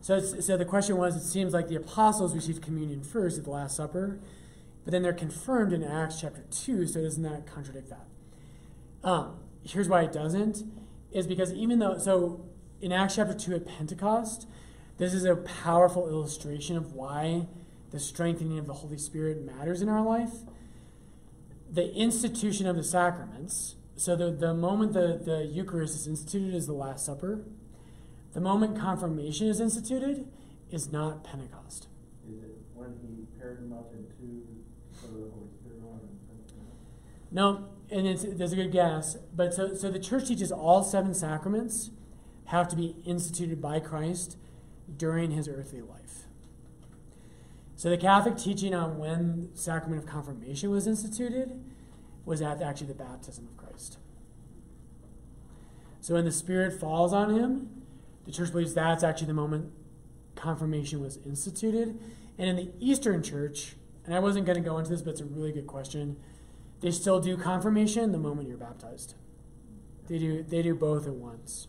So, 0.01 0.21
so 0.21 0.57
the 0.57 0.65
question 0.65 0.97
was: 0.97 1.17
It 1.17 1.23
seems 1.23 1.53
like 1.53 1.69
the 1.69 1.77
apostles 1.77 2.35
received 2.35 2.63
communion 2.63 3.03
first 3.03 3.39
at 3.39 3.45
the 3.45 3.51
Last 3.51 3.77
Supper, 3.77 4.19
but 4.85 4.93
then 4.93 5.03
they're 5.03 5.13
confirmed 5.13 5.73
in 5.73 5.83
Acts 5.85 6.21
chapter 6.21 6.43
two. 6.51 6.87
So 6.87 7.03
doesn't 7.03 7.23
that 7.23 7.47
contradict 7.47 7.91
that? 7.91 8.07
Um, 9.09 9.37
here's 9.63 9.89
why 9.89 10.03
it 10.03 10.13
doesn't: 10.13 10.65
is 11.13 11.27
because 11.27 11.53
even 11.53 11.79
though 11.79 11.99
so 11.99 12.45
in 12.81 12.93
Acts 12.93 13.15
chapter 13.17 13.35
two 13.35 13.55
at 13.55 13.67
Pentecost, 13.67 14.49
this 14.99 15.15
is 15.15 15.25
a 15.25 15.37
powerful 15.37 16.09
illustration 16.09 16.77
of 16.77 16.93
why 16.93 17.47
the 17.91 18.01
strengthening 18.01 18.59
of 18.59 18.67
the 18.67 18.75
Holy 18.75 18.99
Spirit 18.99 19.45
matters 19.45 19.81
in 19.83 19.89
our 19.89 20.03
life. 20.03 20.33
The 21.71 21.95
institution 21.95 22.67
of 22.67 22.77
the 22.77 22.85
sacraments. 22.85 23.76
So 23.97 24.15
the, 24.15 24.31
the 24.31 24.53
moment 24.53 24.93
the, 24.93 25.21
the 25.23 25.47
Eucharist 25.47 25.95
is 25.95 26.07
instituted 26.07 26.55
is 26.55 26.67
the 26.67 26.75
Last 26.75 27.07
Supper. 27.07 27.45
The 28.35 28.41
moment 28.41 28.79
confirmation 28.79 29.49
is 29.49 29.61
instituted 29.61 30.29
is 30.71 30.93
not 30.93 31.25
Pentecost. 31.25 31.89
Is 32.29 32.43
it 32.43 32.59
when 32.75 32.95
he 33.01 33.27
paired 33.39 33.63
them 33.63 33.73
up 33.73 33.93
in 33.95 34.05
two, 34.19 34.43
so 34.93 35.07
the 35.07 35.31
Holy 35.31 35.49
Spirit 35.59 35.81
on 35.83 36.01
and? 36.29 36.53
No, 37.31 37.69
and 37.91 38.07
it's, 38.07 38.25
there's 38.29 38.53
a 38.53 38.57
good 38.57 38.73
guess. 38.73 39.17
But 39.35 39.55
so, 39.55 39.75
so 39.75 39.91
the 39.91 39.99
church 39.99 40.29
teaches 40.29 40.53
all 40.53 40.83
seven 40.83 41.15
sacraments 41.15 41.91
have 42.47 42.69
to 42.69 42.77
be 42.77 42.97
instituted 43.05 43.63
by 43.63 43.81
Christ 43.81 44.37
during 44.95 45.31
his 45.31 45.49
earthly 45.49 45.81
life. 45.81 46.27
So 47.77 47.91
the 47.91 47.97
Catholic 47.97 48.37
teaching 48.37 48.75
on 48.75 48.99
when 48.99 49.51
sacrament 49.55 50.03
of 50.03 50.09
confirmation 50.09 50.71
was 50.71 50.87
instituted 50.87 51.63
was 52.25 52.43
at 52.43 52.63
actually 52.63 52.89
the 52.89 52.95
baptism 52.95 53.47
of 53.47 53.57
Christ. 53.57 53.66
So 56.07 56.15
when 56.15 56.25
the 56.25 56.31
Spirit 56.31 56.79
falls 56.79 57.13
on 57.13 57.35
him, 57.35 57.69
the 58.27 58.31
church 58.31 58.53
believes 58.53 58.75
that's 58.75 59.03
actually 59.03 59.27
the 59.27 59.35
moment 59.35 59.73
confirmation 60.37 61.01
was 61.01 61.19
instituted. 61.27 61.99
And 62.39 62.49
in 62.49 62.55
the 62.55 62.71
Eastern 62.79 63.25
Church, 63.25 63.75
and 64.05 64.15
I 64.15 64.21
wasn't 64.21 64.47
going 64.47 64.55
to 64.55 64.63
go 64.63 64.79
into 64.79 64.89
this, 64.89 65.03
but 65.03 65.11
it's 65.11 65.21
a 65.21 65.25
really 65.25 65.51
good 65.51 65.67
question. 65.67 66.17
They 66.81 66.93
still 66.93 67.19
do 67.19 67.37
confirmation 67.37 68.13
the 68.13 68.19
moment 68.19 68.47
you're 68.47 68.57
baptized. 68.57 69.17
They 70.07 70.19
do 70.19 70.45
they 70.45 70.63
do 70.63 70.77
both 70.77 71.09
at 71.09 71.15
once. 71.15 71.67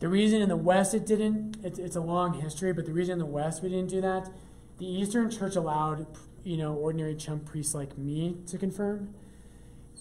The 0.00 0.08
reason 0.08 0.42
in 0.42 0.48
the 0.48 0.56
West 0.56 0.92
it 0.92 1.06
didn't, 1.06 1.58
it's, 1.62 1.78
it's 1.78 1.94
a 1.94 2.00
long 2.00 2.40
history, 2.40 2.72
but 2.72 2.86
the 2.86 2.92
reason 2.92 3.12
in 3.12 3.18
the 3.20 3.24
West 3.24 3.62
we 3.62 3.68
didn't 3.68 3.90
do 3.90 4.00
that, 4.00 4.30
the 4.78 4.86
Eastern 4.86 5.30
Church 5.30 5.54
allowed 5.54 6.08
you 6.42 6.56
know, 6.56 6.74
ordinary 6.74 7.14
chump 7.14 7.44
priests 7.44 7.72
like 7.72 7.96
me 7.96 8.38
to 8.48 8.58
confirm. 8.58 9.14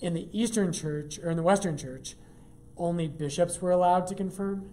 In 0.01 0.15
the 0.15 0.27
Eastern 0.31 0.73
Church, 0.73 1.19
or 1.19 1.29
in 1.29 1.37
the 1.37 1.43
Western 1.43 1.77
Church, 1.77 2.15
only 2.77 3.07
bishops 3.07 3.61
were 3.61 3.71
allowed 3.71 4.07
to 4.07 4.15
confirm. 4.15 4.69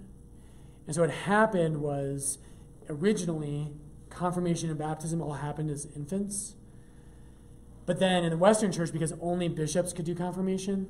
And 0.87 0.95
so 0.95 1.03
what 1.03 1.11
happened 1.11 1.79
was 1.81 2.39
originally 2.89 3.73
confirmation 4.11 4.69
and 4.69 4.79
baptism 4.79 5.21
all 5.21 5.35
happened 5.35 5.71
as 5.71 5.87
infants. 5.97 6.55
But 7.87 7.99
then 7.99 8.25
in 8.25 8.31
the 8.31 8.37
Western 8.37 8.73
Church, 8.73 8.93
because 8.93 9.13
only 9.21 9.49
bishops 9.49 9.93
could 9.93 10.05
do 10.05 10.15
confirmation, 10.15 10.89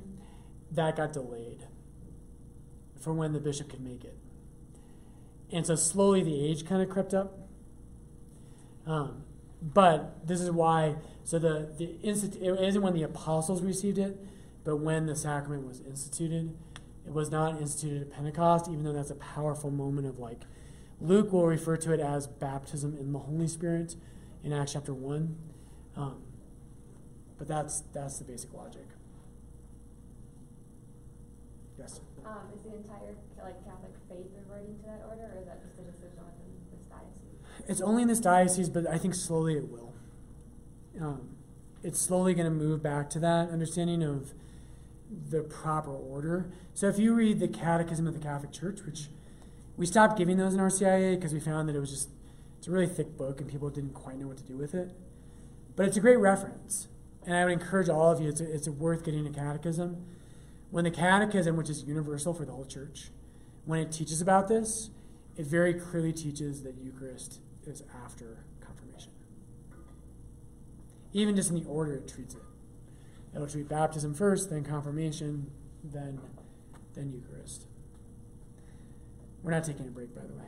that 0.71 0.95
got 0.95 1.13
delayed 1.13 1.67
for 2.99 3.13
when 3.13 3.33
the 3.33 3.39
bishop 3.39 3.69
could 3.69 3.81
make 3.81 4.03
it. 4.03 4.17
And 5.51 5.65
so 5.65 5.75
slowly 5.75 6.23
the 6.23 6.45
age 6.45 6.65
kind 6.65 6.81
of 6.81 6.89
crept 6.89 7.13
up. 7.13 7.37
Um, 8.87 9.23
but 9.61 10.27
this 10.27 10.41
is 10.41 10.51
why, 10.51 10.95
so 11.23 11.39
the, 11.39 11.69
the 11.77 11.95
instit- 12.03 12.41
it 12.41 12.59
isn't 12.59 12.81
when 12.81 12.93
the 12.93 13.03
apostles 13.03 13.61
received 13.61 13.97
it, 13.97 14.17
but 14.63 14.77
when 14.77 15.05
the 15.05 15.15
sacrament 15.15 15.65
was 15.65 15.81
instituted. 15.81 16.55
It 17.05 17.13
was 17.13 17.29
not 17.29 17.59
instituted 17.59 18.01
at 18.03 18.11
Pentecost, 18.11 18.67
even 18.69 18.83
though 18.83 18.93
that's 18.93 19.11
a 19.11 19.15
powerful 19.15 19.69
moment 19.69 20.07
of 20.07 20.19
like, 20.19 20.41
Luke 21.01 21.33
will 21.33 21.45
refer 21.45 21.75
to 21.77 21.93
it 21.93 21.99
as 21.99 22.27
baptism 22.27 22.97
in 22.97 23.11
the 23.11 23.19
Holy 23.19 23.47
Spirit 23.47 23.95
in 24.43 24.53
Acts 24.53 24.73
chapter 24.73 24.93
1. 24.93 25.35
Um, 25.97 26.21
but 27.37 27.47
that's, 27.47 27.81
that's 27.93 28.19
the 28.19 28.23
basic 28.23 28.53
logic. 28.53 28.87
Yes? 31.77 31.99
Um, 32.25 32.37
is 32.55 32.61
the 32.61 32.75
entire 32.75 33.15
like 33.43 33.63
Catholic 33.65 33.91
faith 34.07 34.27
reverting 34.37 34.77
to 34.77 34.83
that 34.85 35.03
order, 35.09 35.29
or 35.33 35.41
is 35.41 35.45
that 35.45 35.61
just 35.61 35.77
a 35.77 35.83
decision 35.83 36.23
within 36.23 36.55
this 36.71 36.85
diocese? 36.89 37.67
It's 37.67 37.81
only 37.81 38.03
in 38.03 38.07
this 38.07 38.21
diocese, 38.21 38.69
but 38.69 38.87
I 38.87 38.97
think 38.97 39.13
slowly 39.13 39.57
it 39.57 39.69
will. 39.69 39.93
Um, 41.01 41.35
it's 41.83 41.99
slowly 41.99 42.33
going 42.33 42.45
to 42.45 42.51
move 42.51 42.81
back 42.81 43.09
to 43.11 43.19
that 43.19 43.49
understanding 43.49 44.03
of 44.03 44.33
the 45.29 45.41
proper 45.41 45.91
order. 45.91 46.51
So 46.73 46.87
if 46.87 46.97
you 46.97 47.13
read 47.13 47.39
the 47.39 47.47
Catechism 47.47 48.07
of 48.07 48.13
the 48.13 48.19
Catholic 48.19 48.51
Church, 48.51 48.79
which 48.85 49.07
we 49.77 49.85
stopped 49.85 50.17
giving 50.17 50.37
those 50.37 50.53
in 50.53 50.59
RCIA 50.59 51.15
because 51.15 51.33
we 51.33 51.39
found 51.39 51.67
that 51.69 51.75
it 51.75 51.79
was 51.79 51.89
just 51.89 52.09
it's 52.57 52.67
a 52.67 52.71
really 52.71 52.87
thick 52.87 53.17
book 53.17 53.41
and 53.41 53.49
people 53.49 53.69
didn't 53.69 53.93
quite 53.93 54.17
know 54.17 54.27
what 54.27 54.37
to 54.37 54.43
do 54.43 54.55
with 54.55 54.73
it. 54.73 54.91
But 55.75 55.87
it's 55.87 55.97
a 55.97 55.99
great 55.99 56.17
reference, 56.17 56.87
and 57.25 57.35
I 57.35 57.43
would 57.43 57.53
encourage 57.53 57.89
all 57.89 58.11
of 58.11 58.21
you. 58.21 58.29
It's 58.29 58.41
a, 58.41 58.53
it's 58.53 58.67
a 58.67 58.71
worth 58.71 59.03
getting 59.03 59.25
a 59.25 59.31
catechism. 59.31 60.05
When 60.69 60.85
the 60.85 60.91
Catechism, 60.91 61.55
which 61.55 61.69
is 61.69 61.83
universal 61.83 62.33
for 62.33 62.45
the 62.45 62.51
whole 62.51 62.65
church, 62.65 63.09
when 63.65 63.79
it 63.79 63.91
teaches 63.91 64.21
about 64.21 64.47
this, 64.47 64.89
it 65.37 65.45
very 65.45 65.73
clearly 65.73 66.13
teaches 66.13 66.63
that 66.63 66.75
Eucharist 66.77 67.39
is 67.65 67.83
after 68.03 68.45
confirmation. 68.59 69.11
Even 71.11 71.35
just 71.35 71.49
in 71.49 71.55
the 71.55 71.65
order 71.65 71.95
it 71.95 72.07
treats 72.07 72.33
it. 72.33 72.41
It'll 73.35 73.47
treat 73.47 73.67
baptism 73.67 74.13
first, 74.13 74.49
then 74.49 74.63
confirmation, 74.63 75.49
then 75.83 76.19
then 76.93 77.11
Eucharist. 77.11 77.65
We're 79.41 79.51
not 79.51 79.63
taking 79.63 79.87
a 79.87 79.91
break, 79.91 80.15
by 80.15 80.21
the 80.21 80.33
way. 80.33 80.45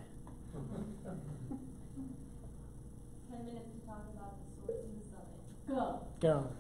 Ten 3.29 3.45
minutes 3.45 3.69
to 3.71 3.87
talk 3.87 4.05
about 4.13 4.35
the 4.61 4.73
sources 4.73 5.11
of 5.13 5.23
it. 5.27 5.75
Go. 5.75 6.01
Go. 6.21 6.51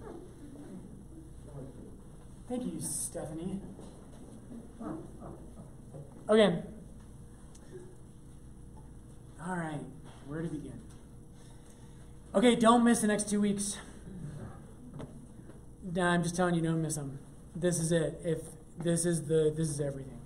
Thank 2.49 2.65
you, 2.65 2.79
Stephanie. 2.79 3.61
Okay. 6.29 6.63
All 9.47 9.55
right. 9.55 9.79
Where 10.27 10.41
to 10.41 10.47
begin? 10.47 10.79
Okay, 12.33 12.55
don't 12.55 12.83
miss 12.83 13.01
the 13.01 13.07
next 13.07 13.29
two 13.29 13.39
weeks. 13.39 13.77
Nah, 15.93 16.11
I'm 16.11 16.23
just 16.23 16.35
telling 16.35 16.55
you, 16.55 16.61
don't 16.61 16.81
miss 16.81 16.95
them. 16.95 17.19
This 17.55 17.79
is 17.79 17.91
it. 17.91 18.19
If 18.23 18.39
this 18.77 19.05
is 19.05 19.23
the 19.23 19.53
this 19.55 19.69
is 19.69 19.79
everything. 19.79 20.19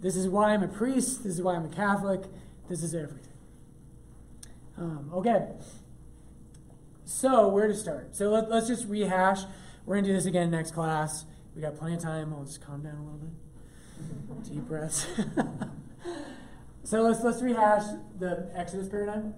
This 0.00 0.16
is 0.16 0.28
why 0.28 0.52
I'm 0.52 0.64
a 0.64 0.68
priest. 0.68 1.22
This 1.22 1.34
is 1.34 1.42
why 1.42 1.54
I'm 1.54 1.64
a 1.64 1.68
Catholic. 1.68 2.22
This 2.68 2.82
is 2.82 2.94
everything. 2.94 3.32
Um, 4.76 5.10
okay. 5.14 5.46
So, 7.04 7.48
where 7.48 7.68
to 7.68 7.74
start? 7.74 8.16
So, 8.16 8.30
let, 8.30 8.50
us 8.50 8.66
just 8.66 8.88
rehash. 8.88 9.42
We're 9.86 10.00
to 10.00 10.02
do 10.02 10.12
this 10.12 10.26
again 10.26 10.50
next 10.50 10.72
class. 10.72 11.24
We 11.54 11.62
got 11.62 11.76
plenty 11.76 11.94
of 11.94 12.00
time. 12.00 12.32
I'll 12.32 12.44
just 12.44 12.64
calm 12.64 12.82
down 12.82 12.96
a 12.96 13.02
little 13.02 13.18
bit. 13.18 14.52
Deep 14.52 14.62
breaths. 14.62 15.06
so, 16.84 17.02
let's, 17.02 17.22
let's 17.22 17.42
rehash 17.42 17.84
the 18.18 18.50
Exodus 18.54 18.88
paradigm. 18.88 19.34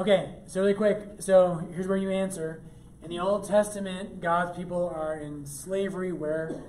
Okay, 0.00 0.30
so 0.46 0.62
really 0.62 0.72
quick. 0.72 0.98
So, 1.18 1.68
here's 1.74 1.86
where 1.86 1.98
you 1.98 2.08
answer. 2.08 2.62
In 3.04 3.10
the 3.10 3.18
Old 3.18 3.46
Testament, 3.46 4.22
God's 4.22 4.56
people 4.56 4.88
are 4.88 5.14
in 5.14 5.44
slavery 5.44 6.10
where? 6.10 6.62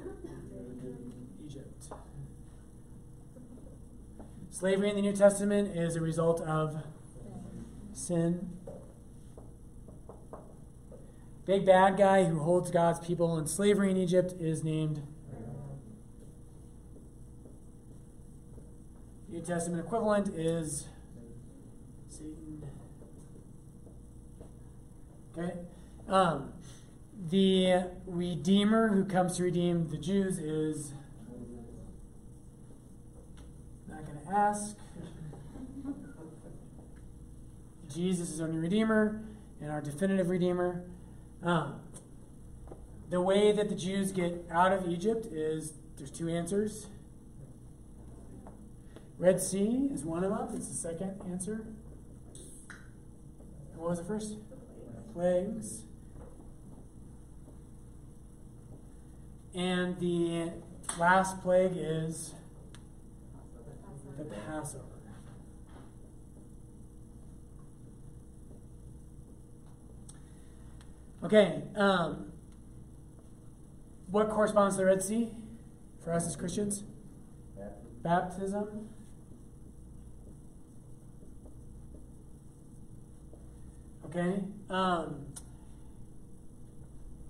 Egypt. 1.45 1.86
Slavery 4.49 4.89
in 4.89 4.97
the 4.97 5.01
New 5.01 5.13
Testament 5.13 5.77
is 5.77 5.95
a 5.95 6.01
result 6.01 6.41
of 6.41 6.84
sin. 7.93 8.49
Big 11.45 11.65
bad 11.65 11.95
guy 11.95 12.25
who 12.25 12.39
holds 12.39 12.69
God's 12.69 12.99
people 12.99 13.38
in 13.38 13.47
slavery 13.47 13.91
in 13.91 13.95
Egypt 13.95 14.34
is 14.41 14.61
named 14.61 15.03
New 19.29 19.39
Testament 19.39 19.86
equivalent 19.86 20.36
is 20.36 20.88
Okay? 25.38 25.53
Um, 26.07 26.53
the 27.29 27.84
Redeemer 28.05 28.89
who 28.89 29.05
comes 29.05 29.38
to 29.38 29.43
redeem 29.43 29.88
the 29.88 29.97
Jews 29.97 30.39
is 30.39 30.93
not 33.88 34.05
going 34.05 34.19
to 34.25 34.32
ask. 34.32 34.77
Jesus 37.93 38.32
is 38.32 38.41
our 38.41 38.47
new 38.47 38.59
Redeemer 38.59 39.22
and 39.61 39.72
our 39.72 39.81
definitive 39.81 40.30
Redeemer. 40.30 40.84
Um, 41.43 41.81
the 43.10 43.22
way 43.22 43.51
that 43.51 43.69
the 43.69 43.76
Jews 43.76 44.11
get 44.11 44.45
out 44.49 44.72
of 44.72 44.88
Egypt 44.88 45.27
is 45.27 45.73
there's 45.97 46.11
two 46.11 46.30
answers. 46.30 46.88
Red 49.18 49.39
Sea 49.39 49.89
is 49.91 50.03
one 50.03 50.23
of 50.23 50.31
them. 50.31 50.56
It's 50.56 50.68
the 50.68 50.73
second 50.73 51.22
answer. 51.30 51.68
And 52.34 53.80
what 53.80 53.89
was 53.89 53.99
the 53.99 54.06
first? 54.06 54.38
Plagues. 55.13 55.83
And 59.53 59.99
the 59.99 60.51
last 60.97 61.41
plague 61.41 61.73
is 61.75 62.33
the 64.17 64.23
Passover. 64.23 64.85
Okay, 71.23 71.61
um, 71.75 72.31
what 74.09 74.29
corresponds 74.29 74.75
to 74.75 74.81
the 74.81 74.85
Red 74.85 75.03
Sea 75.03 75.29
for 76.03 76.13
us 76.13 76.25
as 76.25 76.35
Christians? 76.35 76.83
Baptism. 78.01 78.89
Okay, 84.13 84.43
um, 84.69 85.25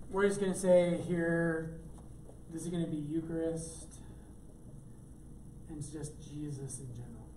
we're 0.10 0.28
just 0.28 0.40
going 0.40 0.52
to 0.52 0.58
say 0.58 1.00
here, 1.08 1.80
this 2.52 2.64
is 2.64 2.70
going 2.70 2.84
to 2.84 2.90
be 2.90 2.98
Eucharist, 2.98 4.00
and 5.70 5.78
it's 5.78 5.90
just 5.90 6.14
Jesus 6.24 6.80
in 6.80 6.88
general. 6.96 7.28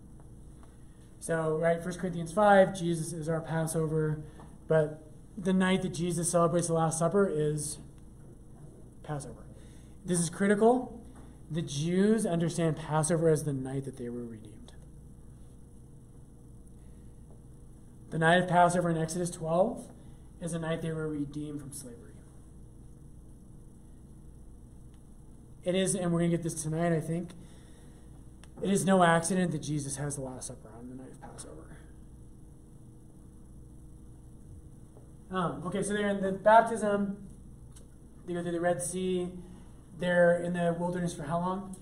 So, 1.20 1.58
right, 1.58 1.78
1 1.84 1.94
Corinthians 1.96 2.32
5, 2.32 2.74
Jesus 2.74 3.12
is 3.12 3.28
our 3.28 3.42
Passover, 3.42 4.22
but 4.66 5.02
the 5.36 5.52
night 5.52 5.82
that 5.82 5.92
Jesus 5.92 6.30
celebrates 6.30 6.68
the 6.68 6.72
Last 6.72 6.98
Supper 6.98 7.30
is 7.30 7.76
Passover. 9.02 9.44
This 10.06 10.20
is 10.20 10.30
critical. 10.30 11.04
The 11.50 11.60
Jews 11.60 12.24
understand 12.24 12.76
Passover 12.78 13.28
as 13.28 13.44
the 13.44 13.52
night 13.52 13.84
that 13.84 13.98
they 13.98 14.08
were 14.08 14.24
redeemed. 14.24 14.53
The 18.14 18.20
night 18.20 18.40
of 18.40 18.48
Passover 18.48 18.90
in 18.90 18.96
Exodus 18.96 19.28
12 19.28 19.88
is 20.40 20.52
the 20.52 20.60
night 20.60 20.82
they 20.82 20.92
were 20.92 21.08
redeemed 21.08 21.60
from 21.60 21.72
slavery. 21.72 22.12
It 25.64 25.74
is, 25.74 25.96
and 25.96 26.12
we're 26.12 26.20
going 26.20 26.30
to 26.30 26.36
get 26.36 26.44
this 26.44 26.62
tonight, 26.62 26.92
I 26.92 27.00
think. 27.00 27.30
It 28.62 28.70
is 28.70 28.84
no 28.84 29.02
accident 29.02 29.50
that 29.50 29.62
Jesus 29.62 29.96
has 29.96 30.14
the 30.14 30.22
Last 30.22 30.46
Supper 30.46 30.70
on 30.78 30.90
the 30.90 30.94
night 30.94 31.10
of 31.10 31.20
Passover. 31.20 31.76
Um, 35.32 35.64
okay, 35.66 35.82
so 35.82 35.92
they're 35.92 36.10
in 36.10 36.22
the 36.22 36.30
baptism. 36.30 37.16
They 38.28 38.34
go 38.34 38.42
through 38.42 38.52
the 38.52 38.60
Red 38.60 38.80
Sea. 38.80 39.28
They're 39.98 40.40
in 40.40 40.52
the 40.52 40.76
wilderness 40.78 41.12
for 41.12 41.24
how 41.24 41.40
long? 41.40 41.76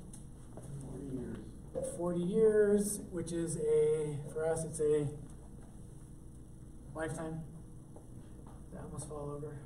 40 0.80 1.14
years. 1.14 1.96
40 1.98 2.20
years, 2.20 3.00
which 3.10 3.32
is 3.32 3.58
a, 3.58 4.16
for 4.32 4.46
us, 4.46 4.64
it's 4.64 4.80
a 4.80 5.08
lifetime. 6.94 7.40
That 8.72 8.82
almost 8.84 9.08
fall 9.08 9.34
over. 9.36 9.56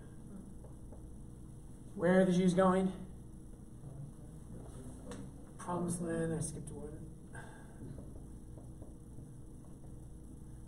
Where 1.95 2.21
are 2.21 2.25
the 2.25 2.33
Jews 2.33 2.55
going? 2.55 2.93
Promised 5.59 6.03
land. 6.03 6.35
I 6.35 6.41
skipped 6.41 6.71
one. 6.71 6.89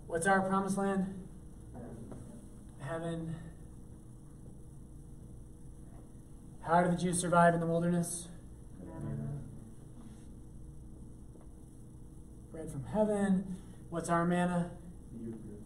What's 0.06 0.26
our 0.26 0.40
promised 0.40 0.78
land? 0.78 1.14
Heaven. 2.80 3.34
How 6.62 6.82
did 6.82 6.92
the 6.92 6.96
Jews 6.96 7.18
survive 7.20 7.54
in 7.54 7.60
the 7.60 7.66
wilderness? 7.66 8.28
Bread 12.50 12.70
from 12.70 12.84
heaven. 12.84 13.56
What's 13.90 14.08
our 14.08 14.24
manna? 14.24 14.70
The 15.12 15.24
Eucharist. 15.24 15.58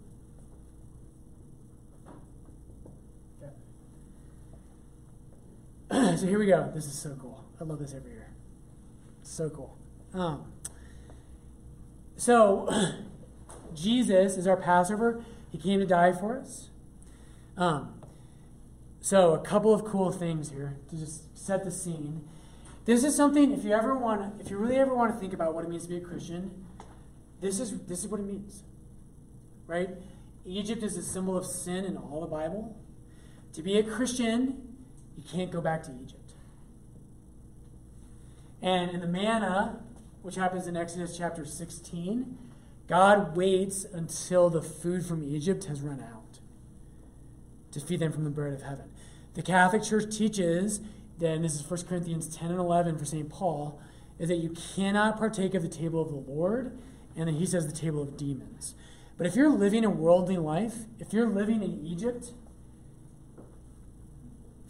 So 6.23 6.28
here 6.28 6.39
we 6.39 6.47
go. 6.47 6.70
This 6.73 6.86
is 6.86 6.97
so 6.97 7.16
cool. 7.20 7.44
I 7.61 7.65
love 7.65 7.81
this 7.81 7.94
every 7.94 8.12
year. 8.12 8.28
So 9.24 9.51
cool. 9.51 9.77
Um, 10.15 10.53
so 12.16 12.70
Jesus 13.74 14.36
is 14.36 14.47
our 14.47 14.57
Passover. 14.57 15.24
He 15.51 15.59
came 15.59 15.81
to 15.81 15.86
die 15.86 16.12
for 16.12 16.39
us. 16.39 16.70
Um, 17.57 17.94
so 19.01 19.35
a 19.35 19.40
couple 19.40 19.74
of 19.74 19.85
cool 19.85 20.12
things 20.12 20.51
here 20.51 20.77
to 20.90 20.97
just 20.97 21.36
set 21.36 21.65
the 21.65 21.73
scene. 21.73 22.23
This 22.85 23.03
is 23.03 23.16
something. 23.16 23.53
If 23.53 23.65
you 23.65 23.73
ever 23.73 23.97
want, 23.97 24.40
if 24.40 24.49
you 24.49 24.59
really 24.59 24.77
ever 24.77 24.94
want 24.94 25.12
to 25.12 25.19
think 25.19 25.32
about 25.32 25.57
what 25.57 25.65
it 25.65 25.70
means 25.70 25.82
to 25.82 25.89
be 25.89 25.97
a 25.97 26.01
Christian, 26.01 26.53
this 27.40 27.59
is 27.59 27.81
this 27.86 28.05
is 28.05 28.07
what 28.07 28.20
it 28.20 28.27
means, 28.27 28.62
right? 29.66 29.89
Egypt 30.47 30.85
is 30.85 30.97
a 30.97 31.03
symbol 31.03 31.36
of 31.36 31.44
sin 31.44 31.85
in 31.85 31.97
all 31.97 32.20
the 32.20 32.28
Bible. 32.28 32.77
To 33.55 33.62
be 33.62 33.77
a 33.77 33.82
Christian, 33.82 34.72
you 35.16 35.22
can't 35.22 35.51
go 35.51 35.60
back 35.60 35.82
to 35.84 35.93
Egypt. 36.02 36.34
And 38.60 38.90
in 38.90 39.01
the 39.01 39.06
manna, 39.06 39.80
which 40.22 40.36
happens 40.36 40.66
in 40.66 40.76
Exodus 40.76 41.16
chapter 41.16 41.44
16, 41.44 42.39
God 42.89 43.36
waits 43.36 43.84
until 43.84 44.51
the 44.51 44.62
food 44.62 45.05
from 45.05 45.24
Egypt 45.24 45.64
has 45.64 45.80
run 45.80 46.01
out 46.01 46.39
to 47.72 47.80
feed 47.80 48.01
them 48.01 48.12
from 48.12 48.24
the 48.24 48.30
bread 48.30 48.52
of 48.52 48.62
heaven. 48.62 48.90
The 49.34 49.43
Catholic 49.43 49.82
Church 49.82 50.14
teaches, 50.16 50.80
then 51.18 51.43
this 51.43 51.55
is 51.55 51.68
1 51.68 51.84
Corinthians 51.84 52.34
10 52.36 52.51
and 52.51 52.60
11 52.60 52.98
for 52.98 53.05
St. 53.05 53.28
Paul, 53.28 53.80
is 54.18 54.28
that 54.28 54.36
you 54.36 54.51
cannot 54.51 55.18
partake 55.18 55.55
of 55.55 55.62
the 55.62 55.68
table 55.68 56.02
of 56.02 56.10
the 56.10 56.30
Lord, 56.30 56.78
and 57.16 57.28
then 57.28 57.36
he 57.36 57.47
says 57.47 57.66
the 57.66 57.72
table 57.72 58.02
of 58.02 58.16
demons. 58.16 58.74
But 59.16 59.26
if 59.26 59.34
you're 59.34 59.48
living 59.48 59.84
a 59.84 59.90
worldly 59.90 60.36
life, 60.36 60.74
if 60.98 61.12
you're 61.12 61.28
living 61.28 61.62
in 61.62 61.84
Egypt, 61.84 62.32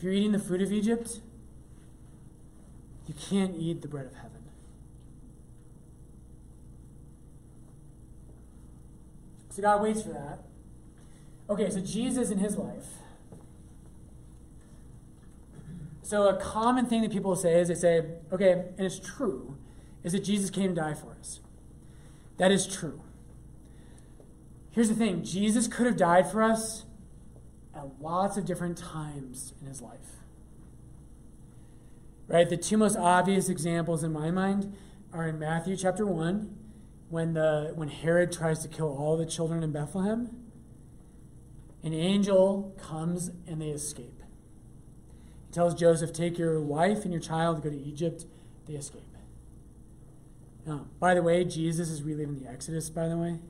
if 0.03 0.07
you're 0.07 0.15
eating 0.15 0.33
the 0.33 0.39
food 0.41 0.61
of 0.61 0.73
Egypt, 0.73 1.21
you 3.07 3.15
can't 3.15 3.55
eat 3.57 3.83
the 3.83 3.87
bread 3.87 4.05
of 4.05 4.15
heaven. 4.15 4.43
So 9.51 9.63
God 9.63 9.81
waits 9.81 10.03
for 10.03 10.09
that. 10.09 10.41
Okay, 11.49 11.71
so 11.71 11.79
Jesus 11.79 12.33
in 12.33 12.39
his 12.39 12.57
life. 12.57 12.87
So 16.03 16.27
a 16.27 16.35
common 16.35 16.87
thing 16.87 17.03
that 17.03 17.13
people 17.13 17.37
say 17.37 17.61
is 17.61 17.69
they 17.69 17.77
say, 17.77 18.05
okay, 18.33 18.65
and 18.77 18.81
it's 18.85 18.99
true, 18.99 19.57
is 20.03 20.11
that 20.15 20.25
Jesus 20.25 20.51
came 20.51 20.75
to 20.75 20.81
die 20.81 20.95
for 20.95 21.13
us. 21.13 21.39
That 22.39 22.51
is 22.51 22.67
true. 22.67 23.03
Here's 24.73 24.89
the 24.89 24.97
thing 24.97 25.23
Jesus 25.23 25.69
could 25.69 25.87
have 25.87 25.97
died 25.97 26.29
for 26.29 26.43
us 26.43 26.87
at 27.75 28.01
lots 28.01 28.37
of 28.37 28.45
different 28.45 28.79
times 28.79 29.55
in 29.61 29.67
his 29.67 29.81
life. 29.81 30.23
Right? 32.29 32.49
The 32.49 32.57
two 32.57 32.77
most 32.77 32.97
obvious 32.97 33.49
examples 33.49 34.03
in 34.03 34.13
my 34.13 34.31
mind 34.31 34.75
are 35.13 35.29
in 35.29 35.39
Matthew 35.39 35.77
chapter 35.77 36.07
1, 36.07 36.57
when, 37.11 37.35
the, 37.35 37.73
when 37.75 37.89
Herod 37.89 38.33
tries 38.33 38.61
to 38.61 38.69
kill 38.69 38.89
all 38.89 39.17
the 39.17 39.27
children 39.27 39.63
in 39.63 39.71
Bethlehem. 39.71 40.35
An 41.83 41.93
angel 41.93 42.75
comes 42.81 43.31
and 43.47 43.61
they 43.61 43.69
escape. 43.69 44.23
He 45.47 45.53
tells 45.53 45.75
Joseph, 45.75 46.13
Take 46.13 46.39
your 46.39 46.61
wife 46.61 47.03
and 47.03 47.13
your 47.13 47.21
child, 47.21 47.63
go 47.63 47.69
to 47.69 47.79
Egypt. 47.79 48.25
They 48.67 48.75
escape. 48.75 49.03
Now, 50.65 50.87
by 51.01 51.15
the 51.15 51.23
way, 51.23 51.45
Jesus 51.45 51.91
is 51.91 52.03
reliving 52.03 52.39
the 52.39 52.49
Exodus, 52.49 52.89
by 52.89 53.09
the 53.09 53.17
way. 53.17 53.41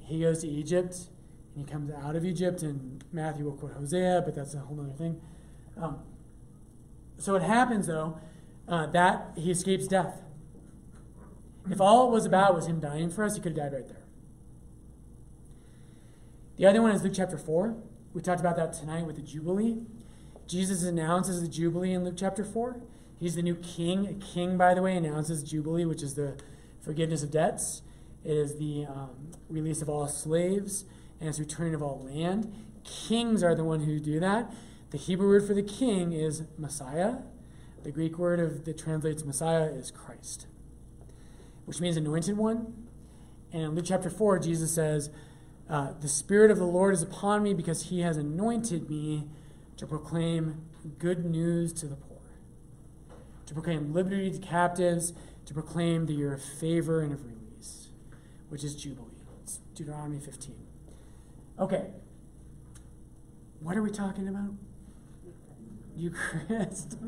He 0.00 0.20
goes 0.20 0.40
to 0.40 0.48
Egypt 0.48 1.08
and 1.54 1.64
he 1.64 1.72
comes 1.72 1.90
out 1.90 2.16
of 2.16 2.24
Egypt, 2.24 2.62
and 2.62 3.04
Matthew 3.12 3.44
will 3.44 3.52
quote 3.52 3.72
Hosea, 3.72 4.22
but 4.24 4.34
that's 4.34 4.54
a 4.54 4.58
whole 4.58 4.80
other 4.80 4.92
thing. 4.92 5.20
Um, 5.80 5.98
so 7.16 7.36
it 7.36 7.42
happens, 7.42 7.86
though, 7.86 8.18
uh, 8.66 8.86
that 8.86 9.32
he 9.36 9.50
escapes 9.50 9.86
death. 9.86 10.22
If 11.70 11.80
all 11.80 12.08
it 12.08 12.10
was 12.10 12.26
about 12.26 12.54
was 12.54 12.66
him 12.66 12.80
dying 12.80 13.10
for 13.10 13.24
us, 13.24 13.36
he 13.36 13.40
could 13.40 13.56
have 13.56 13.70
died 13.70 13.76
right 13.76 13.88
there. 13.88 14.02
The 16.56 16.66
other 16.66 16.82
one 16.82 16.90
is 16.90 17.02
Luke 17.02 17.12
chapter 17.14 17.38
4. 17.38 17.76
We 18.12 18.20
talked 18.20 18.40
about 18.40 18.56
that 18.56 18.72
tonight 18.72 19.06
with 19.06 19.16
the 19.16 19.22
Jubilee. 19.22 19.78
Jesus 20.46 20.82
announces 20.82 21.40
the 21.40 21.48
Jubilee 21.48 21.92
in 21.92 22.04
Luke 22.04 22.14
chapter 22.16 22.44
4. 22.44 22.80
He's 23.18 23.36
the 23.36 23.42
new 23.42 23.56
king. 23.56 24.06
A 24.06 24.12
king, 24.14 24.56
by 24.56 24.74
the 24.74 24.82
way, 24.82 24.96
announces 24.96 25.42
Jubilee, 25.42 25.84
which 25.84 26.02
is 26.02 26.14
the 26.14 26.36
forgiveness 26.80 27.22
of 27.22 27.30
debts. 27.30 27.82
It 28.24 28.36
is 28.36 28.58
the 28.58 28.86
um, 28.86 29.30
release 29.48 29.82
of 29.82 29.88
all 29.88 30.06
slaves 30.08 30.84
and 31.20 31.28
it's 31.28 31.38
returning 31.38 31.74
of 31.74 31.82
all 31.82 32.04
land. 32.04 32.52
Kings 32.84 33.42
are 33.42 33.54
the 33.54 33.64
one 33.64 33.80
who 33.80 33.98
do 33.98 34.20
that. 34.20 34.52
The 34.90 34.98
Hebrew 34.98 35.28
word 35.28 35.46
for 35.46 35.54
the 35.54 35.62
king 35.62 36.12
is 36.12 36.42
Messiah. 36.56 37.16
The 37.82 37.90
Greek 37.90 38.18
word 38.18 38.40
of, 38.40 38.64
that 38.64 38.78
translates 38.78 39.24
Messiah 39.24 39.64
is 39.64 39.90
Christ, 39.90 40.46
which 41.64 41.80
means 41.80 41.96
anointed 41.96 42.36
one. 42.36 42.74
And 43.52 43.62
in 43.62 43.74
Luke 43.74 43.84
chapter 43.86 44.10
4, 44.10 44.38
Jesus 44.38 44.74
says, 44.74 45.10
uh, 45.68 45.92
The 46.00 46.08
Spirit 46.08 46.50
of 46.50 46.58
the 46.58 46.64
Lord 46.64 46.94
is 46.94 47.02
upon 47.02 47.42
me 47.42 47.54
because 47.54 47.84
he 47.84 48.00
has 48.00 48.16
anointed 48.16 48.88
me 48.88 49.28
to 49.76 49.86
proclaim 49.86 50.64
good 50.98 51.24
news 51.24 51.72
to 51.74 51.86
the 51.86 51.96
poor, 51.96 52.20
to 53.46 53.54
proclaim 53.54 53.92
liberty 53.92 54.30
to 54.30 54.38
captives, 54.38 55.12
to 55.46 55.54
proclaim 55.54 56.06
the 56.06 56.14
year 56.14 56.32
of 56.32 56.42
favor 56.42 57.00
and 57.00 57.12
of 57.12 57.24
release, 57.24 57.88
which 58.48 58.64
is 58.64 58.74
Jubilee. 58.74 59.08
It's 59.42 59.58
Deuteronomy 59.74 60.20
15. 60.20 60.63
Okay. 61.58 61.86
What 63.60 63.76
are 63.76 63.82
we 63.82 63.90
talking 63.90 64.28
about? 64.28 64.50
Eucharist. 65.96 66.98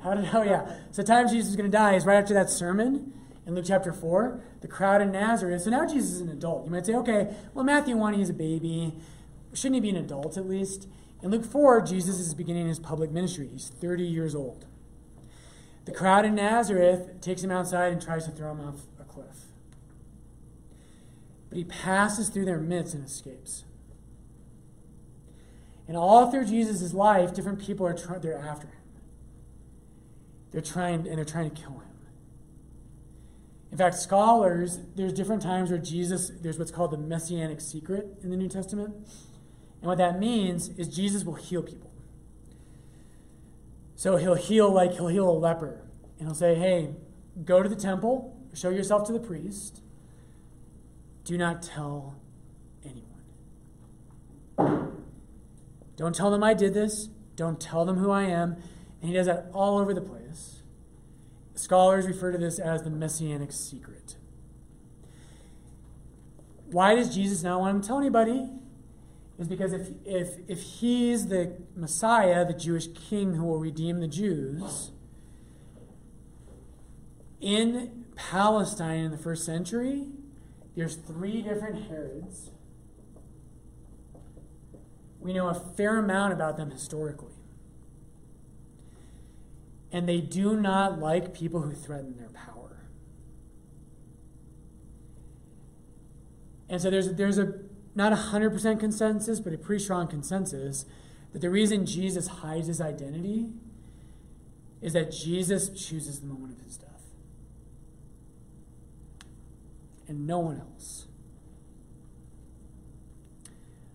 How 0.00 0.14
did, 0.14 0.28
oh 0.34 0.42
yeah. 0.42 0.66
So 0.90 1.02
the 1.02 1.08
time 1.08 1.28
Jesus 1.28 1.50
is 1.50 1.56
going 1.56 1.70
to 1.70 1.76
die 1.76 1.94
is 1.94 2.04
right 2.04 2.16
after 2.16 2.34
that 2.34 2.50
sermon 2.50 3.12
in 3.46 3.54
Luke 3.54 3.64
chapter 3.66 3.92
4, 3.92 4.42
the 4.60 4.68
crowd 4.68 5.02
in 5.02 5.12
Nazareth. 5.12 5.62
So 5.62 5.70
now 5.70 5.86
Jesus 5.86 6.12
is 6.12 6.20
an 6.20 6.30
adult. 6.30 6.64
You 6.64 6.70
might 6.70 6.86
say, 6.86 6.94
okay, 6.94 7.34
well, 7.52 7.64
Matthew 7.64 7.96
1, 7.96 8.14
he's 8.14 8.30
a 8.30 8.34
baby. 8.34 8.94
Shouldn't 9.52 9.74
he 9.74 9.80
be 9.80 9.90
an 9.90 9.96
adult 9.96 10.36
at 10.36 10.48
least? 10.48 10.88
In 11.22 11.30
Luke 11.30 11.44
4, 11.44 11.82
Jesus 11.82 12.18
is 12.18 12.34
beginning 12.34 12.68
his 12.68 12.78
public 12.78 13.10
ministry. 13.10 13.48
He's 13.52 13.68
30 13.68 14.04
years 14.04 14.34
old. 14.34 14.66
The 15.84 15.92
crowd 15.92 16.24
in 16.24 16.34
Nazareth 16.34 17.20
takes 17.20 17.42
him 17.42 17.50
outside 17.50 17.92
and 17.92 18.00
tries 18.00 18.24
to 18.24 18.30
throw 18.30 18.52
him 18.52 18.60
off 18.60 18.80
a 18.98 19.04
cliff. 19.04 19.46
But 21.50 21.58
he 21.58 21.64
passes 21.64 22.30
through 22.30 22.46
their 22.46 22.58
midst 22.58 22.94
and 22.94 23.04
escapes. 23.04 23.64
And 25.86 25.96
all 25.96 26.30
through 26.30 26.46
Jesus' 26.46 26.94
life, 26.94 27.34
different 27.34 27.60
people 27.60 27.86
are 27.86 27.94
try- 27.94 28.18
they're 28.18 28.38
after 28.38 28.66
him. 28.66 28.76
They're 30.50 30.62
trying 30.62 31.06
and 31.06 31.18
they're 31.18 31.24
trying 31.24 31.50
to 31.50 31.60
kill 31.60 31.72
him. 31.72 31.80
In 33.72 33.78
fact, 33.78 33.96
scholars, 33.96 34.78
there's 34.94 35.12
different 35.12 35.42
times 35.42 35.70
where 35.70 35.80
Jesus, 35.80 36.30
there's 36.40 36.60
what's 36.60 36.70
called 36.70 36.92
the 36.92 36.96
messianic 36.96 37.60
secret 37.60 38.06
in 38.22 38.30
the 38.30 38.36
New 38.36 38.48
Testament. 38.48 38.94
And 38.94 39.88
what 39.88 39.98
that 39.98 40.20
means 40.20 40.68
is 40.78 40.86
Jesus 40.88 41.24
will 41.24 41.34
heal 41.34 41.60
people. 41.60 41.90
So 43.96 44.16
he'll 44.16 44.34
heal 44.34 44.70
like 44.70 44.92
he'll 44.92 45.08
heal 45.08 45.28
a 45.28 45.32
leper. 45.32 45.82
And 46.18 46.28
he'll 46.28 46.36
say, 46.36 46.54
hey, 46.54 46.94
go 47.44 47.62
to 47.64 47.68
the 47.68 47.74
temple, 47.74 48.36
show 48.54 48.70
yourself 48.70 49.06
to 49.08 49.12
the 49.12 49.18
priest. 49.18 49.80
Do 51.24 51.36
not 51.36 51.60
tell 51.62 52.14
anyone. 52.84 53.10
Don't 55.96 56.14
tell 56.14 56.30
them 56.30 56.42
I 56.42 56.54
did 56.54 56.74
this. 56.74 57.08
Don't 57.36 57.60
tell 57.60 57.84
them 57.84 57.96
who 57.98 58.10
I 58.10 58.24
am. 58.24 58.56
And 59.00 59.10
he 59.10 59.12
does 59.12 59.26
that 59.26 59.50
all 59.52 59.78
over 59.78 59.92
the 59.92 60.00
place. 60.00 60.62
Scholars 61.54 62.06
refer 62.06 62.32
to 62.32 62.38
this 62.38 62.58
as 62.58 62.82
the 62.82 62.90
messianic 62.90 63.52
secret. 63.52 64.16
Why 66.70 66.94
does 66.94 67.14
Jesus 67.14 67.42
not 67.42 67.60
want 67.60 67.76
him 67.76 67.82
to 67.82 67.86
tell 67.86 67.98
anybody? 67.98 68.50
Is 69.38 69.48
because 69.48 69.72
if, 69.72 69.88
if, 70.04 70.28
if 70.48 70.60
he's 70.60 71.26
the 71.26 71.56
Messiah, 71.76 72.44
the 72.44 72.52
Jewish 72.52 72.88
king 72.88 73.34
who 73.34 73.44
will 73.44 73.58
redeem 73.58 74.00
the 74.00 74.08
Jews, 74.08 74.90
in 77.40 78.06
Palestine 78.16 79.04
in 79.04 79.10
the 79.10 79.18
first 79.18 79.44
century, 79.44 80.06
there's 80.76 80.96
three 80.96 81.42
different 81.42 81.88
Herods. 81.88 82.50
We 85.24 85.32
know 85.32 85.48
a 85.48 85.54
fair 85.54 85.98
amount 85.98 86.34
about 86.34 86.56
them 86.58 86.70
historically. 86.70 87.32
And 89.90 90.08
they 90.08 90.20
do 90.20 90.54
not 90.54 91.00
like 91.00 91.32
people 91.32 91.62
who 91.62 91.72
threaten 91.72 92.16
their 92.16 92.28
power. 92.28 92.84
And 96.68 96.80
so 96.80 96.90
there's, 96.90 97.14
there's 97.14 97.38
a 97.38 97.54
not 97.94 98.12
a 98.12 98.16
100% 98.16 98.80
consensus, 98.80 99.40
but 99.40 99.52
a 99.52 99.58
pretty 99.58 99.82
strong 99.82 100.08
consensus 100.08 100.84
that 101.32 101.40
the 101.40 101.50
reason 101.50 101.86
Jesus 101.86 102.26
hides 102.26 102.66
his 102.66 102.80
identity 102.80 103.46
is 104.82 104.92
that 104.92 105.12
Jesus 105.12 105.68
chooses 105.70 106.20
the 106.20 106.26
moment 106.26 106.58
of 106.58 106.64
his 106.64 106.76
death. 106.76 106.90
And 110.08 110.26
no 110.26 110.40
one 110.40 110.60
else. 110.60 111.03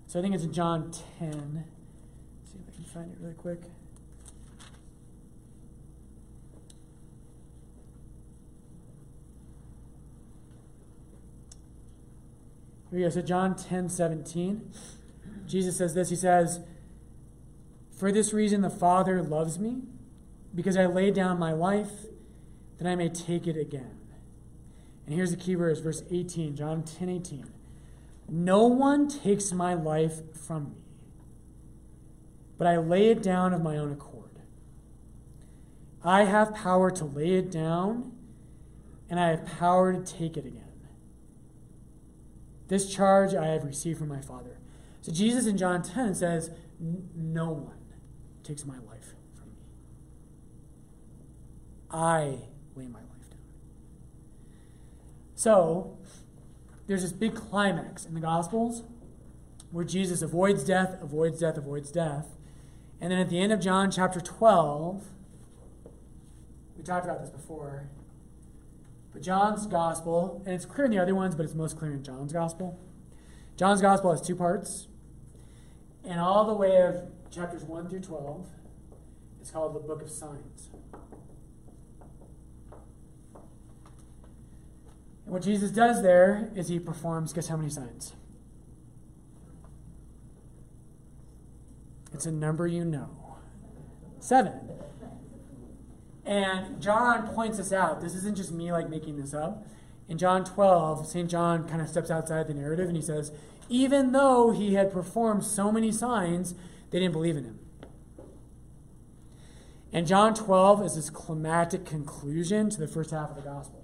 So 0.10 0.18
I 0.18 0.24
think 0.24 0.34
it's 0.34 0.44
in 0.44 0.52
John 0.52 0.92
10. 1.20 1.30
Let's 1.30 2.52
see 2.52 2.58
if 2.58 2.68
I 2.68 2.76
can 2.76 2.84
find 2.84 3.12
it 3.12 3.18
really 3.22 3.36
quick. 3.36 3.62
Here 12.90 12.98
we 12.98 13.02
go. 13.02 13.10
So 13.10 13.22
John 13.22 13.56
10 13.56 13.88
17. 13.88 14.72
Jesus 15.46 15.78
says 15.78 15.94
this. 15.94 16.10
He 16.10 16.16
says, 16.16 16.62
For 17.96 18.12
this 18.12 18.34
reason 18.34 18.62
the 18.62 18.72
Father 18.72 19.22
loves 19.22 19.60
me, 19.60 19.84
because 20.56 20.76
I 20.76 20.88
lay 20.88 21.12
down 21.12 21.38
my 21.38 21.54
life, 21.54 22.08
that 22.80 22.88
I 22.88 22.96
may 22.96 23.10
take 23.10 23.46
it 23.46 23.56
again. 23.56 24.00
And 25.06 25.14
here's 25.14 25.30
the 25.30 25.38
key 25.38 25.54
verse, 25.54 25.82
verse 25.82 26.02
18, 26.10 26.56
John 26.56 26.82
10 26.82 27.10
18. 27.10 27.59
No 28.30 28.66
one 28.66 29.08
takes 29.08 29.52
my 29.52 29.74
life 29.74 30.36
from 30.36 30.72
me, 30.72 30.78
but 32.58 32.68
I 32.68 32.78
lay 32.78 33.10
it 33.10 33.24
down 33.24 33.54
of 33.54 33.62
my 33.62 33.78
own 33.78 33.92
accord. 33.92 34.40
I 36.04 36.24
have 36.24 36.54
power 36.54 36.92
to 36.92 37.06
lay 37.06 37.34
it 37.34 37.52
down, 37.52 38.14
and 39.10 39.20
I 39.20 39.30
have 39.30 39.46
power 39.46 39.94
to 39.94 40.00
take 40.00 40.38
it 40.38 40.46
again. 40.46 40.64
This 42.70 42.88
charge 42.94 43.34
I 43.34 43.48
have 43.48 43.64
received 43.64 43.98
from 43.98 44.08
my 44.08 44.22
Father. 44.22 44.58
So 45.02 45.12
Jesus 45.12 45.48
in 45.48 45.58
John 45.58 45.82
10 45.82 46.16
says, 46.16 46.52
No 46.80 47.50
one 47.50 47.80
takes 48.44 48.66
my 48.66 48.76
life 48.76 49.16
from 49.36 49.48
me. 49.48 49.56
I 51.90 52.38
lay 52.76 52.88
my 52.88 53.00
life 53.00 53.30
down. 53.30 53.40
So, 55.36 55.98
there's 56.90 57.04
this 57.04 57.14
big 57.14 57.36
climax 57.36 58.04
in 58.04 58.16
the 58.16 58.20
Gospels 58.20 58.82
where 59.72 59.86
Jesus 59.86 60.24
avoids 60.24 60.64
death, 60.64 60.98
avoids 61.00 61.40
death, 61.40 61.56
avoids 61.56 61.92
death. 61.92 62.26
And 63.00 63.12
then 63.12 63.20
at 63.20 63.30
the 63.30 63.40
end 63.40 63.54
of 63.54 63.60
John 63.60 63.92
chapter 63.92 64.20
12, 64.20 65.04
we 66.76 66.84
talked 66.84 67.06
about 67.06 67.22
this 67.22 67.30
before. 67.30 67.90
But 69.14 69.22
John's 69.22 69.68
gospel, 69.68 70.42
and 70.48 70.56
it's 70.56 70.66
clear 70.66 70.86
in 70.86 70.92
the 70.92 70.98
other 70.98 71.14
ones, 71.14 71.36
but 71.36 71.44
it's 71.44 71.54
most 71.54 71.78
clear 71.78 71.94
in 71.94 72.04
John's 72.04 72.34
gospel. 72.34 72.80
John's 73.56 73.84
gospel 73.84 74.10
has 74.10 74.20
two 74.20 74.36
parts. 74.36 74.88
And 76.04 76.20
all 76.20 76.44
the 76.46 76.56
way 76.56 76.82
of 76.82 77.04
chapters 77.30 77.64
1 77.66 77.88
through 77.88 78.00
12, 78.00 78.48
it's 79.40 79.52
called 79.52 79.76
the 79.76 79.80
book 79.80 80.02
of 80.02 80.10
signs. 80.10 80.69
And 85.30 85.36
what 85.36 85.44
Jesus 85.44 85.70
does 85.70 86.02
there 86.02 86.50
is 86.56 86.70
he 86.70 86.80
performs, 86.80 87.34
guess 87.34 87.50
how 87.50 87.56
many 87.56 87.70
signs? 87.70 88.16
It's 92.12 92.26
a 92.26 92.32
number 92.32 92.66
you 92.66 92.84
know. 92.84 93.38
Seven. 94.20 94.54
And 96.26 96.82
John 96.82 97.28
points 97.28 97.60
this 97.60 97.72
out. 97.72 98.02
This 98.02 98.16
isn't 98.16 98.38
just 98.38 98.52
me 98.52 98.72
like 98.72 98.90
making 98.90 99.22
this 99.22 99.36
up. 99.36 99.68
In 100.08 100.18
John 100.18 100.44
12, 100.44 101.06
St. 101.06 101.30
John 101.30 101.70
kind 101.70 101.80
of 101.80 101.88
steps 101.88 102.10
outside 102.10 102.48
the 102.48 102.56
narrative 102.56 102.88
and 102.88 102.96
he 102.96 103.04
says, 103.04 103.32
even 103.70 104.14
though 104.14 104.50
he 104.50 104.74
had 104.74 104.92
performed 104.92 105.44
so 105.44 105.72
many 105.72 105.92
signs, 105.92 106.56
they 106.90 106.98
didn't 106.98 107.14
believe 107.14 107.38
in 107.38 107.44
him. 107.44 107.60
And 109.94 110.08
John 110.08 110.34
12 110.34 110.84
is 110.88 110.96
this 110.96 111.12
climactic 111.12 111.86
conclusion 111.86 112.72
to 112.72 112.80
the 112.80 112.88
first 112.88 113.12
half 113.12 113.30
of 113.30 113.36
the 113.36 113.44
gospel. 113.44 113.79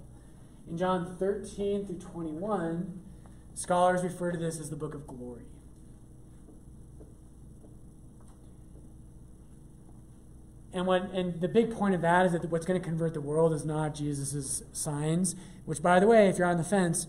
In 0.68 0.76
John 0.76 1.16
13 1.18 1.86
through 1.86 1.98
21, 1.98 3.00
scholars 3.54 4.02
refer 4.02 4.32
to 4.32 4.38
this 4.38 4.58
as 4.58 4.70
the 4.70 4.76
book 4.76 4.94
of 4.94 5.06
glory. 5.06 5.44
And 10.72 10.86
what 10.86 11.10
and 11.12 11.40
the 11.40 11.48
big 11.48 11.70
point 11.70 11.94
of 11.94 12.02
that 12.02 12.26
is 12.26 12.32
that 12.32 12.50
what's 12.50 12.66
going 12.66 12.78
to 12.78 12.86
convert 12.86 13.14
the 13.14 13.20
world 13.20 13.54
is 13.54 13.64
not 13.64 13.94
Jesus' 13.94 14.62
signs, 14.72 15.34
which 15.64 15.82
by 15.82 15.98
the 15.98 16.06
way, 16.06 16.28
if 16.28 16.36
you're 16.36 16.46
on 16.46 16.58
the 16.58 16.64
fence, 16.64 17.06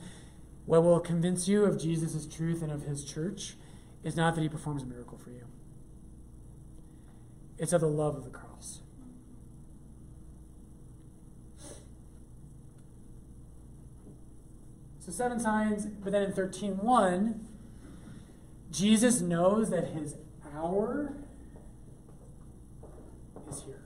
what 0.66 0.84
will 0.84 1.02
convince 1.02 1.50
you 1.50 1.66
of 1.66 1.78
Jesus' 1.78 2.26
truth 2.26 2.62
and 2.62 2.72
of 2.72 2.84
his 2.84 3.04
church 3.04 3.56
is 4.04 4.16
not 4.16 4.36
that 4.36 4.42
he 4.42 4.48
performs 4.48 4.84
a 4.84 4.86
miracle 4.86 5.18
for 5.18 5.32
you. 5.32 5.46
It's 7.58 7.74
of 7.74 7.82
the 7.82 7.88
love 7.88 8.16
of 8.16 8.24
the 8.24 8.30
cross. 8.30 8.47
So 15.08 15.14
seven 15.14 15.40
signs, 15.40 15.86
but 15.86 16.12
then 16.12 16.24
in 16.24 16.34
13.1, 16.34 17.40
Jesus 18.70 19.22
knows 19.22 19.70
that 19.70 19.92
his 19.92 20.16
hour 20.54 21.14
is 23.50 23.64
here. 23.64 23.86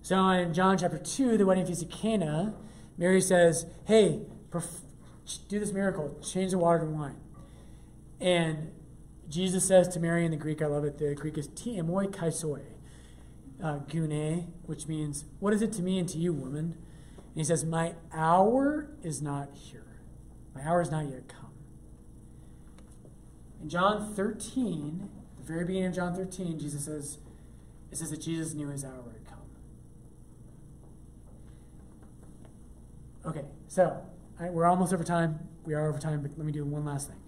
So 0.00 0.26
in 0.30 0.54
John 0.54 0.78
chapter 0.78 0.96
2, 0.96 1.36
the 1.36 1.44
wedding 1.44 1.66
feast 1.66 1.82
of 1.82 1.90
Cana, 1.90 2.54
Mary 2.96 3.20
says, 3.20 3.66
Hey, 3.84 4.22
perf- 4.50 4.80
do 5.48 5.60
this 5.60 5.72
miracle, 5.72 6.18
change 6.22 6.52
the 6.52 6.58
water 6.58 6.78
to 6.78 6.86
wine. 6.86 7.20
And 8.22 8.70
Jesus 9.28 9.68
says 9.68 9.86
to 9.88 10.00
Mary 10.00 10.24
in 10.24 10.30
the 10.30 10.38
Greek, 10.38 10.62
I 10.62 10.66
love 10.66 10.84
it, 10.84 10.96
the 10.96 11.14
Greek 11.14 11.36
is 11.36 11.48
ti 11.48 11.76
emoi 11.76 12.06
kaisoi, 12.06 12.62
uh, 13.62 13.78
gune, 13.88 14.46
which 14.64 14.86
means, 14.86 15.24
What 15.38 15.52
is 15.52 15.62
it 15.62 15.72
to 15.74 15.82
me 15.82 15.98
and 15.98 16.08
to 16.08 16.18
you, 16.18 16.32
woman? 16.32 16.76
And 17.16 17.36
he 17.36 17.44
says, 17.44 17.64
My 17.64 17.94
hour 18.12 18.88
is 19.02 19.20
not 19.22 19.50
here. 19.54 19.86
My 20.54 20.62
hour 20.62 20.80
is 20.80 20.90
not 20.90 21.04
yet 21.08 21.28
come. 21.28 21.50
In 23.62 23.68
John 23.68 24.14
13, 24.14 25.08
the 25.38 25.42
very 25.44 25.64
beginning 25.64 25.88
of 25.88 25.94
John 25.94 26.14
13, 26.14 26.58
Jesus 26.58 26.86
says, 26.86 27.18
it 27.90 27.98
says 27.98 28.10
that 28.10 28.20
Jesus 28.20 28.54
knew 28.54 28.68
his 28.68 28.84
hour 28.84 29.04
had 29.12 29.26
come. 29.26 29.38
Okay, 33.26 33.44
so 33.68 34.02
we're 34.38 34.64
almost 34.64 34.92
over 34.92 35.04
time. 35.04 35.40
We 35.64 35.74
are 35.74 35.88
over 35.88 35.98
time, 35.98 36.22
but 36.22 36.30
let 36.36 36.46
me 36.46 36.52
do 36.52 36.64
one 36.64 36.84
last 36.84 37.08
thing. 37.08 37.18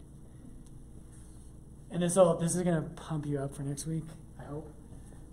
And 1.90 2.02
this 2.02 2.16
will, 2.16 2.38
this 2.38 2.54
is 2.54 2.62
going 2.62 2.82
to 2.82 2.88
pump 2.90 3.26
you 3.26 3.38
up 3.38 3.54
for 3.54 3.62
next 3.62 3.86
week, 3.86 4.04
I 4.40 4.44
hope. 4.44 4.72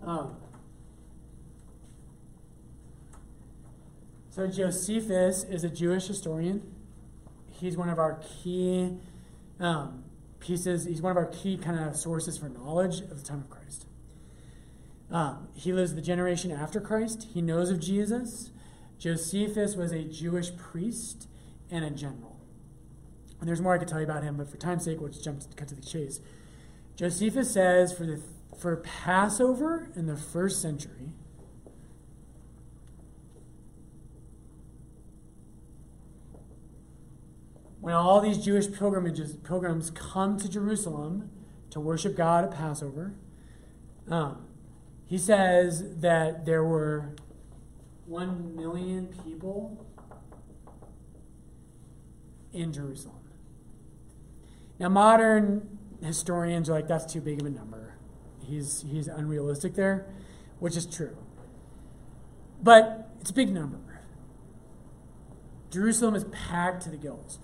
Um, 0.01 0.35
so 4.29 4.47
Josephus 4.47 5.43
is 5.43 5.63
a 5.63 5.69
Jewish 5.69 6.07
historian. 6.07 6.61
He's 7.47 7.75
one 7.75 7.89
of 7.89 7.99
our 7.99 8.21
key 8.43 8.97
um, 9.59 10.03
pieces. 10.39 10.85
He's 10.85 11.01
one 11.01 11.11
of 11.11 11.17
our 11.17 11.25
key 11.25 11.57
kind 11.57 11.79
of 11.79 11.95
sources 11.95 12.37
for 12.37 12.49
knowledge 12.49 13.01
of 13.01 13.21
the 13.21 13.23
time 13.23 13.39
of 13.39 13.49
Christ. 13.49 13.85
Um, 15.11 15.47
he 15.55 15.73
lives 15.73 15.95
the 15.95 16.01
generation 16.01 16.51
after 16.51 16.79
Christ. 16.79 17.27
He 17.33 17.41
knows 17.41 17.69
of 17.69 17.79
Jesus. 17.79 18.51
Josephus 18.97 19.75
was 19.75 19.91
a 19.91 20.03
Jewish 20.03 20.55
priest 20.55 21.27
and 21.71 21.83
a 21.83 21.89
general. 21.89 22.39
And 23.39 23.47
there's 23.47 23.61
more 23.61 23.73
I 23.73 23.77
could 23.77 23.87
tell 23.87 23.99
you 23.99 24.05
about 24.05 24.23
him, 24.23 24.37
but 24.37 24.49
for 24.49 24.57
time's 24.57 24.83
sake, 24.83 24.99
we'll 24.99 25.09
just 25.09 25.23
jump 25.23 25.39
to, 25.39 25.47
cut 25.55 25.69
to 25.69 25.75
the 25.75 25.81
chase. 25.81 26.19
Josephus 26.95 27.51
says 27.51 27.93
for 27.93 28.05
the 28.05 28.21
for 28.57 28.75
Passover 28.75 29.89
in 29.95 30.05
the 30.05 30.17
first 30.17 30.61
century, 30.61 31.13
when 37.89 37.97
all 37.97 38.21
these 38.21 38.37
Jewish 38.37 38.71
pilgrimages 38.71 39.33
pilgrims 39.37 39.89
come 39.89 40.37
to 40.37 40.47
Jerusalem 40.47 41.31
to 41.71 41.79
worship 41.79 42.15
God 42.15 42.43
at 42.43 42.51
Passover, 42.51 43.15
um, 44.11 44.45
he 45.07 45.17
says 45.17 45.95
that 45.95 46.45
there 46.45 46.63
were 46.63 47.15
one 48.05 48.55
million 48.55 49.07
people 49.25 49.87
in 52.53 52.71
Jerusalem. 52.71 53.23
Now, 54.77 54.89
modern 54.89 55.79
historians 56.03 56.69
are 56.69 56.73
like, 56.73 56.87
that's 56.87 57.11
too 57.11 57.21
big 57.21 57.41
of 57.41 57.47
a 57.47 57.49
number. 57.49 57.95
He's, 58.45 58.85
he's 58.87 59.07
unrealistic 59.07 59.73
there, 59.73 60.05
which 60.59 60.77
is 60.77 60.85
true. 60.85 61.17
But 62.61 63.09
it's 63.19 63.31
a 63.31 63.33
big 63.33 63.51
number. 63.51 63.79
Jerusalem 65.71 66.13
is 66.13 66.25
packed 66.25 66.83
to 66.83 66.91
the 66.91 66.97
gills. 66.97 67.39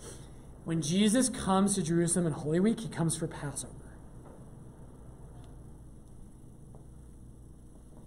When 0.65 0.81
Jesus 0.81 1.29
comes 1.29 1.75
to 1.75 1.83
Jerusalem 1.83 2.25
in 2.25 2.33
Holy 2.33 2.59
Week, 2.59 2.79
he 2.79 2.89
comes 2.89 3.15
for 3.15 3.27
Passover. 3.27 3.73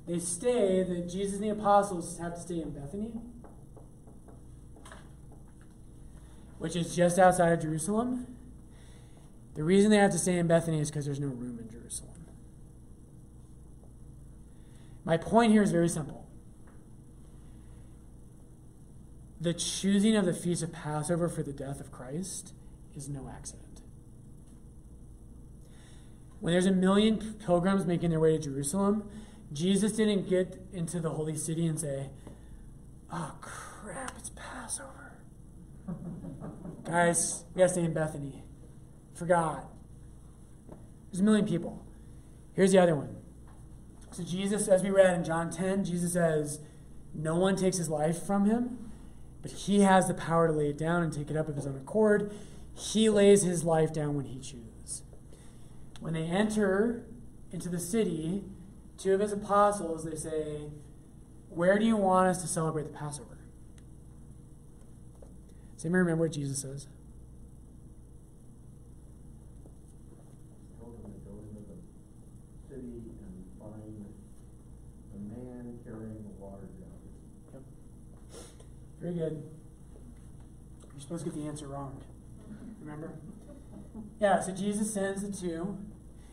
They 0.09 0.19
stay, 0.19 0.83
that 0.83 1.09
Jesus 1.09 1.35
and 1.35 1.45
the 1.45 1.51
apostles 1.51 2.19
have 2.19 2.35
to 2.35 2.41
stay 2.41 2.61
in 2.61 2.71
Bethany, 2.71 3.13
which 6.59 6.75
is 6.75 6.97
just 6.97 7.19
outside 7.19 7.53
of 7.53 7.61
Jerusalem. 7.61 8.27
The 9.55 9.63
reason 9.63 9.91
they 9.91 9.99
have 9.99 10.13
to 10.13 10.19
stay 10.19 10.39
in 10.39 10.49
Bethany 10.49 10.81
is 10.81 10.91
because 10.91 11.05
there's 11.05 11.21
no 11.21 11.29
room 11.29 11.59
in 11.61 11.71
Jerusalem. 11.71 12.15
My 15.05 15.17
point 15.17 15.53
here 15.53 15.63
is 15.63 15.71
very 15.71 15.89
simple. 15.89 16.18
The 19.41 19.55
choosing 19.55 20.17
of 20.17 20.25
the 20.25 20.33
Feast 20.33 20.63
of 20.63 20.73
Passover 20.73 21.29
for 21.29 21.43
the 21.43 21.53
death 21.53 21.81
of 21.81 21.93
Christ 21.93 22.53
is 22.97 23.09
no 23.09 23.31
accident. 23.33 23.81
When 26.41 26.53
there's 26.53 26.67
a 26.67 26.73
million 26.73 27.35
pilgrims 27.45 27.87
making 27.87 28.11
their 28.11 28.21
way 28.21 28.37
to 28.37 28.43
Jerusalem, 28.43 29.09
Jesus 29.53 29.93
didn't 29.93 30.29
get 30.29 30.61
into 30.73 31.01
the 31.01 31.11
holy 31.11 31.37
city 31.37 31.67
and 31.67 31.79
say, 31.79 32.11
Oh 33.13 33.35
crap, 33.41 34.15
it's 34.19 34.31
Passover. 34.31 35.13
Guys, 36.85 37.45
we 37.55 37.61
gotta 37.61 37.73
stay 37.73 37.85
in 37.85 37.93
Bethany. 37.93 38.43
Forgot. 39.15 39.69
There's 41.11 41.21
a 41.21 41.25
million 41.25 41.47
people. 41.47 41.85
Here's 42.53 42.73
the 42.73 42.79
other 42.79 42.95
one. 42.95 43.17
So, 44.11 44.23
Jesus, 44.23 44.69
as 44.69 44.83
we 44.83 44.91
read 44.91 45.15
in 45.15 45.25
John 45.25 45.51
10, 45.51 45.85
Jesus 45.85 46.13
says, 46.13 46.61
No 47.15 47.37
one 47.37 47.57
takes 47.57 47.77
his 47.77 47.89
life 47.89 48.23
from 48.23 48.47
him, 48.47 48.88
but 49.49 49.57
he 49.61 49.81
has 49.81 50.07
the 50.07 50.15
power 50.15 50.47
to 50.47 50.53
lay 50.53 50.69
it 50.69 50.77
down 50.77 51.03
and 51.03 51.11
take 51.11 51.31
it 51.31 51.37
up 51.37 51.49
of 51.49 51.57
his 51.57 51.67
own 51.67 51.77
accord. 51.77 52.31
He 52.75 53.09
lays 53.09 53.43
his 53.43 53.65
life 53.65 53.95
down 53.95 54.15
when 54.15 54.27
he 54.27 54.39
chooses. 54.39 55.03
When 56.01 56.13
they 56.13 56.25
enter 56.25 57.07
into 57.51 57.71
the 57.71 57.79
city, 57.79 58.45
two 58.99 59.15
of 59.15 59.21
his 59.21 59.33
apostles, 59.33 60.05
they 60.05 60.17
say, 60.17 60.69
Where 61.49 61.79
do 61.79 61.87
you 61.87 61.97
want 61.97 62.29
us 62.29 62.43
to 62.43 62.47
celebrate 62.47 62.83
the 62.83 62.97
Passover? 62.97 63.39
Does 65.77 65.87
anybody 65.87 66.01
remember 66.01 66.25
what 66.25 66.33
Jesus 66.33 66.61
says? 66.61 66.87
Very 79.01 79.15
good. 79.15 79.43
You're 80.93 81.01
supposed 81.01 81.25
to 81.25 81.31
get 81.31 81.41
the 81.41 81.49
answer 81.49 81.67
wrong. 81.67 82.03
Remember? 82.81 83.13
Yeah, 84.21 84.41
so 84.41 84.53
Jesus 84.53 84.93
sends 84.93 85.23
the 85.23 85.31
two. 85.31 85.79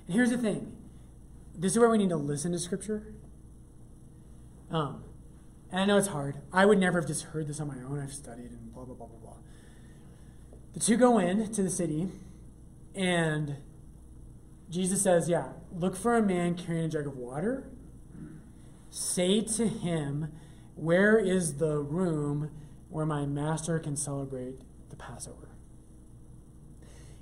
And 0.08 0.16
here's 0.16 0.32
the 0.32 0.38
thing 0.38 0.76
this 1.58 1.74
is 1.74 1.80
where 1.80 1.90
we 1.90 1.98
need 1.98 2.10
to 2.10 2.18
listen 2.18 2.52
to 2.52 2.60
Scripture. 2.60 3.04
Um, 4.72 5.04
and 5.72 5.82
I 5.82 5.86
know 5.86 5.98
it's 5.98 6.08
hard. 6.08 6.38
I 6.52 6.66
would 6.66 6.80
never 6.80 7.00
have 7.00 7.08
just 7.08 7.24
heard 7.26 7.48
this 7.48 7.60
on 7.60 7.68
my 7.68 7.78
own. 7.88 8.00
I've 8.00 8.14
studied 8.14 8.52
and 8.52 8.74
blah, 8.74 8.84
blah, 8.84 8.96
blah, 8.96 9.08
blah, 9.08 9.20
blah. 9.20 9.38
The 10.74 10.80
two 10.80 10.98
go 10.98 11.20
in 11.20 11.52
to 11.52 11.64
the 11.64 11.70
city, 11.70 12.10
and 12.94 13.58
Jesus 14.70 15.02
says, 15.02 15.30
Yeah, 15.30 15.50
look 15.72 15.96
for 15.96 16.18
a 16.18 16.22
man 16.22 16.56
carrying 16.56 16.86
a 16.86 16.90
jug 16.90 17.08
of 17.08 17.18
water. 17.18 17.68
Say 18.90 19.42
to 19.42 19.68
him, 19.68 20.32
Where 20.76 21.18
is 21.18 21.56
the 21.56 21.77
room 21.80 22.52
where 22.89 23.06
my 23.06 23.26
master 23.26 23.80
can 23.80 23.95
celebrate 23.95 24.61
the 24.89 24.95
Passover? 24.95 25.49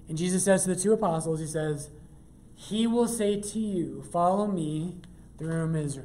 And 0.09 0.17
Jesus 0.17 0.43
says 0.43 0.63
to 0.63 0.73
the 0.73 0.79
two 0.79 0.93
apostles, 0.93 1.39
He 1.39 1.47
says, 1.47 1.89
He 2.55 2.87
will 2.87 3.07
say 3.07 3.39
to 3.39 3.59
you, 3.59 4.03
Follow 4.11 4.47
me. 4.47 4.97
The 5.37 5.45
room 5.45 5.75
is 5.75 5.99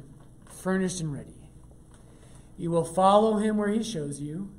furnished 0.45 0.99
and 0.99 1.13
ready. 1.13 1.49
You 2.57 2.71
will 2.71 2.83
follow 2.83 3.37
him 3.37 3.57
where 3.57 3.69
he 3.69 3.83
shows 3.83 4.19
you, 4.19 4.51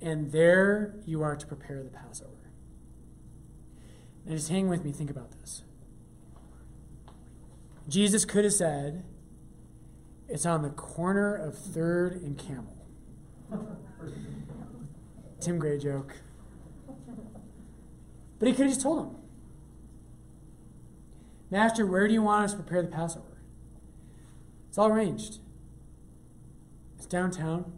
and 0.00 0.30
there 0.30 0.94
you 1.04 1.22
are 1.22 1.34
to 1.34 1.46
prepare 1.46 1.82
the 1.82 1.90
Passover. 1.90 2.30
Now, 4.24 4.34
just 4.34 4.50
hang 4.50 4.68
with 4.68 4.84
me, 4.84 4.92
think 4.92 5.10
about 5.10 5.32
this. 5.32 5.62
Jesus 7.88 8.24
could 8.24 8.44
have 8.44 8.52
said, 8.52 9.04
It's 10.28 10.44
on 10.44 10.62
the 10.62 10.68
corner 10.70 11.34
of 11.34 11.54
3rd 11.54 12.24
and 12.24 12.38
Camel. 12.38 12.76
Tim 15.40 15.58
Gray 15.58 15.78
joke. 15.78 16.16
But 18.38 18.48
he 18.48 18.54
could 18.54 18.66
have 18.66 18.70
just 18.70 18.82
told 18.82 19.06
him, 19.06 19.16
Master, 21.50 21.86
where 21.86 22.06
do 22.06 22.12
you 22.12 22.22
want 22.22 22.44
us 22.44 22.52
to 22.52 22.58
prepare 22.58 22.82
the 22.82 22.88
Passover? 22.88 23.24
It's 24.68 24.76
all 24.76 24.88
arranged. 24.88 25.38
It's 26.96 27.06
downtown. 27.06 27.72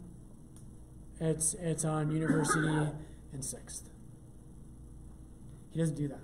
It's 1.19 1.53
it's 1.53 1.85
on 1.85 2.11
University 2.11 2.91
and 3.31 3.45
Sixth. 3.45 3.89
He 5.71 5.79
doesn't 5.79 5.95
do 5.95 6.09
that. 6.09 6.19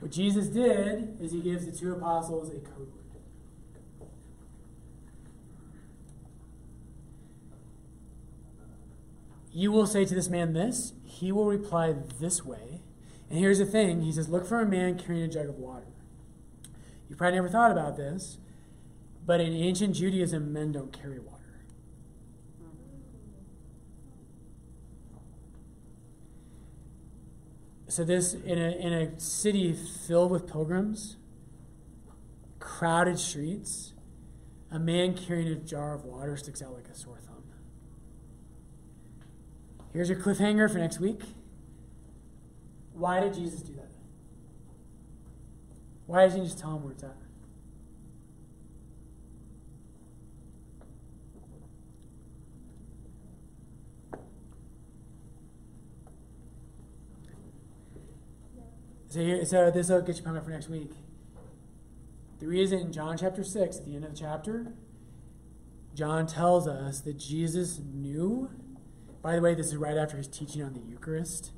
What 0.00 0.12
Jesus 0.12 0.46
did 0.46 1.18
is 1.20 1.32
he 1.32 1.40
gives 1.40 1.66
the 1.66 1.72
two 1.72 1.92
apostles 1.92 2.48
a 2.50 2.60
code 2.60 2.97
You 9.52 9.72
will 9.72 9.86
say 9.86 10.04
to 10.04 10.14
this 10.14 10.28
man 10.28 10.52
this, 10.52 10.92
he 11.04 11.32
will 11.32 11.46
reply 11.46 11.94
this 12.20 12.44
way. 12.44 12.82
And 13.30 13.38
here's 13.38 13.58
the 13.58 13.66
thing 13.66 14.02
he 14.02 14.12
says, 14.12 14.28
Look 14.28 14.46
for 14.46 14.60
a 14.60 14.66
man 14.66 14.98
carrying 14.98 15.24
a 15.24 15.28
jug 15.28 15.48
of 15.48 15.56
water. 15.56 15.86
You 17.08 17.16
probably 17.16 17.36
never 17.36 17.48
thought 17.48 17.70
about 17.70 17.96
this, 17.96 18.38
but 19.24 19.40
in 19.40 19.52
ancient 19.52 19.96
Judaism, 19.96 20.52
men 20.52 20.72
don't 20.72 20.92
carry 20.92 21.18
water. 21.18 21.38
So 27.88 28.04
this 28.04 28.34
in 28.34 28.58
a 28.58 28.70
in 28.70 28.92
a 28.92 29.18
city 29.18 29.72
filled 29.72 30.30
with 30.30 30.46
pilgrims, 30.46 31.16
crowded 32.58 33.18
streets, 33.18 33.94
a 34.70 34.78
man 34.78 35.14
carrying 35.14 35.48
a 35.48 35.56
jar 35.56 35.94
of 35.94 36.04
water 36.04 36.36
sticks 36.36 36.62
out 36.62 36.74
like 36.74 36.88
a 36.88 36.94
sore 36.94 37.18
thumb. 37.18 37.27
Here's 39.92 40.08
your 40.08 40.18
cliffhanger 40.18 40.70
for 40.70 40.78
next 40.78 41.00
week. 41.00 41.22
Why 42.94 43.20
did 43.20 43.34
Jesus 43.34 43.62
do 43.62 43.74
that? 43.74 43.90
Why 46.06 46.24
doesn't 46.24 46.40
he 46.40 46.46
just 46.46 46.58
tell 46.58 46.76
him 46.76 46.84
where 46.84 46.92
it's 46.92 47.02
at? 47.02 47.16
So, 59.10 59.20
here, 59.20 59.44
so 59.44 59.70
this 59.70 59.88
will 59.88 60.02
get 60.02 60.16
you 60.16 60.22
pumped 60.22 60.38
up 60.38 60.44
for 60.44 60.50
next 60.50 60.68
week. 60.68 60.92
The 62.40 62.46
reason 62.46 62.78
in 62.78 62.92
John 62.92 63.16
chapter 63.16 63.42
6, 63.42 63.78
at 63.78 63.84
the 63.84 63.94
end 63.94 64.04
of 64.04 64.10
the 64.12 64.16
chapter, 64.16 64.74
John 65.94 66.26
tells 66.26 66.68
us 66.68 67.00
that 67.00 67.18
Jesus 67.18 67.80
knew. 67.80 68.50
By 69.22 69.34
the 69.34 69.42
way, 69.42 69.54
this 69.54 69.66
is 69.66 69.76
right 69.76 69.96
after 69.96 70.16
his 70.16 70.28
teaching 70.28 70.62
on 70.62 70.74
the 70.74 70.80
Eucharist. 70.80 71.52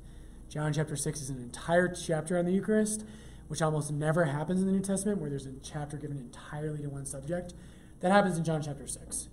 John 0.49 0.73
chapter 0.73 0.95
6 0.95 1.21
is 1.21 1.29
an 1.29 1.37
entire 1.37 1.87
chapter 1.87 2.37
on 2.37 2.45
the 2.45 2.51
Eucharist, 2.51 3.05
which 3.47 3.61
almost 3.61 3.91
never 3.91 4.25
happens 4.25 4.61
in 4.61 4.67
the 4.67 4.73
New 4.73 4.81
Testament, 4.81 5.19
where 5.19 5.29
there's 5.29 5.45
a 5.45 5.53
chapter 5.63 5.97
given 5.97 6.17
entirely 6.17 6.81
to 6.81 6.89
one 6.89 7.05
subject. 7.05 7.53
That 8.01 8.11
happens 8.11 8.37
in 8.37 8.43
John 8.43 8.61
chapter 8.61 8.87
6. 8.87 9.29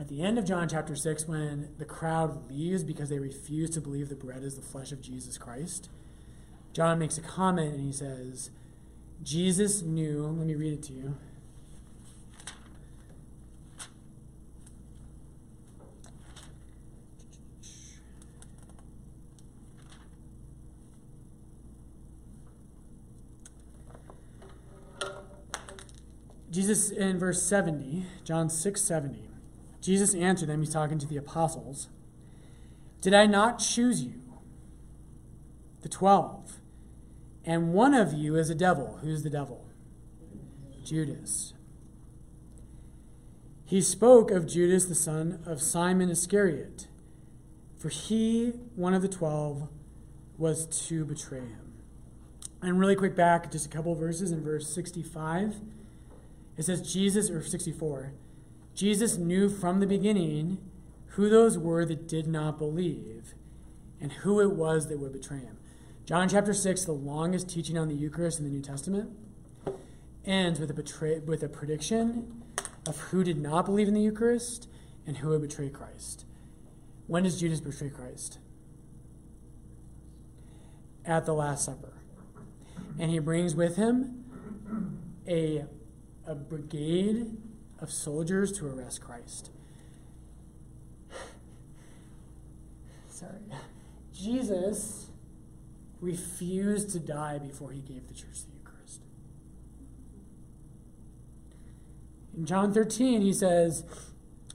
At 0.00 0.08
the 0.08 0.22
end 0.22 0.38
of 0.38 0.44
John 0.44 0.68
chapter 0.68 0.94
6, 0.94 1.26
when 1.26 1.70
the 1.76 1.84
crowd 1.84 2.48
leaves 2.48 2.84
because 2.84 3.08
they 3.08 3.18
refuse 3.18 3.70
to 3.70 3.80
believe 3.80 4.08
the 4.08 4.14
bread 4.14 4.44
is 4.44 4.54
the 4.54 4.62
flesh 4.62 4.92
of 4.92 5.00
Jesus 5.00 5.36
Christ, 5.36 5.88
John 6.72 7.00
makes 7.00 7.18
a 7.18 7.22
comment 7.22 7.74
and 7.74 7.84
he 7.84 7.92
says, 7.92 8.50
Jesus 9.24 9.82
knew, 9.82 10.26
let 10.26 10.46
me 10.46 10.54
read 10.54 10.72
it 10.72 10.82
to 10.84 10.92
you. 10.92 11.16
Jesus 26.58 26.90
in 26.90 27.20
verse 27.20 27.40
70, 27.40 28.04
John 28.24 28.50
6 28.50 28.80
70, 28.80 29.28
Jesus 29.80 30.12
answered 30.12 30.48
them, 30.48 30.60
he's 30.60 30.72
talking 30.72 30.98
to 30.98 31.06
the 31.06 31.16
apostles, 31.16 31.86
Did 33.00 33.14
I 33.14 33.26
not 33.26 33.60
choose 33.60 34.02
you, 34.02 34.20
the 35.82 35.88
twelve? 35.88 36.56
And 37.44 37.72
one 37.72 37.94
of 37.94 38.12
you 38.12 38.34
is 38.34 38.50
a 38.50 38.56
devil. 38.56 38.98
Who's 39.02 39.22
the 39.22 39.30
devil? 39.30 39.66
Judas. 40.84 41.54
he 43.64 43.80
spoke 43.80 44.32
of 44.32 44.44
Judas, 44.44 44.86
the 44.86 44.96
son 44.96 45.40
of 45.46 45.62
Simon 45.62 46.10
Iscariot, 46.10 46.88
for 47.76 47.88
he, 47.88 48.48
one 48.74 48.94
of 48.94 49.02
the 49.02 49.08
twelve, 49.08 49.68
was 50.36 50.66
to 50.88 51.04
betray 51.04 51.38
him. 51.38 51.74
And 52.60 52.80
really 52.80 52.96
quick 52.96 53.14
back, 53.14 53.52
just 53.52 53.66
a 53.66 53.68
couple 53.68 53.92
of 53.92 54.00
verses 54.00 54.32
in 54.32 54.42
verse 54.42 54.68
65. 54.74 55.60
It 56.58 56.64
says, 56.64 56.92
Jesus, 56.92 57.30
or 57.30 57.42
64, 57.42 58.12
Jesus 58.74 59.16
knew 59.16 59.48
from 59.48 59.78
the 59.80 59.86
beginning 59.86 60.58
who 61.12 61.30
those 61.30 61.56
were 61.56 61.84
that 61.84 62.08
did 62.08 62.26
not 62.26 62.58
believe 62.58 63.34
and 64.00 64.12
who 64.12 64.40
it 64.40 64.52
was 64.52 64.88
that 64.88 64.98
would 64.98 65.12
betray 65.12 65.38
him. 65.38 65.56
John 66.04 66.28
chapter 66.28 66.52
6, 66.52 66.84
the 66.84 66.92
longest 66.92 67.48
teaching 67.48 67.78
on 67.78 67.88
the 67.88 67.94
Eucharist 67.94 68.40
in 68.40 68.44
the 68.44 68.50
New 68.50 68.62
Testament, 68.62 69.10
ends 70.24 70.58
with 70.58 70.70
a, 70.70 70.74
betray, 70.74 71.20
with 71.20 71.42
a 71.42 71.48
prediction 71.48 72.42
of 72.86 72.98
who 72.98 73.22
did 73.22 73.38
not 73.38 73.64
believe 73.64 73.88
in 73.88 73.94
the 73.94 74.02
Eucharist 74.02 74.68
and 75.06 75.18
who 75.18 75.28
would 75.28 75.42
betray 75.42 75.68
Christ. 75.68 76.24
When 77.06 77.22
does 77.22 77.38
Judas 77.38 77.60
betray 77.60 77.90
Christ? 77.90 78.38
At 81.04 81.24
the 81.24 81.34
Last 81.34 81.64
Supper. 81.64 81.94
And 82.98 83.10
he 83.10 83.18
brings 83.18 83.54
with 83.54 83.76
him 83.76 84.24
a, 85.26 85.64
a 86.28 86.34
brigade 86.34 87.36
of 87.80 87.90
soldiers 87.90 88.52
to 88.52 88.66
arrest 88.66 89.00
Christ. 89.00 89.50
Sorry. 93.08 93.32
Jesus 94.12 95.06
refused 96.00 96.90
to 96.90 97.00
die 97.00 97.38
before 97.38 97.72
he 97.72 97.80
gave 97.80 98.06
the 98.06 98.14
church 98.14 98.44
the 98.44 98.52
Eucharist. 98.58 99.00
In 102.36 102.44
John 102.44 102.72
13, 102.72 103.22
he 103.22 103.32
says, 103.32 103.84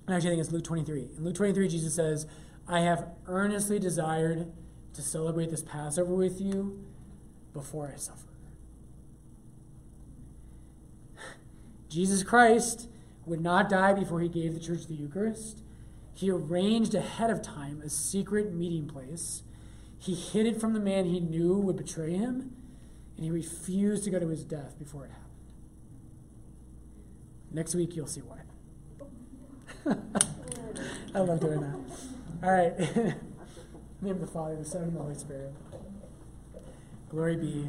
actually, 0.07 0.15
I 0.15 0.19
think 0.19 0.39
it's 0.41 0.51
Luke 0.51 0.63
23. 0.63 1.09
In 1.17 1.23
Luke 1.23 1.35
23, 1.35 1.67
Jesus 1.67 1.95
says, 1.95 2.27
I 2.67 2.81
have 2.81 3.07
earnestly 3.27 3.79
desired 3.79 4.51
to 4.93 5.01
celebrate 5.01 5.49
this 5.49 5.63
Passover 5.63 6.13
with 6.13 6.39
you 6.39 6.85
before 7.51 7.91
I 7.93 7.97
suffer. 7.97 8.32
Jesus 11.93 12.23
Christ 12.23 12.89
would 13.27 13.39
not 13.39 13.69
die 13.69 13.93
before 13.93 14.19
he 14.19 14.27
gave 14.27 14.55
the 14.55 14.59
church 14.59 14.87
the 14.87 14.95
Eucharist. 14.95 15.61
He 16.15 16.31
arranged 16.31 16.95
ahead 16.95 17.29
of 17.29 17.43
time 17.43 17.83
a 17.85 17.89
secret 17.89 18.51
meeting 18.51 18.87
place. 18.87 19.43
He 19.99 20.15
hid 20.15 20.47
it 20.47 20.59
from 20.59 20.73
the 20.73 20.79
man 20.79 21.05
he 21.05 21.19
knew 21.19 21.53
would 21.53 21.77
betray 21.77 22.13
him, 22.13 22.51
and 23.15 23.23
he 23.23 23.29
refused 23.29 24.05
to 24.05 24.09
go 24.09 24.17
to 24.17 24.27
his 24.29 24.43
death 24.43 24.73
before 24.79 25.05
it 25.05 25.11
happened. 25.11 25.23
Next 27.51 27.75
week, 27.75 27.95
you'll 27.95 28.07
see 28.07 28.21
why. 28.21 28.39
I 31.13 31.19
love 31.19 31.41
doing 31.41 31.61
that. 31.61 31.75
All 32.41 32.51
right. 32.51 32.75
Name 34.01 34.15
of 34.15 34.19
the 34.19 34.25
Father, 34.25 34.55
the 34.55 34.65
Son, 34.65 34.81
and 34.81 34.95
the 34.95 34.99
Holy 34.99 35.13
Spirit. 35.13 35.53
Glory 37.11 37.35
be 37.35 37.67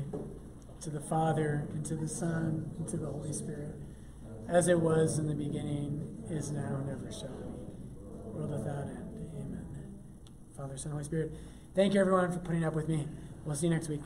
to 0.81 0.89
the 0.89 1.01
Father, 1.01 1.69
and 1.75 1.85
to 1.85 1.95
the 1.95 2.09
Son, 2.09 2.71
and 2.79 2.89
to 2.89 2.97
the 2.97 3.07
Holy 3.07 3.35
Spirit, 3.35 3.75
as 4.49 4.69
it 4.69 4.81
was 4.81 5.19
in 5.19 5.27
the 5.27 5.35
beginning, 5.35 6.25
is 6.31 6.51
now, 6.51 6.77
and 6.77 6.91
ever 6.91 7.13
shall 7.13 7.29
be, 7.29 7.45
world 8.33 8.51
without 8.51 8.85
end. 8.85 9.29
Amen. 9.37 9.67
Father, 10.57 10.77
Son, 10.77 10.93
Holy 10.93 11.05
Spirit. 11.05 11.33
Thank 11.75 11.95
you, 11.95 12.01
everyone, 12.01 12.33
for 12.33 12.39
putting 12.39 12.65
up 12.65 12.75
with 12.75 12.89
me. 12.89 13.07
We'll 13.45 13.57
see 13.57 13.67
you 13.67 13.75
next 13.75 13.89
week. 13.89 14.01